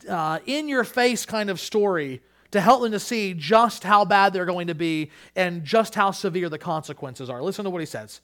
uh, 0.10 0.40
in 0.48 0.68
your 0.68 0.84
face 0.84 1.28
kind 1.28 1.52
of 1.52 1.60
story 1.60 2.22
to 2.52 2.60
help 2.60 2.82
them 2.82 2.92
to 2.92 3.00
see 3.00 3.36
just 3.36 3.84
how 3.84 4.04
bad 4.04 4.34
they're 4.34 4.46
going 4.46 4.68
to 4.68 4.76
be 4.76 5.12
and 5.36 5.64
just 5.64 5.94
how 5.94 6.10
severe 6.10 6.50
the 6.50 6.58
consequences 6.58 7.30
are. 7.30 7.44
Listen 7.44 7.66
to 7.66 7.70
what 7.70 7.82
he 7.82 7.86
says. 7.86 8.22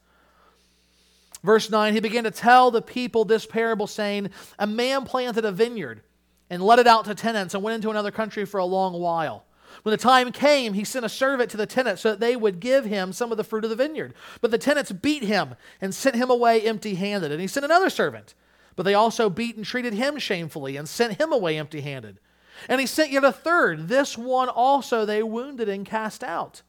Verse 1.43 1.69
9, 1.69 1.93
he 1.93 1.99
began 1.99 2.23
to 2.23 2.31
tell 2.31 2.71
the 2.71 2.81
people 2.81 3.25
this 3.25 3.45
parable, 3.45 3.87
saying, 3.87 4.29
A 4.57 4.67
man 4.67 5.05
planted 5.05 5.45
a 5.45 5.51
vineyard 5.51 6.01
and 6.49 6.63
let 6.63 6.79
it 6.79 6.87
out 6.87 7.05
to 7.05 7.15
tenants 7.15 7.53
and 7.53 7.63
went 7.63 7.75
into 7.75 7.89
another 7.89 8.11
country 8.11 8.45
for 8.45 8.59
a 8.59 8.65
long 8.65 8.93
while. 8.93 9.45
When 9.83 9.91
the 9.91 9.97
time 9.97 10.31
came, 10.31 10.73
he 10.73 10.83
sent 10.83 11.05
a 11.05 11.09
servant 11.09 11.51
to 11.51 11.57
the 11.57 11.65
tenants 11.65 12.01
so 12.01 12.09
that 12.09 12.19
they 12.19 12.35
would 12.35 12.59
give 12.59 12.85
him 12.85 13.13
some 13.13 13.31
of 13.31 13.37
the 13.37 13.43
fruit 13.43 13.63
of 13.63 13.69
the 13.69 13.75
vineyard. 13.75 14.13
But 14.41 14.51
the 14.51 14.57
tenants 14.57 14.91
beat 14.91 15.23
him 15.23 15.55
and 15.79 15.93
sent 15.93 16.15
him 16.15 16.29
away 16.29 16.61
empty 16.61 16.95
handed. 16.95 17.31
And 17.31 17.39
he 17.39 17.47
sent 17.47 17.65
another 17.65 17.89
servant. 17.89 18.33
But 18.75 18.83
they 18.83 18.93
also 18.93 19.29
beat 19.29 19.55
and 19.55 19.65
treated 19.65 19.93
him 19.93 20.17
shamefully 20.19 20.77
and 20.77 20.89
sent 20.89 21.19
him 21.19 21.31
away 21.31 21.57
empty 21.57 21.81
handed. 21.81 22.19
And 22.67 22.81
he 22.81 22.87
sent 22.87 23.11
yet 23.11 23.23
a 23.23 23.31
third. 23.31 23.87
This 23.87 24.17
one 24.17 24.49
also 24.49 25.05
they 25.05 25.21
wounded 25.21 25.69
and 25.69 25.85
cast 25.85 26.23
out. 26.23 26.63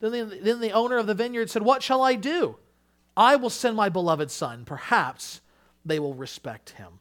Then 0.00 0.12
the, 0.12 0.38
then 0.40 0.60
the 0.60 0.72
owner 0.72 0.98
of 0.98 1.06
the 1.06 1.14
vineyard 1.14 1.50
said, 1.50 1.62
What 1.62 1.82
shall 1.82 2.02
I 2.02 2.14
do? 2.14 2.56
I 3.16 3.36
will 3.36 3.50
send 3.50 3.76
my 3.76 3.88
beloved 3.88 4.30
son. 4.30 4.64
Perhaps 4.64 5.40
they 5.84 5.98
will 5.98 6.14
respect 6.14 6.70
him. 6.70 7.00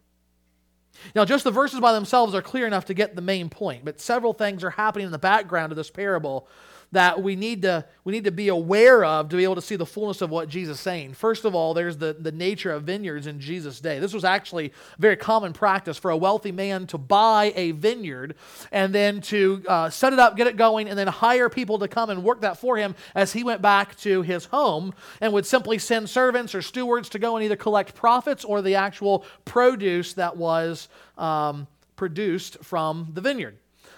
Now, 1.14 1.26
just 1.26 1.44
the 1.44 1.52
verses 1.52 1.80
by 1.80 1.92
themselves 1.92 2.34
are 2.34 2.42
clear 2.42 2.66
enough 2.66 2.86
to 2.86 2.94
get 2.94 3.16
the 3.16 3.22
main 3.22 3.50
point, 3.50 3.84
but 3.84 4.00
several 4.00 4.34
things 4.34 4.64
are 4.64 4.70
happening 4.70 5.06
in 5.06 5.12
the 5.12 5.18
background 5.18 5.72
of 5.72 5.76
this 5.76 5.92
parable 5.92 6.48
that 6.96 7.22
we 7.22 7.36
need 7.36 7.62
to, 7.64 7.86
we 8.06 8.14
need 8.14 8.24
to 8.24 8.32
be 8.32 8.48
aware 8.48 9.04
of 9.04 9.30
to 9.30 9.36
be 9.36 9.44
able 9.44 9.56
to 9.56 9.62
see 9.62 9.76
the 9.76 9.86
fullness 9.86 10.22
of 10.22 10.30
what 10.30 10.48
Jesus 10.48 10.78
is 10.78 10.82
saying. 10.82 11.14
First 11.14 11.44
of 11.44 11.54
all, 11.54 11.74
there's 11.74 11.98
the, 11.98 12.16
the 12.18 12.32
nature 12.32 12.72
of 12.72 12.84
vineyards 12.84 13.28
in 13.28 13.40
Jesus' 13.40 13.82
day. 13.82 14.00
This 14.00 14.14
was 14.14 14.24
actually 14.24 14.72
very 14.98 15.16
common 15.16 15.52
practice 15.54 15.98
for 15.98 16.12
a 16.12 16.18
wealthy 16.18 16.52
man 16.52 16.88
to 16.88 16.98
buy 16.98 17.52
a 17.56 17.72
vineyard 17.72 18.36
and 18.72 18.94
then 18.94 19.22
to 19.22 19.64
uh, 19.68 19.90
set 19.90 20.14
it 20.14 20.20
up, 20.20 20.38
get 20.38 20.48
it 20.48 20.58
going, 20.58 20.90
and 20.90 20.98
then 20.98 21.08
hire 21.08 21.50
people 21.50 21.80
to 21.80 21.88
come 21.88 22.10
and 22.10 22.24
work 22.24 22.42
that 22.42 22.58
for 22.58 22.78
him 22.78 22.96
as 23.14 23.34
he 23.34 23.44
went 23.44 23.62
back 23.62 23.96
to 23.98 24.22
his 24.22 24.46
home 24.46 24.94
and 25.22 25.34
would 25.34 25.46
simply 25.46 25.78
send 25.78 26.10
servants 26.10 26.56
or 26.56 26.62
stewards 26.62 27.10
to 27.10 27.20
go 27.20 27.36
and 27.36 27.44
either 27.44 27.56
collect 27.56 27.94
profits 27.94 28.46
or 28.46 28.62
the 28.62 28.76
actual 28.76 29.26
produce 29.44 30.14
that 30.14 30.38
was 30.38 30.88
um, 31.18 31.68
produced 31.96 32.58
from 32.64 33.10
the 33.14 33.22
vineyard. 33.22 33.58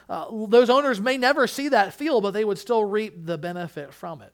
Uh, 0.10 0.26
those 0.48 0.70
owners 0.70 1.02
may 1.02 1.18
never 1.18 1.48
see 1.48 1.70
that 1.70 1.94
field, 1.94 2.24
but 2.24 2.32
they 2.32 2.46
would 2.46 2.58
still 2.58 2.84
reap 2.84 3.26
the 3.26 3.38
benefit 3.38 3.94
from 3.94 4.22
it. 4.22 4.34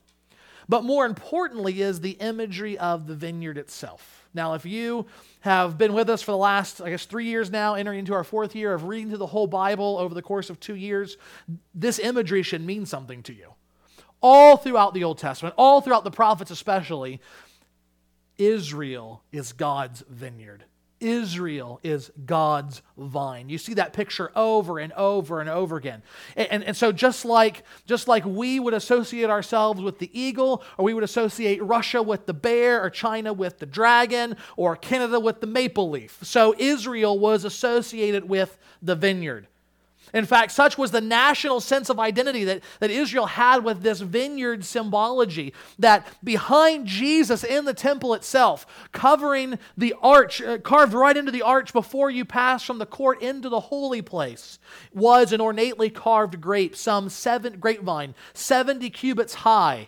But 0.70 0.84
more 0.84 1.06
importantly, 1.06 1.82
is 1.82 2.00
the 2.00 2.12
imagery 2.12 2.78
of 2.78 3.08
the 3.08 3.16
vineyard 3.16 3.58
itself. 3.58 4.28
Now, 4.34 4.54
if 4.54 4.66
you 4.66 5.06
have 5.42 5.78
been 5.78 5.94
with 5.94 6.10
us 6.10 6.22
for 6.22 6.32
the 6.32 6.38
last, 6.38 6.82
I 6.82 6.90
guess, 6.90 7.06
three 7.06 7.26
years 7.26 7.52
now, 7.52 7.76
entering 7.76 8.00
into 8.00 8.14
our 8.14 8.24
fourth 8.24 8.56
year 8.56 8.74
of 8.74 8.86
reading 8.86 9.10
through 9.10 9.18
the 9.18 9.28
whole 9.28 9.48
Bible 9.48 9.98
over 10.00 10.16
the 10.16 10.22
course 10.22 10.50
of 10.50 10.60
two 10.60 10.76
years, 10.76 11.18
this 11.76 12.00
imagery 12.00 12.44
should 12.44 12.62
mean 12.66 12.86
something 12.86 13.22
to 13.24 13.34
you. 13.34 13.54
All 14.22 14.58
throughout 14.58 14.94
the 14.94 15.04
Old 15.04 15.18
Testament, 15.18 15.54
all 15.58 15.82
throughout 15.82 16.06
the 16.06 16.12
prophets 16.12 16.50
especially, 16.50 17.20
Israel 18.38 19.22
is 19.32 19.54
God's 19.54 20.04
vineyard. 20.10 20.64
Israel 21.04 21.80
is 21.84 22.12
God's 22.26 22.82
vine. 22.98 23.50
You 23.50 23.58
see 23.58 23.74
that 23.76 23.94
picture 23.94 24.32
over 24.36 24.80
and 24.80 24.94
over 24.94 25.42
and 25.42 25.50
over 25.50 25.76
again. 25.76 26.02
And, 26.36 26.48
and, 26.52 26.63
and, 26.63 26.78
so 26.78 26.92
just 26.92 27.26
like, 27.26 27.63
just 27.86 28.08
like 28.08 28.26
we 28.26 28.60
would 28.60 28.74
associate 28.74 29.30
ourselves 29.30 29.82
with 29.82 30.00
the 30.00 30.10
eagle, 30.20 30.63
or 30.78 30.86
we 30.86 30.94
would 30.94 31.04
associate 31.04 31.62
Russia 31.62 32.02
with 32.02 32.26
the 32.26 32.34
bear, 32.34 32.84
or 32.84 32.89
China 32.89 33.34
with 33.34 33.60
the 33.60 33.66
dragon, 33.66 34.38
or 34.58 34.76
Canada 34.76 35.20
with 35.20 35.42
the 35.42 35.48
maple 35.48 35.89
leaf, 35.89 36.20
so 36.22 36.56
Israel 36.58 37.20
was 37.20 37.44
associated 37.44 38.28
with 38.28 38.58
the 38.82 38.96
vineyard. 38.96 39.48
In 40.12 40.26
fact, 40.26 40.52
such 40.52 40.78
was 40.78 40.92
the 40.92 41.02
national 41.02 41.60
sense 41.60 41.89
of 41.89 42.00
identity 42.00 42.44
that, 42.44 42.62
that 42.80 42.92
Israel 42.92 43.26
had 43.26 43.63
with 43.63 43.82
this 43.82 44.02
vineyard 44.02 44.63
symbology 44.63 45.54
that 45.80 46.06
behind 46.24 46.86
Jesus 46.86 47.44
in 47.44 47.66
the 47.66 47.74
temple 47.74 48.13
itself, 48.13 48.66
covering 48.92 49.58
the 49.76 49.96
arch, 50.02 50.42
uh, 50.42 50.60
carved 50.60 50.94
right 50.94 51.18
into 51.18 51.32
the 51.32 51.42
arch 51.42 51.74
before 51.74 52.12
you 52.12 52.26
pass 52.26 52.63
from 52.63 52.78
the 52.78 52.86
court 52.86 53.22
into 53.24 53.50
the 53.50 53.60
holy 53.60 54.02
place, 54.04 54.60
was 54.94 55.32
an 55.32 55.42
ornately 55.42 55.89
carved 55.89 56.39
grape, 56.39 56.76
some 56.76 57.10
seven 57.10 57.60
grapevine, 57.60 58.13
70 58.34 58.89
cubits 58.92 59.34
high. 59.34 59.88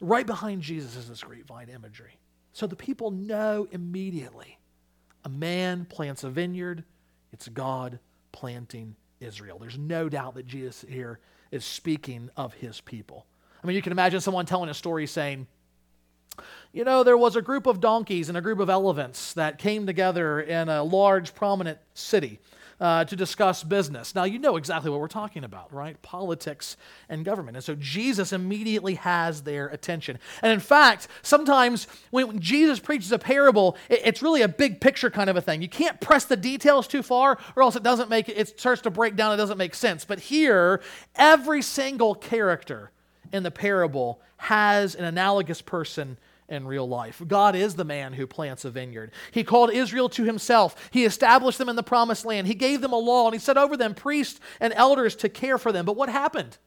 Right 0.00 0.26
behind 0.26 0.62
Jesus 0.62 0.96
is 0.96 1.08
this 1.08 1.22
grapevine 1.22 1.68
imagery. 1.68 2.18
So 2.54 2.66
the 2.66 2.76
people 2.76 3.10
know 3.10 3.68
immediately 3.70 4.58
a 5.24 5.28
man 5.28 5.84
plants 5.84 6.24
a 6.24 6.30
vineyard, 6.30 6.84
it's 7.32 7.48
God 7.48 7.98
planting 8.32 8.96
Israel. 9.20 9.58
There's 9.58 9.78
no 9.78 10.08
doubt 10.08 10.34
that 10.34 10.46
Jesus 10.46 10.84
here 10.88 11.20
is 11.50 11.64
speaking 11.64 12.30
of 12.36 12.54
his 12.54 12.80
people. 12.80 13.26
I 13.62 13.66
mean, 13.66 13.76
you 13.76 13.82
can 13.82 13.92
imagine 13.92 14.20
someone 14.20 14.46
telling 14.46 14.70
a 14.70 14.74
story 14.74 15.06
saying, 15.06 15.46
you 16.72 16.84
know, 16.84 17.02
there 17.04 17.16
was 17.16 17.36
a 17.36 17.42
group 17.42 17.66
of 17.66 17.80
donkeys 17.80 18.28
and 18.28 18.38
a 18.38 18.40
group 18.40 18.58
of 18.58 18.70
elephants 18.70 19.34
that 19.34 19.58
came 19.58 19.86
together 19.86 20.40
in 20.40 20.68
a 20.68 20.82
large, 20.82 21.34
prominent 21.34 21.78
city 21.94 22.40
uh, 22.82 23.04
to 23.04 23.14
discuss 23.14 23.62
business. 23.62 24.12
Now, 24.12 24.24
you 24.24 24.40
know 24.40 24.56
exactly 24.56 24.90
what 24.90 24.98
we're 24.98 25.06
talking 25.06 25.44
about, 25.44 25.72
right? 25.72 26.02
Politics 26.02 26.76
and 27.08 27.24
government. 27.24 27.56
And 27.56 27.62
so 27.62 27.76
Jesus 27.76 28.32
immediately 28.32 28.96
has 28.96 29.42
their 29.42 29.68
attention. 29.68 30.18
And 30.42 30.52
in 30.52 30.58
fact, 30.58 31.06
sometimes 31.22 31.86
when 32.10 32.40
Jesus 32.40 32.80
preaches 32.80 33.12
a 33.12 33.20
parable, 33.20 33.76
it's 33.88 34.20
really 34.20 34.42
a 34.42 34.48
big 34.48 34.80
picture 34.80 35.10
kind 35.10 35.30
of 35.30 35.36
a 35.36 35.40
thing. 35.40 35.62
You 35.62 35.68
can't 35.68 36.00
press 36.00 36.24
the 36.24 36.36
details 36.36 36.88
too 36.88 37.04
far, 37.04 37.38
or 37.54 37.62
else 37.62 37.76
it 37.76 37.84
doesn't 37.84 38.10
make 38.10 38.28
it 38.28 38.58
starts 38.58 38.82
to 38.82 38.90
break 38.90 39.14
down, 39.14 39.32
it 39.32 39.36
doesn't 39.36 39.58
make 39.58 39.76
sense. 39.76 40.04
But 40.04 40.18
here, 40.18 40.82
every 41.14 41.62
single 41.62 42.16
character 42.16 42.90
in 43.32 43.44
the 43.44 43.52
parable 43.52 44.20
has 44.38 44.96
an 44.96 45.04
analogous 45.04 45.62
person 45.62 46.18
in 46.52 46.66
real 46.66 46.86
life. 46.86 47.22
God 47.26 47.56
is 47.56 47.74
the 47.74 47.84
man 47.84 48.12
who 48.12 48.26
plants 48.26 48.64
a 48.64 48.70
vineyard. 48.70 49.10
He 49.30 49.42
called 49.42 49.72
Israel 49.72 50.08
to 50.10 50.24
himself. 50.24 50.90
He 50.92 51.04
established 51.04 51.58
them 51.58 51.70
in 51.70 51.76
the 51.76 51.82
promised 51.82 52.26
land. 52.26 52.46
He 52.46 52.54
gave 52.54 52.82
them 52.82 52.92
a 52.92 52.98
law 52.98 53.26
and 53.26 53.34
he 53.34 53.40
set 53.40 53.56
over 53.56 53.76
them 53.76 53.94
priests 53.94 54.38
and 54.60 54.72
elders 54.74 55.16
to 55.16 55.28
care 55.28 55.56
for 55.56 55.72
them. 55.72 55.86
But 55.86 55.96
what 55.96 56.10
happened? 56.10 56.58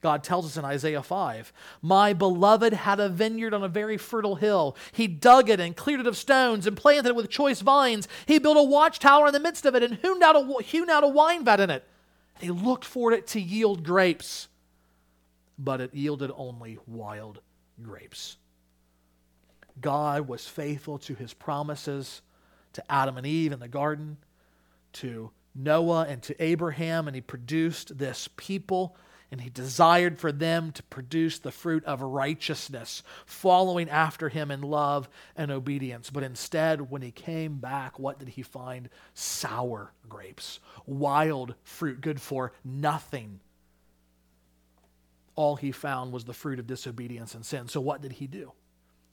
God 0.00 0.24
tells 0.24 0.44
us 0.44 0.56
in 0.56 0.64
Isaiah 0.64 1.02
5 1.02 1.52
My 1.80 2.12
beloved 2.12 2.72
had 2.72 2.98
a 2.98 3.08
vineyard 3.08 3.54
on 3.54 3.62
a 3.62 3.68
very 3.68 3.96
fertile 3.96 4.34
hill. 4.34 4.76
He 4.90 5.06
dug 5.06 5.48
it 5.48 5.60
and 5.60 5.76
cleared 5.76 6.00
it 6.00 6.08
of 6.08 6.16
stones 6.16 6.66
and 6.66 6.76
planted 6.76 7.10
it 7.10 7.16
with 7.16 7.30
choice 7.30 7.60
vines. 7.60 8.08
He 8.26 8.40
built 8.40 8.56
a 8.56 8.62
watchtower 8.64 9.28
in 9.28 9.32
the 9.32 9.40
midst 9.40 9.64
of 9.64 9.76
it 9.76 9.84
and 9.84 9.94
hewn 9.98 10.20
out 10.22 10.34
a, 10.34 10.62
hewn 10.64 10.90
out 10.90 11.04
a 11.04 11.08
wine 11.08 11.44
vat 11.44 11.60
in 11.60 11.70
it. 11.70 11.86
He 12.40 12.50
looked 12.50 12.84
for 12.84 13.12
it 13.12 13.28
to 13.28 13.40
yield 13.40 13.84
grapes, 13.84 14.48
but 15.56 15.80
it 15.80 15.94
yielded 15.94 16.32
only 16.34 16.78
wild 16.88 17.40
grapes. 17.80 18.38
God 19.80 20.28
was 20.28 20.46
faithful 20.46 20.98
to 20.98 21.14
his 21.14 21.34
promises 21.34 22.22
to 22.74 22.92
Adam 22.92 23.16
and 23.16 23.26
Eve 23.26 23.52
in 23.52 23.60
the 23.60 23.68
garden, 23.68 24.16
to 24.94 25.30
Noah 25.54 26.06
and 26.08 26.22
to 26.22 26.42
Abraham, 26.42 27.06
and 27.06 27.14
he 27.14 27.20
produced 27.20 27.98
this 27.98 28.28
people, 28.36 28.96
and 29.30 29.40
he 29.40 29.50
desired 29.50 30.18
for 30.18 30.32
them 30.32 30.72
to 30.72 30.82
produce 30.84 31.38
the 31.38 31.50
fruit 31.50 31.84
of 31.84 32.02
righteousness, 32.02 33.02
following 33.24 33.88
after 33.88 34.28
him 34.28 34.50
in 34.50 34.60
love 34.62 35.08
and 35.36 35.50
obedience. 35.50 36.10
But 36.10 36.22
instead, 36.22 36.90
when 36.90 37.02
he 37.02 37.10
came 37.10 37.56
back, 37.56 37.98
what 37.98 38.18
did 38.18 38.28
he 38.28 38.42
find? 38.42 38.88
Sour 39.14 39.92
grapes, 40.08 40.60
wild 40.86 41.54
fruit, 41.62 42.00
good 42.00 42.20
for 42.20 42.52
nothing. 42.64 43.40
All 45.34 45.56
he 45.56 45.72
found 45.72 46.12
was 46.12 46.24
the 46.24 46.34
fruit 46.34 46.58
of 46.58 46.66
disobedience 46.66 47.34
and 47.34 47.44
sin. 47.44 47.68
So, 47.68 47.80
what 47.80 48.02
did 48.02 48.12
he 48.12 48.26
do? 48.26 48.52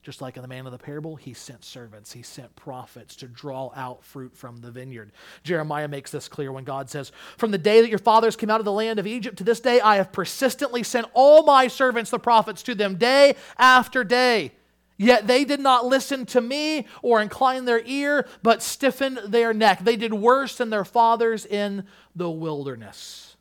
Just 0.01 0.21
like 0.21 0.37
in 0.37 0.41
the 0.41 0.47
man 0.47 0.65
of 0.65 0.71
the 0.71 0.77
parable, 0.77 1.17
he 1.17 1.33
sent 1.33 1.65
servants, 1.65 2.13
he 2.13 2.21
sent 2.21 2.55
prophets 2.55 3.17
to 3.17 3.27
draw 3.27 3.69
out 3.75 4.03
fruit 4.03 4.33
from 4.35 4.57
the 4.57 4.71
vineyard. 4.71 5.11
Jeremiah 5.43 5.89
makes 5.89 6.09
this 6.09 6.29
clear 6.29 6.53
when 6.53 6.63
God 6.63 6.89
says, 6.89 7.11
From 7.37 7.51
the 7.51 7.57
day 7.57 7.81
that 7.81 7.89
your 7.89 7.99
fathers 7.99 8.37
came 8.37 8.49
out 8.49 8.61
of 8.61 8.65
the 8.65 8.71
land 8.71 8.97
of 8.99 9.05
Egypt 9.05 9.37
to 9.39 9.43
this 9.43 9.59
day, 9.59 9.81
I 9.81 9.97
have 9.97 10.13
persistently 10.13 10.83
sent 10.83 11.07
all 11.13 11.43
my 11.43 11.67
servants, 11.67 12.11
the 12.11 12.19
prophets, 12.19 12.63
to 12.63 12.75
them 12.75 12.95
day 12.95 13.35
after 13.57 14.05
day. 14.05 14.53
Yet 14.97 15.27
they 15.27 15.43
did 15.45 15.59
not 15.59 15.85
listen 15.85 16.25
to 16.27 16.41
me 16.41 16.85
or 17.01 17.21
incline 17.21 17.65
their 17.65 17.81
ear, 17.85 18.27
but 18.41 18.61
stiffened 18.61 19.19
their 19.27 19.53
neck. 19.53 19.79
They 19.83 19.95
did 19.95 20.13
worse 20.13 20.57
than 20.57 20.69
their 20.69 20.85
fathers 20.85 21.45
in 21.45 21.85
the 22.15 22.29
wilderness. 22.29 23.37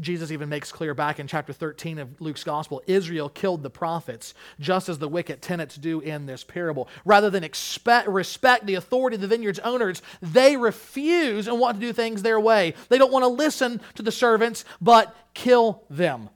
Jesus 0.00 0.30
even 0.30 0.48
makes 0.48 0.72
clear 0.72 0.94
back 0.94 1.20
in 1.20 1.26
chapter 1.26 1.52
13 1.52 1.98
of 1.98 2.20
Luke's 2.20 2.44
gospel 2.44 2.82
Israel 2.86 3.28
killed 3.28 3.62
the 3.62 3.70
prophets, 3.70 4.34
just 4.58 4.88
as 4.88 4.98
the 4.98 5.08
wicked 5.08 5.42
tenants 5.42 5.76
do 5.76 6.00
in 6.00 6.26
this 6.26 6.44
parable. 6.44 6.88
Rather 7.04 7.30
than 7.30 7.44
expect, 7.44 8.08
respect 8.08 8.66
the 8.66 8.74
authority 8.74 9.16
of 9.16 9.20
the 9.20 9.28
vineyard's 9.28 9.58
owners, 9.60 10.02
they 10.22 10.56
refuse 10.56 11.46
and 11.46 11.58
want 11.58 11.78
to 11.78 11.86
do 11.86 11.92
things 11.92 12.22
their 12.22 12.40
way. 12.40 12.74
They 12.88 12.98
don't 12.98 13.12
want 13.12 13.24
to 13.24 13.28
listen 13.28 13.80
to 13.94 14.02
the 14.02 14.12
servants, 14.12 14.64
but 14.80 15.14
kill 15.34 15.84
them. 15.90 16.30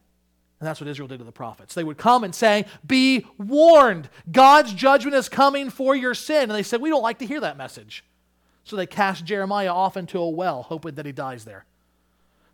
And 0.61 0.69
that's 0.69 0.81
what 0.81 0.89
Israel 0.89 1.09
did 1.09 1.19
to 1.19 1.25
the 1.25 1.33
prophets. 1.33 1.75
They 1.75 1.85
would 1.85 1.99
come 1.99 2.25
and 2.25 2.35
say, 2.35 2.67
Be 2.87 3.27
warned, 3.39 4.09
God's 4.31 4.73
judgment 4.73 5.17
is 5.17 5.29
coming 5.29 5.69
for 5.71 5.95
your 5.95 6.15
sin. 6.15 6.45
And 6.45 6.53
they 6.53 6.63
said, 6.63 6.81
We 6.81 6.91
don't 6.91 7.03
like 7.03 7.19
to 7.19 7.27
hear 7.27 7.41
that 7.41 7.57
message. 7.57 8.05
So 8.63 8.77
they 8.77 8.87
cast 8.87 9.25
Jeremiah 9.25 9.73
off 9.73 9.97
into 9.97 10.19
a 10.19 10.29
well, 10.29 10.63
hoping 10.63 10.95
that 10.95 11.05
he 11.05 11.13
dies 11.13 11.45
there 11.45 11.67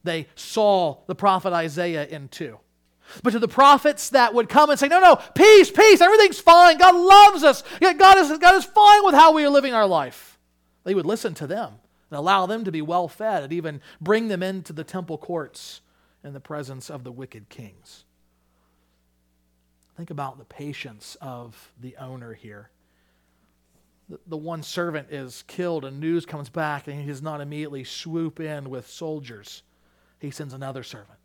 they 0.04 0.28
saw 0.34 0.98
the 1.06 1.14
prophet 1.14 1.52
Isaiah 1.52 2.06
in 2.06 2.28
two. 2.28 2.58
But 3.22 3.30
to 3.30 3.38
the 3.38 3.48
prophets 3.48 4.10
that 4.10 4.34
would 4.34 4.48
come 4.48 4.70
and 4.70 4.78
say, 4.78 4.88
No, 4.88 5.00
no, 5.00 5.16
peace, 5.34 5.70
peace, 5.70 6.00
everything's 6.00 6.40
fine. 6.40 6.78
God 6.78 6.94
loves 6.94 7.42
us. 7.42 7.62
God 7.80 8.18
is, 8.18 8.38
God 8.38 8.54
is 8.54 8.64
fine 8.64 9.04
with 9.04 9.14
how 9.14 9.32
we 9.32 9.44
are 9.44 9.50
living 9.50 9.74
our 9.74 9.86
life. 9.86 10.38
They 10.84 10.94
would 10.94 11.06
listen 11.06 11.34
to 11.34 11.46
them 11.46 11.74
and 12.10 12.18
allow 12.18 12.46
them 12.46 12.64
to 12.64 12.72
be 12.72 12.82
well 12.82 13.08
fed 13.08 13.42
and 13.42 13.52
even 13.52 13.80
bring 14.00 14.28
them 14.28 14.42
into 14.42 14.72
the 14.72 14.84
temple 14.84 15.18
courts 15.18 15.80
in 16.22 16.32
the 16.32 16.40
presence 16.40 16.88
of 16.88 17.04
the 17.04 17.12
wicked 17.12 17.48
kings. 17.48 18.04
Think 19.96 20.10
about 20.10 20.38
the 20.38 20.44
patience 20.44 21.16
of 21.20 21.72
the 21.80 21.96
owner 21.96 22.32
here. 22.32 22.70
The, 24.08 24.18
the 24.26 24.36
one 24.36 24.62
servant 24.62 25.10
is 25.10 25.44
killed 25.46 25.84
and 25.84 26.00
news 26.00 26.24
comes 26.24 26.48
back, 26.48 26.88
and 26.88 26.98
he 26.98 27.06
does 27.06 27.22
not 27.22 27.40
immediately 27.40 27.84
swoop 27.84 28.40
in 28.40 28.70
with 28.70 28.88
soldiers 28.88 29.62
he 30.20 30.30
sends 30.30 30.54
another 30.54 30.82
servant 30.82 31.18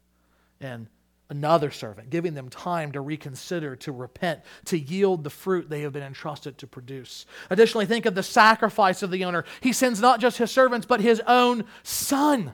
and 0.59 0.87
another 1.29 1.71
servant, 1.71 2.09
giving 2.09 2.33
them 2.33 2.49
time 2.49 2.91
to 2.91 3.01
reconsider, 3.01 3.75
to 3.75 3.91
repent, 3.91 4.41
to 4.65 4.77
yield 4.77 5.23
the 5.23 5.29
fruit 5.29 5.69
they 5.69 5.81
have 5.81 5.93
been 5.93 6.03
entrusted 6.03 6.57
to 6.59 6.67
produce. 6.67 7.25
Additionally, 7.49 7.85
think 7.85 8.05
of 8.05 8.15
the 8.15 8.23
sacrifice 8.23 9.01
of 9.01 9.11
the 9.11 9.25
owner. 9.25 9.43
He 9.61 9.73
sends 9.73 9.99
not 9.99 10.19
just 10.19 10.37
his 10.37 10.51
servants, 10.51 10.85
but 10.85 11.01
his 11.01 11.21
own 11.27 11.65
son. 11.83 12.53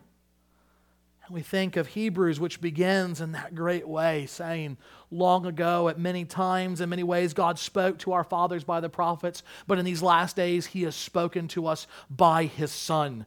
And 1.25 1.35
we 1.35 1.41
think 1.41 1.75
of 1.75 1.87
Hebrews, 1.87 2.39
which 2.39 2.61
begins 2.61 3.19
in 3.19 3.33
that 3.33 3.55
great 3.55 3.87
way, 3.87 4.25
saying, 4.25 4.77
Long 5.11 5.45
ago, 5.45 5.89
at 5.89 5.99
many 5.99 6.23
times, 6.23 6.79
in 6.79 6.89
many 6.89 7.03
ways, 7.03 7.33
God 7.33 7.59
spoke 7.59 7.99
to 7.99 8.13
our 8.13 8.23
fathers 8.23 8.63
by 8.63 8.79
the 8.79 8.89
prophets, 8.89 9.43
but 9.67 9.77
in 9.79 9.85
these 9.85 10.01
last 10.01 10.37
days, 10.37 10.67
he 10.67 10.83
has 10.83 10.95
spoken 10.95 11.49
to 11.49 11.67
us 11.67 11.87
by 12.09 12.45
his 12.45 12.71
son 12.71 13.25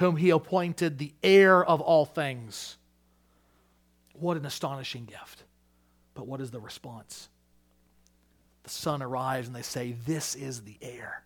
whom 0.00 0.16
he 0.16 0.30
appointed 0.30 0.98
the 0.98 1.12
heir 1.22 1.62
of 1.62 1.82
all 1.82 2.06
things. 2.06 2.78
What 4.14 4.38
an 4.38 4.46
astonishing 4.46 5.04
gift. 5.04 5.44
But 6.14 6.26
what 6.26 6.40
is 6.40 6.50
the 6.50 6.58
response? 6.58 7.28
The 8.62 8.70
son 8.70 9.02
arrives 9.02 9.46
and 9.46 9.54
they 9.54 9.62
say, 9.62 9.92
This 10.06 10.34
is 10.34 10.62
the 10.62 10.76
heir. 10.80 11.22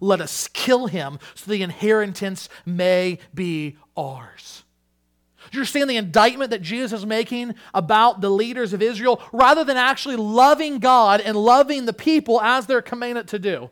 Let 0.00 0.20
us 0.20 0.48
kill 0.48 0.88
him 0.88 1.20
so 1.36 1.50
the 1.50 1.62
inheritance 1.62 2.48
may 2.66 3.20
be 3.32 3.76
ours. 3.96 4.64
Do 5.50 5.58
you 5.58 5.60
understand 5.60 5.88
the 5.88 5.96
indictment 5.96 6.50
that 6.50 6.62
Jesus 6.62 6.92
is 6.92 7.06
making 7.06 7.54
about 7.72 8.20
the 8.20 8.30
leaders 8.30 8.72
of 8.72 8.82
Israel 8.82 9.22
rather 9.32 9.62
than 9.62 9.76
actually 9.76 10.16
loving 10.16 10.80
God 10.80 11.20
and 11.20 11.36
loving 11.36 11.86
the 11.86 11.92
people 11.92 12.40
as 12.40 12.66
they're 12.66 12.82
commanded 12.82 13.28
to 13.28 13.38
do? 13.38 13.70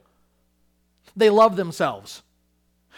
They 1.17 1.29
love 1.29 1.57
themselves. 1.57 2.23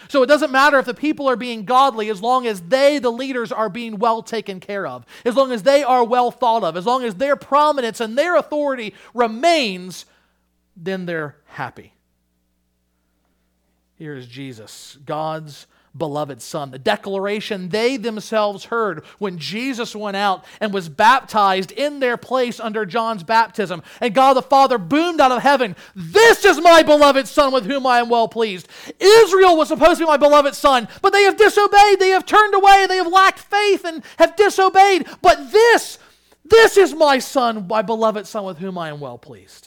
So 0.09 0.23
it 0.23 0.27
doesn't 0.27 0.53
matter 0.53 0.79
if 0.79 0.87
the 0.87 0.95
people 0.95 1.29
are 1.29 1.37
being 1.37 1.65
godly 1.65 2.09
as 2.11 2.23
long 2.23 2.47
as 2.47 2.61
they, 2.61 2.99
the 2.99 3.11
leaders, 3.11 3.53
are 3.53 3.69
being 3.69 3.99
well 3.99 4.23
taken 4.23 4.61
care 4.61 4.87
of, 4.87 5.05
as 5.25 5.37
long 5.37 5.53
as 5.53 5.63
they 5.63 5.83
are 5.83 6.05
well 6.05 6.31
thought 6.31 6.65
of, 6.65 6.77
as 6.77 6.87
long 6.87 7.03
as 7.05 7.17
their 7.17 7.37
prominence 7.37 8.01
and 8.01 8.17
their 8.17 8.37
authority 8.37 8.95
remains, 9.15 10.07
then 10.77 11.07
they're 11.07 11.37
happy. 11.47 11.93
Here 13.97 14.15
is 14.15 14.27
Jesus, 14.27 14.99
God's 15.05 15.67
beloved 15.97 16.43
Son. 16.43 16.71
The 16.71 16.79
declaration 16.79 17.69
they 17.69 17.97
themselves 17.97 18.67
heard 18.67 19.05
when 19.19 19.39
Jesus 19.39 19.95
went 19.95 20.17
out 20.17 20.45
and 20.61 20.73
was 20.73 20.89
baptized 20.89 21.73
in 21.73 22.01
their 22.01 22.17
place 22.17 22.61
under 22.61 22.87
John's 22.87 23.23
baptism. 23.23 23.83
And 24.01 24.15
God 24.15 24.35
the 24.35 24.43
Father 24.43 24.79
boomed 24.79 25.21
out 25.21 25.33
of 25.33 25.43
heaven, 25.43 25.77
This 25.95 26.45
is 26.45 26.61
my 26.61 26.83
beloved 26.83 27.29
Son 27.29 27.53
with 27.53 27.67
whom 27.67 27.87
I 27.87 27.99
am 27.99 28.09
well 28.09 28.29
pleased. 28.29 28.69
Israel 28.99 29.57
was 29.57 29.69
supposed 29.69 29.99
to 29.99 30.05
be 30.05 30.07
my 30.07 30.17
beloved 30.17 30.55
Son, 30.55 30.89
but 31.03 31.13
they 31.13 31.23
have 31.23 31.37
disobeyed. 31.37 31.99
They 31.99 32.11
have 32.11 32.27
turned 32.27 32.55
away. 32.55 32.87
They 32.89 32.97
have 32.97 33.07
lacked 33.07 33.39
faith 33.39 33.85
and 33.85 34.03
have 34.19 34.37
disobeyed. 34.37 35.07
But 35.23 35.53
this, 35.53 35.99
this 36.45 36.77
is 36.77 36.95
my 36.95 37.19
Son, 37.19 37.67
my 37.67 37.83
beloved 37.83 38.27
Son 38.27 38.45
with 38.45 38.59
whom 38.59 38.79
I 38.79 38.89
am 38.89 39.01
well 39.01 39.19
pleased. 39.19 39.66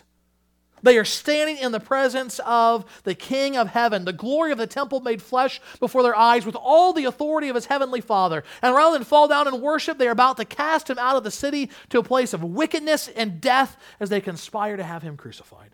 They 0.82 0.98
are 0.98 1.06
standing 1.06 1.58
in 1.58 1.72
the 1.72 1.80
presence 1.80 2.39
of 2.46 2.86
the 3.04 3.15
King 3.15 3.58
of 3.58 3.70
heaven, 3.70 4.06
the 4.06 4.13
glory 4.13 4.52
of 4.52 4.58
the 4.58 4.68
temple 4.68 5.00
made 5.00 5.22
flesh 5.22 5.60
before 5.80 6.04
their 6.04 6.15
eyes, 6.15 6.46
with 6.46 6.56
all 6.56 6.94
the 6.94 7.06
authority 7.06 7.50
of 7.50 7.56
his 7.56 7.65
heavenly 7.65 8.02
Father. 8.02 8.44
And 8.62 8.76
rather 8.76 8.98
than 8.98 9.06
fall 9.06 9.28
down 9.28 9.48
and 9.48 9.62
worship, 9.62 9.98
they 9.98 10.08
are 10.08 10.12
about 10.12 10.38
to 10.38 10.46
cast 10.46 10.89
him 10.89 10.98
out 10.98 11.15
of 11.15 11.24
the 11.24 11.32
city 11.32 11.70
to 11.89 12.00
a 12.00 12.04
place 12.04 12.34
of 12.34 12.44
wickedness 12.44 13.08
and 13.10 13.42
death 13.42 13.78
as 14.00 14.10
they 14.10 14.22
conspire 14.22 14.78
to 14.78 14.84
have 14.84 15.04
him 15.04 15.18
crucified. 15.18 15.72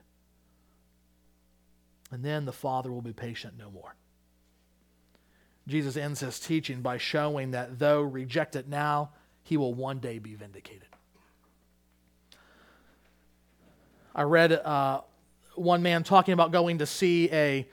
And 2.11 2.23
then 2.23 2.45
the 2.45 2.53
Father 2.53 2.91
will 2.91 3.01
be 3.01 3.13
patient 3.13 3.55
no 3.57 3.69
more. 3.69 3.95
Jesus 5.67 5.97
ends 5.97 6.19
his 6.19 6.39
teaching 6.39 6.81
by 6.81 6.97
showing 6.97 7.51
that 7.51 7.79
though 7.79 8.01
rejected 8.01 8.69
now, 8.69 9.11
he 9.43 9.57
will 9.57 9.73
one 9.73 9.99
day 9.99 10.19
be 10.19 10.35
vindicated. 10.35 10.94
I 14.17 14.23
read 14.23 14.53
uh, 14.53 15.01
one 15.55 15.83
man 15.83 16.03
talking 16.03 16.33
about 16.33 16.53
going 16.53 16.77
to 16.77 16.85
see 16.85 17.29
a 17.33 17.67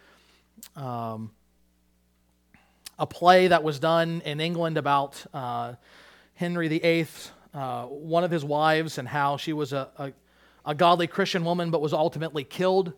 um, 0.74 1.30
a 2.98 3.06
play 3.06 3.46
that 3.46 3.62
was 3.62 3.78
done 3.78 4.22
in 4.24 4.40
England 4.40 4.76
about 4.76 5.24
uh, 5.32 5.74
Henry 6.34 6.66
VIII, 6.66 7.06
uh, 7.54 7.84
one 7.84 8.24
of 8.24 8.32
his 8.32 8.44
wives, 8.44 8.98
and 8.98 9.06
how 9.06 9.36
she 9.36 9.52
was 9.52 9.72
a, 9.72 9.88
a, 9.96 10.12
a 10.66 10.74
godly 10.74 11.06
Christian 11.06 11.44
woman 11.44 11.70
but 11.70 11.80
was 11.80 11.92
ultimately 11.92 12.42
killed. 12.42 12.92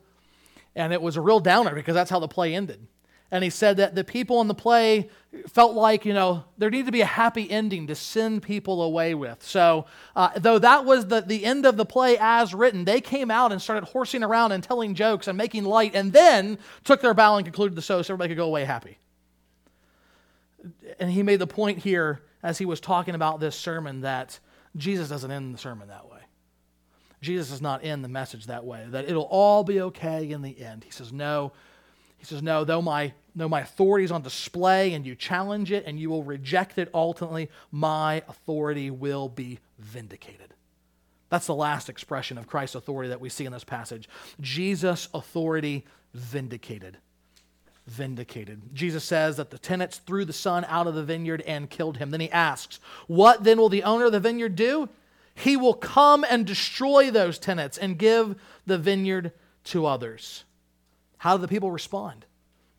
And 0.75 0.95
it 0.95 1.03
was 1.03 1.19
a 1.19 1.21
real 1.21 1.39
downer 1.39 1.75
because 1.75 1.95
that's 1.95 2.11
how 2.11 2.21
the 2.21 2.29
play 2.29 2.55
ended 2.55 2.87
and 3.35 3.43
he 3.43 3.51
said 3.51 3.79
that 3.79 3.97
the 3.97 4.05
people 4.05 4.41
in 4.43 4.47
the 4.47 4.55
play 4.55 5.11
felt 5.49 5.75
like, 5.75 6.05
you 6.05 6.15
know, 6.15 6.45
there 6.57 6.71
needed 6.71 6.87
to 6.87 6.93
be 6.93 7.01
a 7.01 7.05
happy 7.05 7.51
ending 7.51 7.89
to 7.89 7.97
send 7.97 8.45
people 8.45 8.81
away 8.81 9.13
with. 9.17 9.43
So, 9.43 9.87
uh, 10.15 10.31
though 10.37 10.61
that 10.61 10.85
was 10.85 11.09
the, 11.09 11.21
the 11.21 11.45
end 11.45 11.67
of 11.67 11.77
the 11.77 11.85
play 11.85 12.17
as 12.21 12.55
written, 12.55 12.85
they 12.85 13.01
came 13.01 13.33
out 13.33 13.51
and 13.51 13.61
started 13.61 13.87
horsing 13.87 14.23
around 14.23 14.53
and 14.53 14.63
telling 14.63 14.95
jokes 14.95 15.27
and 15.27 15.37
making 15.37 15.65
light, 15.65 15.97
and 15.97 16.13
then 16.13 16.59
took 16.85 17.01
their 17.01 17.13
bow 17.13 17.35
and 17.35 17.45
concluded 17.45 17.75
the 17.75 17.83
show 17.83 18.03
so 18.03 18.15
everybody 18.15 18.29
could 18.29 18.37
go 18.37 18.47
away 18.47 18.65
happy. 18.65 18.99
And 21.01 21.11
he 21.11 21.25
made 21.25 21.41
the 21.41 21.49
point 21.49 21.79
here 21.79 22.23
as 22.41 22.59
he 22.59 22.67
was 22.67 22.79
talking 22.79 23.17
about 23.17 23.41
this 23.41 23.57
sermon 23.57 24.03
that 24.03 24.39
Jesus 24.77 25.09
doesn't 25.09 25.33
end 25.33 25.53
the 25.53 25.59
sermon 25.59 25.89
that 25.89 26.09
way. 26.09 26.21
Jesus 27.21 27.49
does 27.49 27.61
not 27.61 27.83
end 27.83 28.05
the 28.05 28.09
message 28.09 28.47
that 28.47 28.65
way, 28.65 28.87
that 28.91 29.09
it'll 29.09 29.23
all 29.23 29.65
be 29.65 29.81
okay 29.81 30.31
in 30.31 30.43
the 30.43 30.61
end. 30.61 30.85
He 30.85 30.93
says, 30.93 31.13
no, 31.13 31.51
he 32.25 32.35
says, 32.35 32.43
No, 32.43 32.65
though 32.65 32.83
my, 32.83 33.13
though 33.35 33.49
my 33.49 33.61
authority 33.61 34.05
is 34.05 34.13
on 34.13 34.23
display 34.23 34.95
and 34.95 35.07
you 35.07 35.15
challenge 35.15 35.71
it 35.73 35.85
and 35.87 35.99
you 35.99 36.09
will 36.09 36.23
reject 36.23 36.79
it 36.79 36.89
ultimately, 36.95 37.51
my 37.71 38.23
authority 38.29 38.91
will 38.91 39.29
be 39.29 39.59
vindicated. 39.79 40.55
That's 41.29 41.47
the 41.47 41.55
last 41.55 41.89
expression 41.89 42.39
of 42.39 42.47
Christ's 42.47 42.77
authority 42.77 43.09
that 43.11 43.21
we 43.21 43.29
see 43.29 43.45
in 43.45 43.53
this 43.53 43.65
passage. 43.65 44.09
Jesus' 44.41 45.09
authority 45.13 45.85
vindicated. 46.15 46.97
Vindicated. 47.87 48.63
Jesus 48.73 49.05
says 49.05 49.37
that 49.37 49.51
the 49.51 49.59
tenants 49.59 49.99
threw 49.99 50.25
the 50.25 50.33
son 50.33 50.65
out 50.69 50.87
of 50.87 50.95
the 50.95 51.05
vineyard 51.05 51.43
and 51.43 51.69
killed 51.69 51.99
him. 51.99 52.11
Then 52.11 52.21
he 52.21 52.31
asks, 52.31 52.81
What 53.07 53.45
then 53.45 53.59
will 53.59 53.69
the 53.69 53.83
owner 53.83 54.07
of 54.07 54.13
the 54.13 54.21
vineyard 54.21 54.57
do? 54.57 54.89
He 55.35 55.57
will 55.57 55.75
come 55.75 56.25
and 56.29 56.47
destroy 56.47 57.11
those 57.11 57.39
tenants 57.39 57.77
and 57.77 57.99
give 57.99 58.37
the 58.65 58.79
vineyard 58.79 59.33
to 59.65 59.87
others. 59.87 60.44
How 61.25 61.39
did 61.39 61.43
the 61.43 61.49
people 61.49 61.71
respond? 61.71 62.27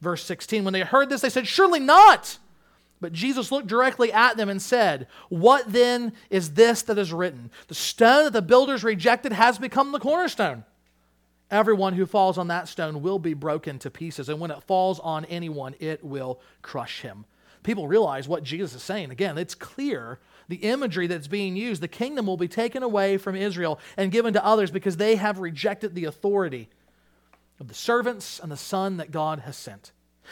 Verse 0.01 0.23
16 0.23 0.63
When 0.63 0.73
they 0.73 0.81
heard 0.81 1.10
this, 1.10 1.21
they 1.21 1.31
said, 1.31 1.47
Surely 1.47 1.79
not. 1.79 2.38
But 3.01 3.12
Jesus 3.12 3.51
looked 3.51 3.65
directly 3.65 4.13
at 4.13 4.38
them 4.38 4.49
and 4.49 4.62
said, 4.62 5.08
What 5.29 5.73
then 5.73 6.13
is 6.29 6.53
this 6.53 6.84
that 6.84 6.99
is 6.99 7.12
written? 7.12 7.49
The 7.69 7.73
stone 7.73 8.25
that 8.25 8.34
the 8.34 8.43
builders 8.43 8.84
rejected 8.84 9.34
has 9.34 9.58
become 9.58 9.91
the 9.91 9.99
cornerstone. 9.99 10.63
Everyone 11.49 11.93
who 11.93 12.05
falls 12.05 12.38
on 12.38 12.49
that 12.49 12.67
stone 12.67 13.01
will 13.01 13.17
be 13.17 13.34
broken 13.34 13.79
to 13.79 13.89
pieces, 13.89 14.29
and 14.29 14.39
when 14.39 14.51
it 14.51 14.62
falls 14.62 14.99
on 14.99 15.25
anyone, 15.25 15.73
it 15.79 16.03
will 16.03 16.39
crush 16.62 17.01
him. 17.01 17.25
People 17.63 17.88
realize 17.88 18.27
what 18.27 18.43
Jesus 18.43 18.75
is 18.75 18.84
saying. 18.84 19.10
Again, 19.10 19.39
it's 19.39 19.55
clear 19.55 20.19
the 20.49 20.58
imagery 20.58 21.08
that's 21.08 21.27
being 21.27 21.55
used. 21.55 21.81
The 21.81 21.88
kingdom 21.88 22.27
will 22.27 22.38
be 22.38 22.47
taken 22.47 22.84
away 22.84 23.17
from 23.17 23.36
Israel 23.36 23.79
and 23.97 24.12
given 24.12 24.34
to 24.34 24.45
others 24.45 24.69
because 24.69 24.97
they 24.97 25.15
have 25.15 25.39
rejected 25.39 25.95
the 25.95 26.05
authority 26.05 26.69
of 27.60 27.68
the 27.68 27.74
servants 27.74 28.39
and 28.39 28.52
the 28.52 28.58
Son 28.58 28.98
that 28.98 29.12
God 29.12 29.39
has 29.39 29.56
sent. 29.56 29.91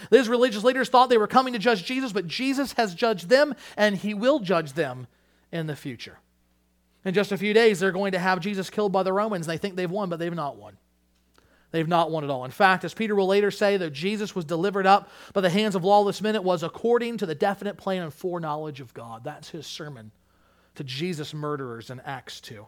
These 0.10 0.28
religious 0.28 0.64
leaders 0.64 0.90
thought 0.90 1.10
they 1.10 1.18
were 1.18 1.28
coming 1.28 1.54
to 1.54 1.60
judge 1.60 1.86
Jesus, 1.86 2.12
but 2.12 2.28
Jesus 2.28 2.74
has 2.74 2.96
judged 2.96 3.30
them 3.30 3.56
and 3.78 3.96
he 3.96 4.14
will 4.14 4.40
judge 4.40 4.74
them 4.74 5.08
in 5.52 5.68
the 5.68 5.76
future. 5.76 6.20
In 7.06 7.14
just 7.14 7.32
a 7.32 7.38
few 7.38 7.54
days, 7.54 7.80
they're 7.80 7.92
going 7.92 8.14
to 8.14 8.20
have 8.20 8.40
Jesus 8.40 8.70
killed 8.70 8.92
by 8.92 9.04
the 9.04 9.14
Romans. 9.14 9.46
They 9.46 9.58
think 9.58 9.76
they've 9.76 9.90
won, 9.90 10.10
but 10.10 10.20
they've 10.20 10.34
not 10.34 10.58
won. 10.58 10.78
They've 11.72 11.88
not 11.88 12.12
won 12.12 12.24
at 12.24 12.30
all. 12.30 12.46
In 12.46 12.52
fact, 12.52 12.84
as 12.84 12.94
Peter 12.94 13.16
will 13.16 13.28
later 13.28 13.52
say, 13.52 13.78
that 13.78 13.94
Jesus 13.94 14.36
was 14.36 14.46
delivered 14.46 14.86
up 14.86 15.10
by 15.34 15.42
the 15.42 15.50
hands 15.50 15.76
of 15.76 15.84
lawless 15.84 16.22
men, 16.22 16.36
it 16.36 16.44
was 16.44 16.62
according 16.64 17.18
to 17.18 17.26
the 17.26 17.36
definite 17.36 17.78
plan 17.78 18.04
and 18.04 18.14
foreknowledge 18.14 18.80
of 18.80 18.94
God. 18.94 19.24
That's 19.24 19.50
his 19.50 19.66
sermon 19.66 20.12
to 20.76 20.84
Jesus' 20.84 21.34
murderers 21.34 21.90
in 21.90 22.00
Acts 22.02 22.42
2. 22.42 22.66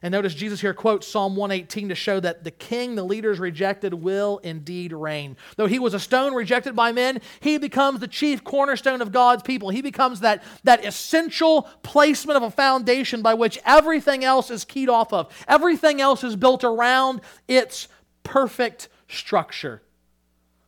And 0.00 0.12
notice 0.12 0.34
Jesus 0.34 0.60
here 0.60 0.74
quotes 0.74 1.08
Psalm 1.08 1.34
118 1.34 1.88
to 1.88 1.94
show 1.96 2.20
that 2.20 2.44
the 2.44 2.52
king 2.52 2.94
the 2.94 3.02
leaders 3.02 3.40
rejected 3.40 3.92
will 3.92 4.38
indeed 4.38 4.92
reign. 4.92 5.36
Though 5.56 5.66
he 5.66 5.80
was 5.80 5.92
a 5.92 5.98
stone 5.98 6.34
rejected 6.34 6.76
by 6.76 6.92
men, 6.92 7.20
he 7.40 7.58
becomes 7.58 7.98
the 7.98 8.06
chief 8.06 8.44
cornerstone 8.44 9.02
of 9.02 9.10
God's 9.10 9.42
people. 9.42 9.70
He 9.70 9.82
becomes 9.82 10.20
that, 10.20 10.44
that 10.62 10.84
essential 10.84 11.62
placement 11.82 12.36
of 12.36 12.44
a 12.44 12.50
foundation 12.50 13.22
by 13.22 13.34
which 13.34 13.58
everything 13.64 14.24
else 14.24 14.50
is 14.50 14.64
keyed 14.64 14.88
off 14.88 15.12
of. 15.12 15.34
Everything 15.48 16.00
else 16.00 16.22
is 16.22 16.36
built 16.36 16.62
around 16.62 17.20
its 17.48 17.88
perfect 18.22 18.88
structure. 19.08 19.82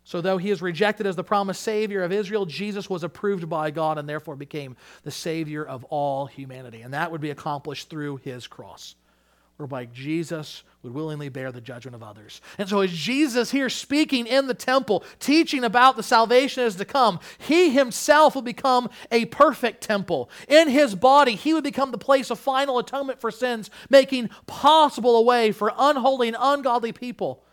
So, 0.02 0.20
though 0.20 0.38
he 0.38 0.50
is 0.50 0.60
rejected 0.60 1.06
as 1.06 1.14
the 1.14 1.22
promised 1.22 1.62
Savior 1.62 2.02
of 2.02 2.10
Israel, 2.10 2.46
Jesus 2.46 2.90
was 2.90 3.04
approved 3.04 3.48
by 3.48 3.70
God 3.70 3.96
and 3.96 4.08
therefore 4.08 4.34
became 4.34 4.76
the 5.04 5.12
Savior 5.12 5.64
of 5.64 5.84
all 5.84 6.26
humanity. 6.26 6.82
And 6.82 6.94
that 6.94 7.12
would 7.12 7.20
be 7.20 7.30
accomplished 7.30 7.88
through 7.88 8.16
his 8.16 8.48
cross 8.48 8.96
whereby 9.60 9.84
Jesus 9.84 10.62
would 10.82 10.94
willingly 10.94 11.28
bear 11.28 11.52
the 11.52 11.60
judgment 11.60 11.94
of 11.94 12.02
others. 12.02 12.40
And 12.56 12.68
so, 12.68 12.80
as 12.80 12.90
Jesus 12.90 13.50
here 13.50 13.68
speaking 13.68 14.26
in 14.26 14.46
the 14.46 14.54
temple, 14.54 15.04
teaching 15.18 15.62
about 15.64 15.96
the 15.96 16.02
salvation 16.02 16.64
is 16.64 16.76
to 16.76 16.84
come, 16.84 17.20
he 17.38 17.70
himself 17.70 18.34
will 18.34 18.42
become 18.42 18.88
a 19.10 19.26
perfect 19.26 19.82
temple. 19.82 20.30
In 20.48 20.68
his 20.68 20.94
body, 20.94 21.34
he 21.34 21.52
would 21.52 21.64
become 21.64 21.90
the 21.90 21.98
place 21.98 22.30
of 22.30 22.38
final 22.40 22.78
atonement 22.78 23.20
for 23.20 23.30
sins, 23.30 23.70
making 23.90 24.30
possible 24.46 25.16
a 25.16 25.22
way 25.22 25.52
for 25.52 25.72
unholy 25.78 26.28
and 26.28 26.36
ungodly 26.40 26.92
people 26.92 27.44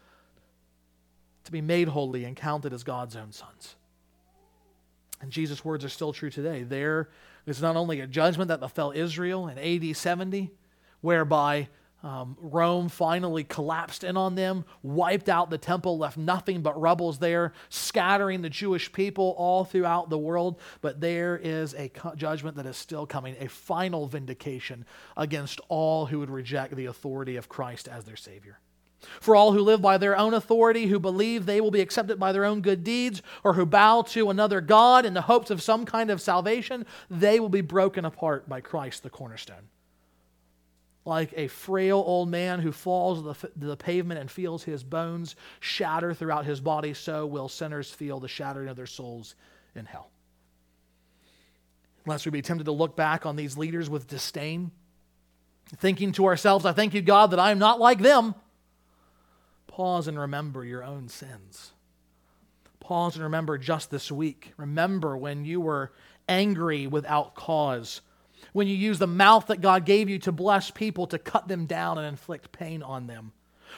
to 1.44 1.52
be 1.52 1.62
made 1.62 1.90
holy 1.90 2.24
and 2.24 2.36
counted 2.36 2.74
as 2.74 2.84
God's 2.84 3.16
own 3.16 3.32
sons. 3.32 3.76
And 5.22 5.32
Jesus' 5.32 5.66
words 5.66 5.84
are 5.84 5.90
still 5.90 6.14
true 6.14 6.30
today. 6.30 6.64
There 6.64 7.10
is 7.46 7.62
not 7.62 7.76
only 7.76 8.00
a 8.00 8.08
judgment 8.08 8.50
that 8.50 8.60
befell 8.60 8.92
Israel 8.92 9.48
in 9.48 9.58
AD 9.58 9.96
70, 9.96 10.52
whereby 11.02 11.70
um, 12.04 12.38
Rome 12.40 12.90
finally 12.90 13.44
collapsed 13.44 14.04
in 14.04 14.18
on 14.18 14.36
them, 14.36 14.66
wiped 14.84 15.30
out 15.30 15.50
the 15.50 15.58
temple, 15.58 15.98
left 15.98 16.18
nothing 16.18 16.62
but 16.62 16.80
rubbles 16.80 17.18
there, 17.18 17.54
scattering 17.70 18.42
the 18.42 18.50
Jewish 18.50 18.92
people 18.92 19.34
all 19.38 19.66
throughout 19.66 20.10
the 20.10 20.18
world. 20.18 20.60
But 20.82 21.02
there 21.02 21.40
is 21.42 21.74
a 21.74 21.92
judgment 22.16 22.58
that 22.58 22.68
is 22.68 22.78
still 22.78 23.08
coming, 23.08 23.36
a 23.40 23.50
final 23.50 24.06
vindication 24.08 24.86
against 25.16 25.60
all 25.70 26.06
who 26.06 26.20
would 26.20 26.30
reject 26.30 26.76
the 26.76 26.86
authority 26.86 27.36
of 27.36 27.50
Christ 27.50 27.88
as 27.88 28.06
their 28.06 28.16
Savior. 28.16 28.60
For 29.20 29.36
all 29.36 29.52
who 29.52 29.62
live 29.62 29.82
by 29.82 29.98
their 29.98 30.18
own 30.18 30.34
authority, 30.34 30.88
who 30.88 31.00
believe 31.00 31.46
they 31.46 31.62
will 31.62 31.72
be 31.72 31.82
accepted 31.82 32.20
by 32.20 32.32
their 32.32 32.46
own 32.46 32.62
good 32.62 32.84
deeds, 32.84 33.22
or 33.44 33.54
who 33.54 33.66
bow 33.66 34.02
to 34.04 34.30
another 34.30 34.60
God 34.62 35.06
in 35.06 35.14
the 35.14 35.22
hopes 35.22 35.50
of 35.50 35.62
some 35.62 35.86
kind 35.86 36.10
of 36.10 36.22
salvation, 36.22 36.86
they 37.10 37.40
will 37.40 37.50
be 37.50 37.62
broken 37.62 38.06
apart 38.06 38.50
by 38.50 38.62
Christ 38.62 39.04
the 39.04 39.10
cornerstone. 39.10 39.70
Like 41.08 41.34
a 41.38 41.48
frail 41.48 42.04
old 42.06 42.30
man 42.30 42.60
who 42.60 42.74
falls 42.74 43.20
to 43.20 43.50
the, 43.56 43.68
the 43.68 43.78
pavement 43.78 44.20
and 44.20 44.30
feels 44.30 44.64
his 44.64 44.84
bones 44.84 45.38
shatter 45.62 46.14
throughout 46.14 46.46
his 46.46 46.60
body, 46.60 46.94
so 46.94 47.26
will 47.26 47.48
sinners 47.48 47.90
feel 47.90 48.20
the 48.20 48.28
shattering 48.28 48.68
of 48.68 48.76
their 48.76 48.86
souls 48.86 49.34
in 49.74 49.86
hell. 49.86 50.10
Lest 52.06 52.26
we 52.26 52.32
be 52.32 52.42
tempted 52.42 52.66
to 52.66 52.74
look 52.74 52.98
back 52.98 53.26
on 53.26 53.38
these 53.38 53.58
leaders 53.58 53.90
with 53.90 54.08
disdain, 54.08 54.72
thinking 55.78 56.12
to 56.12 56.26
ourselves, 56.26 56.66
I 56.66 56.74
thank 56.74 56.94
you, 56.94 57.02
God, 57.02 57.32
that 57.32 57.40
I 57.40 57.52
am 57.52 57.60
not 57.60 57.80
like 57.80 58.00
them 58.00 58.36
pause 59.78 60.08
and 60.08 60.20
remember 60.20 60.66
your 60.66 60.84
own 60.84 61.08
sins. 61.08 61.72
Pause 62.80 63.18
and 63.18 63.24
remember 63.26 63.60
just 63.60 63.92
this 63.92 64.12
week. 64.12 64.54
Remember 64.58 65.16
when 65.16 65.46
you 65.46 65.62
were 65.62 65.94
angry 66.28 66.88
without 66.88 67.36
cause, 67.36 68.02
when 68.58 68.68
you 68.68 68.76
use 68.76 68.98
the 68.98 69.06
mouth 69.06 69.46
that 69.48 69.62
God 69.62 69.86
gave 69.86 70.10
you 70.10 70.18
to 70.20 70.32
bless 70.32 70.72
people 70.72 71.06
to 71.08 71.20
cut 71.20 71.48
them 71.48 71.68
down 71.68 72.00
and 72.00 72.08
inflict 72.08 72.52
pain 72.52 72.82
on 72.82 73.06
them. 73.06 73.32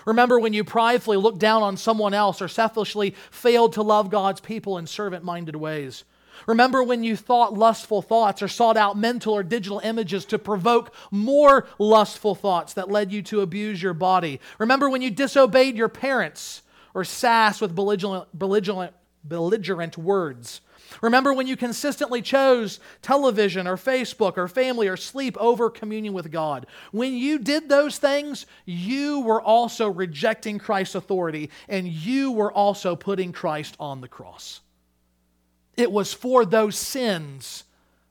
Remember 0.05 0.39
when 0.39 0.53
you 0.53 0.63
pridefully 0.63 1.17
looked 1.17 1.39
down 1.39 1.61
on 1.63 1.75
someone 1.75 2.13
else 2.13 2.41
or 2.41 2.47
selfishly 2.47 3.13
failed 3.29 3.73
to 3.73 3.81
love 3.81 4.09
God's 4.09 4.39
people 4.39 4.77
in 4.77 4.87
servant 4.87 5.25
minded 5.25 5.57
ways. 5.57 6.05
Remember 6.47 6.81
when 6.81 7.03
you 7.03 7.17
thought 7.17 7.53
lustful 7.53 8.01
thoughts 8.01 8.41
or 8.41 8.47
sought 8.47 8.77
out 8.77 8.97
mental 8.97 9.33
or 9.33 9.43
digital 9.43 9.79
images 9.79 10.23
to 10.25 10.39
provoke 10.39 10.93
more 11.11 11.67
lustful 11.77 12.33
thoughts 12.33 12.73
that 12.75 12.89
led 12.89 13.11
you 13.11 13.21
to 13.23 13.41
abuse 13.41 13.83
your 13.83 13.93
body. 13.93 14.39
Remember 14.59 14.89
when 14.89 15.01
you 15.01 15.11
disobeyed 15.11 15.75
your 15.75 15.89
parents 15.89 16.61
or 16.93 17.03
sass 17.03 17.59
with 17.59 17.75
belligerent, 17.75 18.27
belligerent, 18.33 18.93
belligerent 19.25 19.97
words. 19.97 20.61
Remember 21.01 21.33
when 21.33 21.47
you 21.47 21.55
consistently 21.55 22.21
chose 22.21 22.79
television 23.01 23.67
or 23.67 23.77
Facebook 23.77 24.37
or 24.37 24.47
family 24.47 24.87
or 24.87 24.97
sleep 24.97 25.37
over 25.39 25.69
communion 25.69 26.13
with 26.13 26.31
God. 26.31 26.65
When 26.91 27.13
you 27.13 27.39
did 27.39 27.69
those 27.69 27.97
things, 27.97 28.45
you 28.65 29.21
were 29.21 29.41
also 29.41 29.89
rejecting 29.89 30.59
Christ's 30.59 30.95
authority 30.95 31.49
and 31.67 31.87
you 31.87 32.31
were 32.31 32.51
also 32.51 32.95
putting 32.95 33.31
Christ 33.31 33.75
on 33.79 34.01
the 34.01 34.07
cross. 34.07 34.61
It 35.77 35.91
was 35.91 36.13
for 36.13 36.45
those 36.45 36.75
sins 36.75 37.63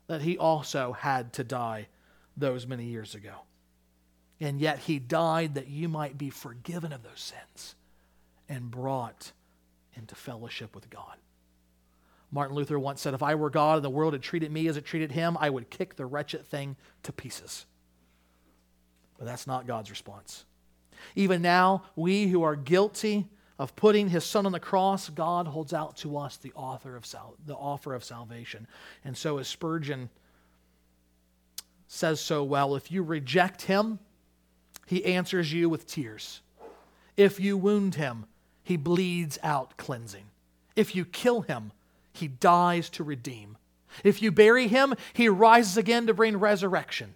that 0.07 0.21
he 0.21 0.37
also 0.37 0.93
had 0.93 1.33
to 1.33 1.43
die 1.43 1.87
those 2.35 2.65
many 2.65 2.85
years 2.85 3.13
ago. 3.13 3.33
And 4.39 4.59
yet 4.59 4.79
he 4.79 4.99
died 4.99 5.55
that 5.55 5.67
you 5.67 5.89
might 5.89 6.17
be 6.17 6.29
forgiven 6.29 6.93
of 6.93 7.03
those 7.03 7.19
sins 7.19 7.75
and 8.47 8.71
brought 8.71 9.31
into 9.95 10.15
fellowship 10.15 10.73
with 10.73 10.89
God. 10.89 11.17
Martin 12.31 12.55
Luther 12.55 12.77
once 12.77 13.01
said, 13.01 13.13
If 13.13 13.23
I 13.23 13.35
were 13.35 13.49
God 13.49 13.77
and 13.77 13.85
the 13.85 13.89
world 13.89 14.13
had 14.13 14.21
treated 14.21 14.51
me 14.51 14.67
as 14.67 14.77
it 14.77 14.85
treated 14.85 15.11
him, 15.11 15.37
I 15.39 15.49
would 15.49 15.69
kick 15.69 15.95
the 15.95 16.05
wretched 16.05 16.45
thing 16.45 16.75
to 17.03 17.11
pieces. 17.11 17.65
But 19.17 19.25
that's 19.25 19.47
not 19.47 19.67
God's 19.67 19.89
response. 19.89 20.45
Even 21.15 21.41
now, 21.41 21.83
we 21.95 22.27
who 22.27 22.43
are 22.43 22.55
guilty 22.55 23.27
of 23.57 23.75
putting 23.75 24.09
his 24.09 24.23
son 24.23 24.45
on 24.45 24.51
the 24.51 24.59
cross, 24.59 25.09
God 25.09 25.47
holds 25.47 25.73
out 25.73 25.97
to 25.97 26.17
us 26.17 26.37
the 26.37 26.53
author 26.53 26.95
of 26.95 27.05
sal- 27.05 27.35
the 27.45 27.55
offer 27.55 27.93
of 27.93 28.03
salvation. 28.03 28.67
And 29.03 29.17
so 29.17 29.37
as 29.37 29.47
Spurgeon 29.47 30.09
says 31.87 32.21
so 32.21 32.43
well, 32.43 32.75
if 32.75 32.91
you 32.91 33.03
reject 33.03 33.63
him, 33.63 33.99
he 34.85 35.03
answers 35.03 35.51
you 35.51 35.67
with 35.67 35.87
tears. 35.87 36.41
If 37.17 37.39
you 37.39 37.57
wound 37.57 37.95
him, 37.95 38.25
he 38.63 38.77
bleeds 38.77 39.37
out 39.43 39.75
cleansing. 39.75 40.25
If 40.75 40.95
you 40.95 41.03
kill 41.03 41.41
him, 41.41 41.73
he 42.19 42.27
dies 42.27 42.89
to 42.91 43.03
redeem. 43.03 43.57
If 44.03 44.21
you 44.21 44.31
bury 44.31 44.67
him, 44.67 44.93
he 45.13 45.29
rises 45.29 45.77
again 45.77 46.07
to 46.07 46.13
bring 46.13 46.37
resurrection. 46.37 47.15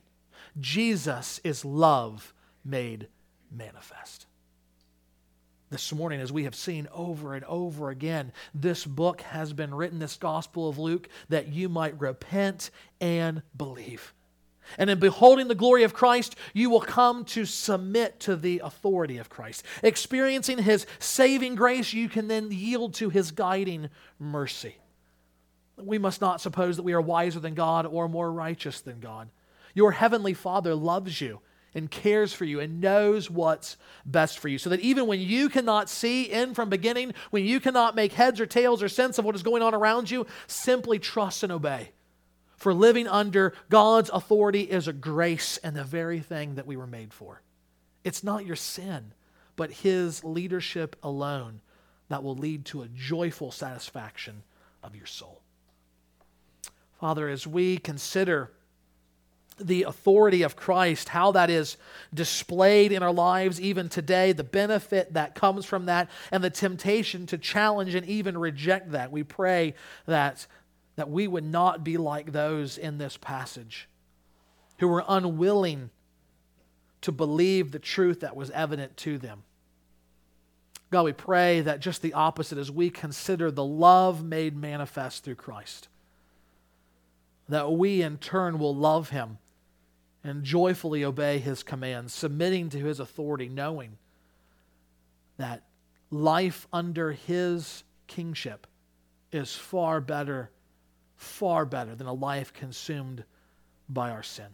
Jesus 0.59 1.39
is 1.43 1.63
love 1.63 2.33
made 2.63 3.07
manifest 3.51 4.25
this 5.73 5.91
morning, 5.91 6.21
as 6.21 6.31
we 6.31 6.43
have 6.43 6.53
seen 6.53 6.87
over 6.93 7.33
and 7.33 7.43
over 7.45 7.89
again, 7.89 8.31
this 8.53 8.85
book 8.85 9.21
has 9.21 9.53
been 9.53 9.73
written, 9.73 9.97
this 9.97 10.17
Gospel 10.17 10.69
of 10.69 10.77
Luke, 10.77 11.09
that 11.29 11.47
you 11.47 11.67
might 11.67 11.99
repent 11.99 12.69
and 13.01 13.41
believe. 13.57 14.13
And 14.77 14.91
in 14.91 14.99
beholding 14.99 15.47
the 15.47 15.55
glory 15.55 15.81
of 15.81 15.95
Christ, 15.95 16.35
you 16.53 16.69
will 16.69 16.79
come 16.79 17.25
to 17.25 17.45
submit 17.45 18.19
to 18.21 18.35
the 18.35 18.59
authority 18.63 19.17
of 19.17 19.29
Christ. 19.29 19.63
Experiencing 19.81 20.59
his 20.59 20.85
saving 20.99 21.55
grace, 21.55 21.91
you 21.91 22.07
can 22.07 22.27
then 22.27 22.51
yield 22.51 22.93
to 22.95 23.09
his 23.09 23.31
guiding 23.31 23.89
mercy. 24.19 24.77
We 25.77 25.97
must 25.97 26.21
not 26.21 26.41
suppose 26.41 26.77
that 26.77 26.83
we 26.83 26.93
are 26.93 27.01
wiser 27.01 27.39
than 27.39 27.55
God 27.55 27.85
or 27.85 28.07
more 28.07 28.31
righteous 28.31 28.81
than 28.81 28.99
God. 28.99 29.29
Your 29.73 29.91
heavenly 29.91 30.33
Father 30.33 30.75
loves 30.75 31.19
you 31.19 31.39
and 31.73 31.89
cares 31.89 32.33
for 32.33 32.45
you 32.45 32.59
and 32.59 32.79
knows 32.79 33.29
what's 33.29 33.77
best 34.05 34.39
for 34.39 34.47
you. 34.47 34.57
So 34.57 34.69
that 34.69 34.81
even 34.81 35.07
when 35.07 35.19
you 35.19 35.49
cannot 35.49 35.89
see 35.89 36.23
in 36.23 36.53
from 36.53 36.69
beginning, 36.69 37.13
when 37.31 37.45
you 37.45 37.59
cannot 37.59 37.95
make 37.95 38.13
heads 38.13 38.39
or 38.39 38.45
tails 38.45 38.83
or 38.83 38.89
sense 38.89 39.17
of 39.17 39.25
what 39.25 39.35
is 39.35 39.43
going 39.43 39.63
on 39.63 39.73
around 39.73 40.11
you, 40.11 40.27
simply 40.47 40.99
trust 40.99 41.43
and 41.43 41.51
obey. 41.51 41.91
For 42.55 42.73
living 42.73 43.07
under 43.07 43.53
God's 43.69 44.09
authority 44.13 44.61
is 44.61 44.87
a 44.87 44.93
grace 44.93 45.57
and 45.57 45.75
the 45.75 45.83
very 45.83 46.19
thing 46.19 46.55
that 46.55 46.67
we 46.67 46.77
were 46.77 46.87
made 46.87 47.13
for. 47.13 47.41
It's 48.03 48.23
not 48.23 48.45
your 48.45 48.55
sin, 48.55 49.13
but 49.55 49.71
His 49.71 50.23
leadership 50.23 50.95
alone 51.03 51.61
that 52.09 52.23
will 52.23 52.35
lead 52.35 52.65
to 52.65 52.83
a 52.83 52.87
joyful 52.87 53.51
satisfaction 53.51 54.43
of 54.83 54.95
your 54.95 55.05
soul. 55.05 55.42
Father, 57.03 57.27
as 57.27 57.45
we 57.45 57.77
consider 57.77 58.49
the 59.59 59.83
authority 59.83 60.41
of 60.41 60.55
Christ, 60.55 61.09
how 61.09 61.33
that 61.33 61.49
is 61.49 61.75
displayed 62.13 62.93
in 62.93 63.03
our 63.03 63.11
lives 63.11 63.59
even 63.59 63.89
today, 63.89 64.31
the 64.31 64.45
benefit 64.45 65.13
that 65.13 65.35
comes 65.35 65.65
from 65.65 65.87
that, 65.87 66.09
and 66.31 66.41
the 66.41 66.49
temptation 66.49 67.25
to 67.25 67.37
challenge 67.37 67.93
and 67.93 68.07
even 68.07 68.37
reject 68.37 68.91
that. 68.91 69.11
We 69.11 69.23
pray 69.23 69.73
that, 70.05 70.47
that 70.95 71.09
we 71.09 71.27
would 71.27 71.43
not 71.43 71.83
be 71.83 71.97
like 71.97 72.31
those 72.31 72.77
in 72.77 72.99
this 72.99 73.17
passage 73.17 73.89
who 74.77 74.87
were 74.87 75.03
unwilling 75.05 75.89
to 77.01 77.11
believe 77.11 77.73
the 77.73 77.79
truth 77.79 78.21
that 78.21 78.37
was 78.37 78.49
evident 78.51 78.95
to 78.95 79.17
them. 79.17 79.43
God, 80.89 81.03
we 81.03 81.11
pray 81.11 81.59
that 81.59 81.81
just 81.81 82.01
the 82.01 82.13
opposite 82.13 82.57
as 82.57 82.71
we 82.71 82.89
consider 82.89 83.51
the 83.51 83.65
love 83.65 84.23
made 84.23 84.55
manifest 84.55 85.25
through 85.25 85.35
Christ, 85.35 85.89
that 87.49 87.71
we 87.71 88.01
in 88.01 88.17
turn 88.17 88.59
will 88.59 88.75
love 88.75 89.09
him 89.09 89.37
and 90.23 90.43
joyfully 90.43 91.03
obey 91.03 91.39
his 91.39 91.63
commands, 91.63 92.13
submitting 92.13 92.69
to 92.69 92.79
his 92.79 92.99
authority, 92.99 93.49
knowing 93.49 93.97
that 95.37 95.63
life 96.09 96.67
under 96.71 97.11
his 97.11 97.83
kingship 98.07 98.67
is 99.31 99.53
far 99.53 99.99
better, 99.99 100.51
far 101.15 101.65
better 101.65 101.95
than 101.95 102.07
a 102.07 102.13
life 102.13 102.53
consumed 102.53 103.23
by 103.89 104.09
our 104.09 104.23
sin. 104.23 104.47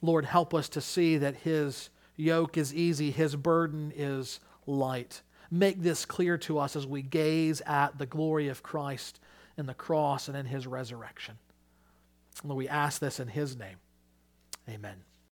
Lord, 0.00 0.24
help 0.24 0.54
us 0.54 0.68
to 0.70 0.80
see 0.80 1.18
that 1.18 1.36
his 1.36 1.90
yoke 2.16 2.56
is 2.56 2.74
easy, 2.74 3.10
his 3.10 3.36
burden 3.36 3.92
is 3.94 4.40
light. 4.66 5.22
Make 5.50 5.82
this 5.82 6.04
clear 6.04 6.38
to 6.38 6.58
us 6.58 6.76
as 6.76 6.86
we 6.86 7.02
gaze 7.02 7.60
at 7.62 7.98
the 7.98 8.06
glory 8.06 8.48
of 8.48 8.62
Christ 8.62 9.20
in 9.56 9.66
the 9.66 9.74
cross 9.74 10.28
and 10.28 10.36
in 10.36 10.46
his 10.46 10.66
resurrection. 10.66 11.38
Lord, 12.42 12.58
we 12.58 12.68
ask 12.68 13.00
this 13.00 13.20
in 13.20 13.28
his 13.28 13.56
name. 13.56 13.76
Amen. 14.68 14.96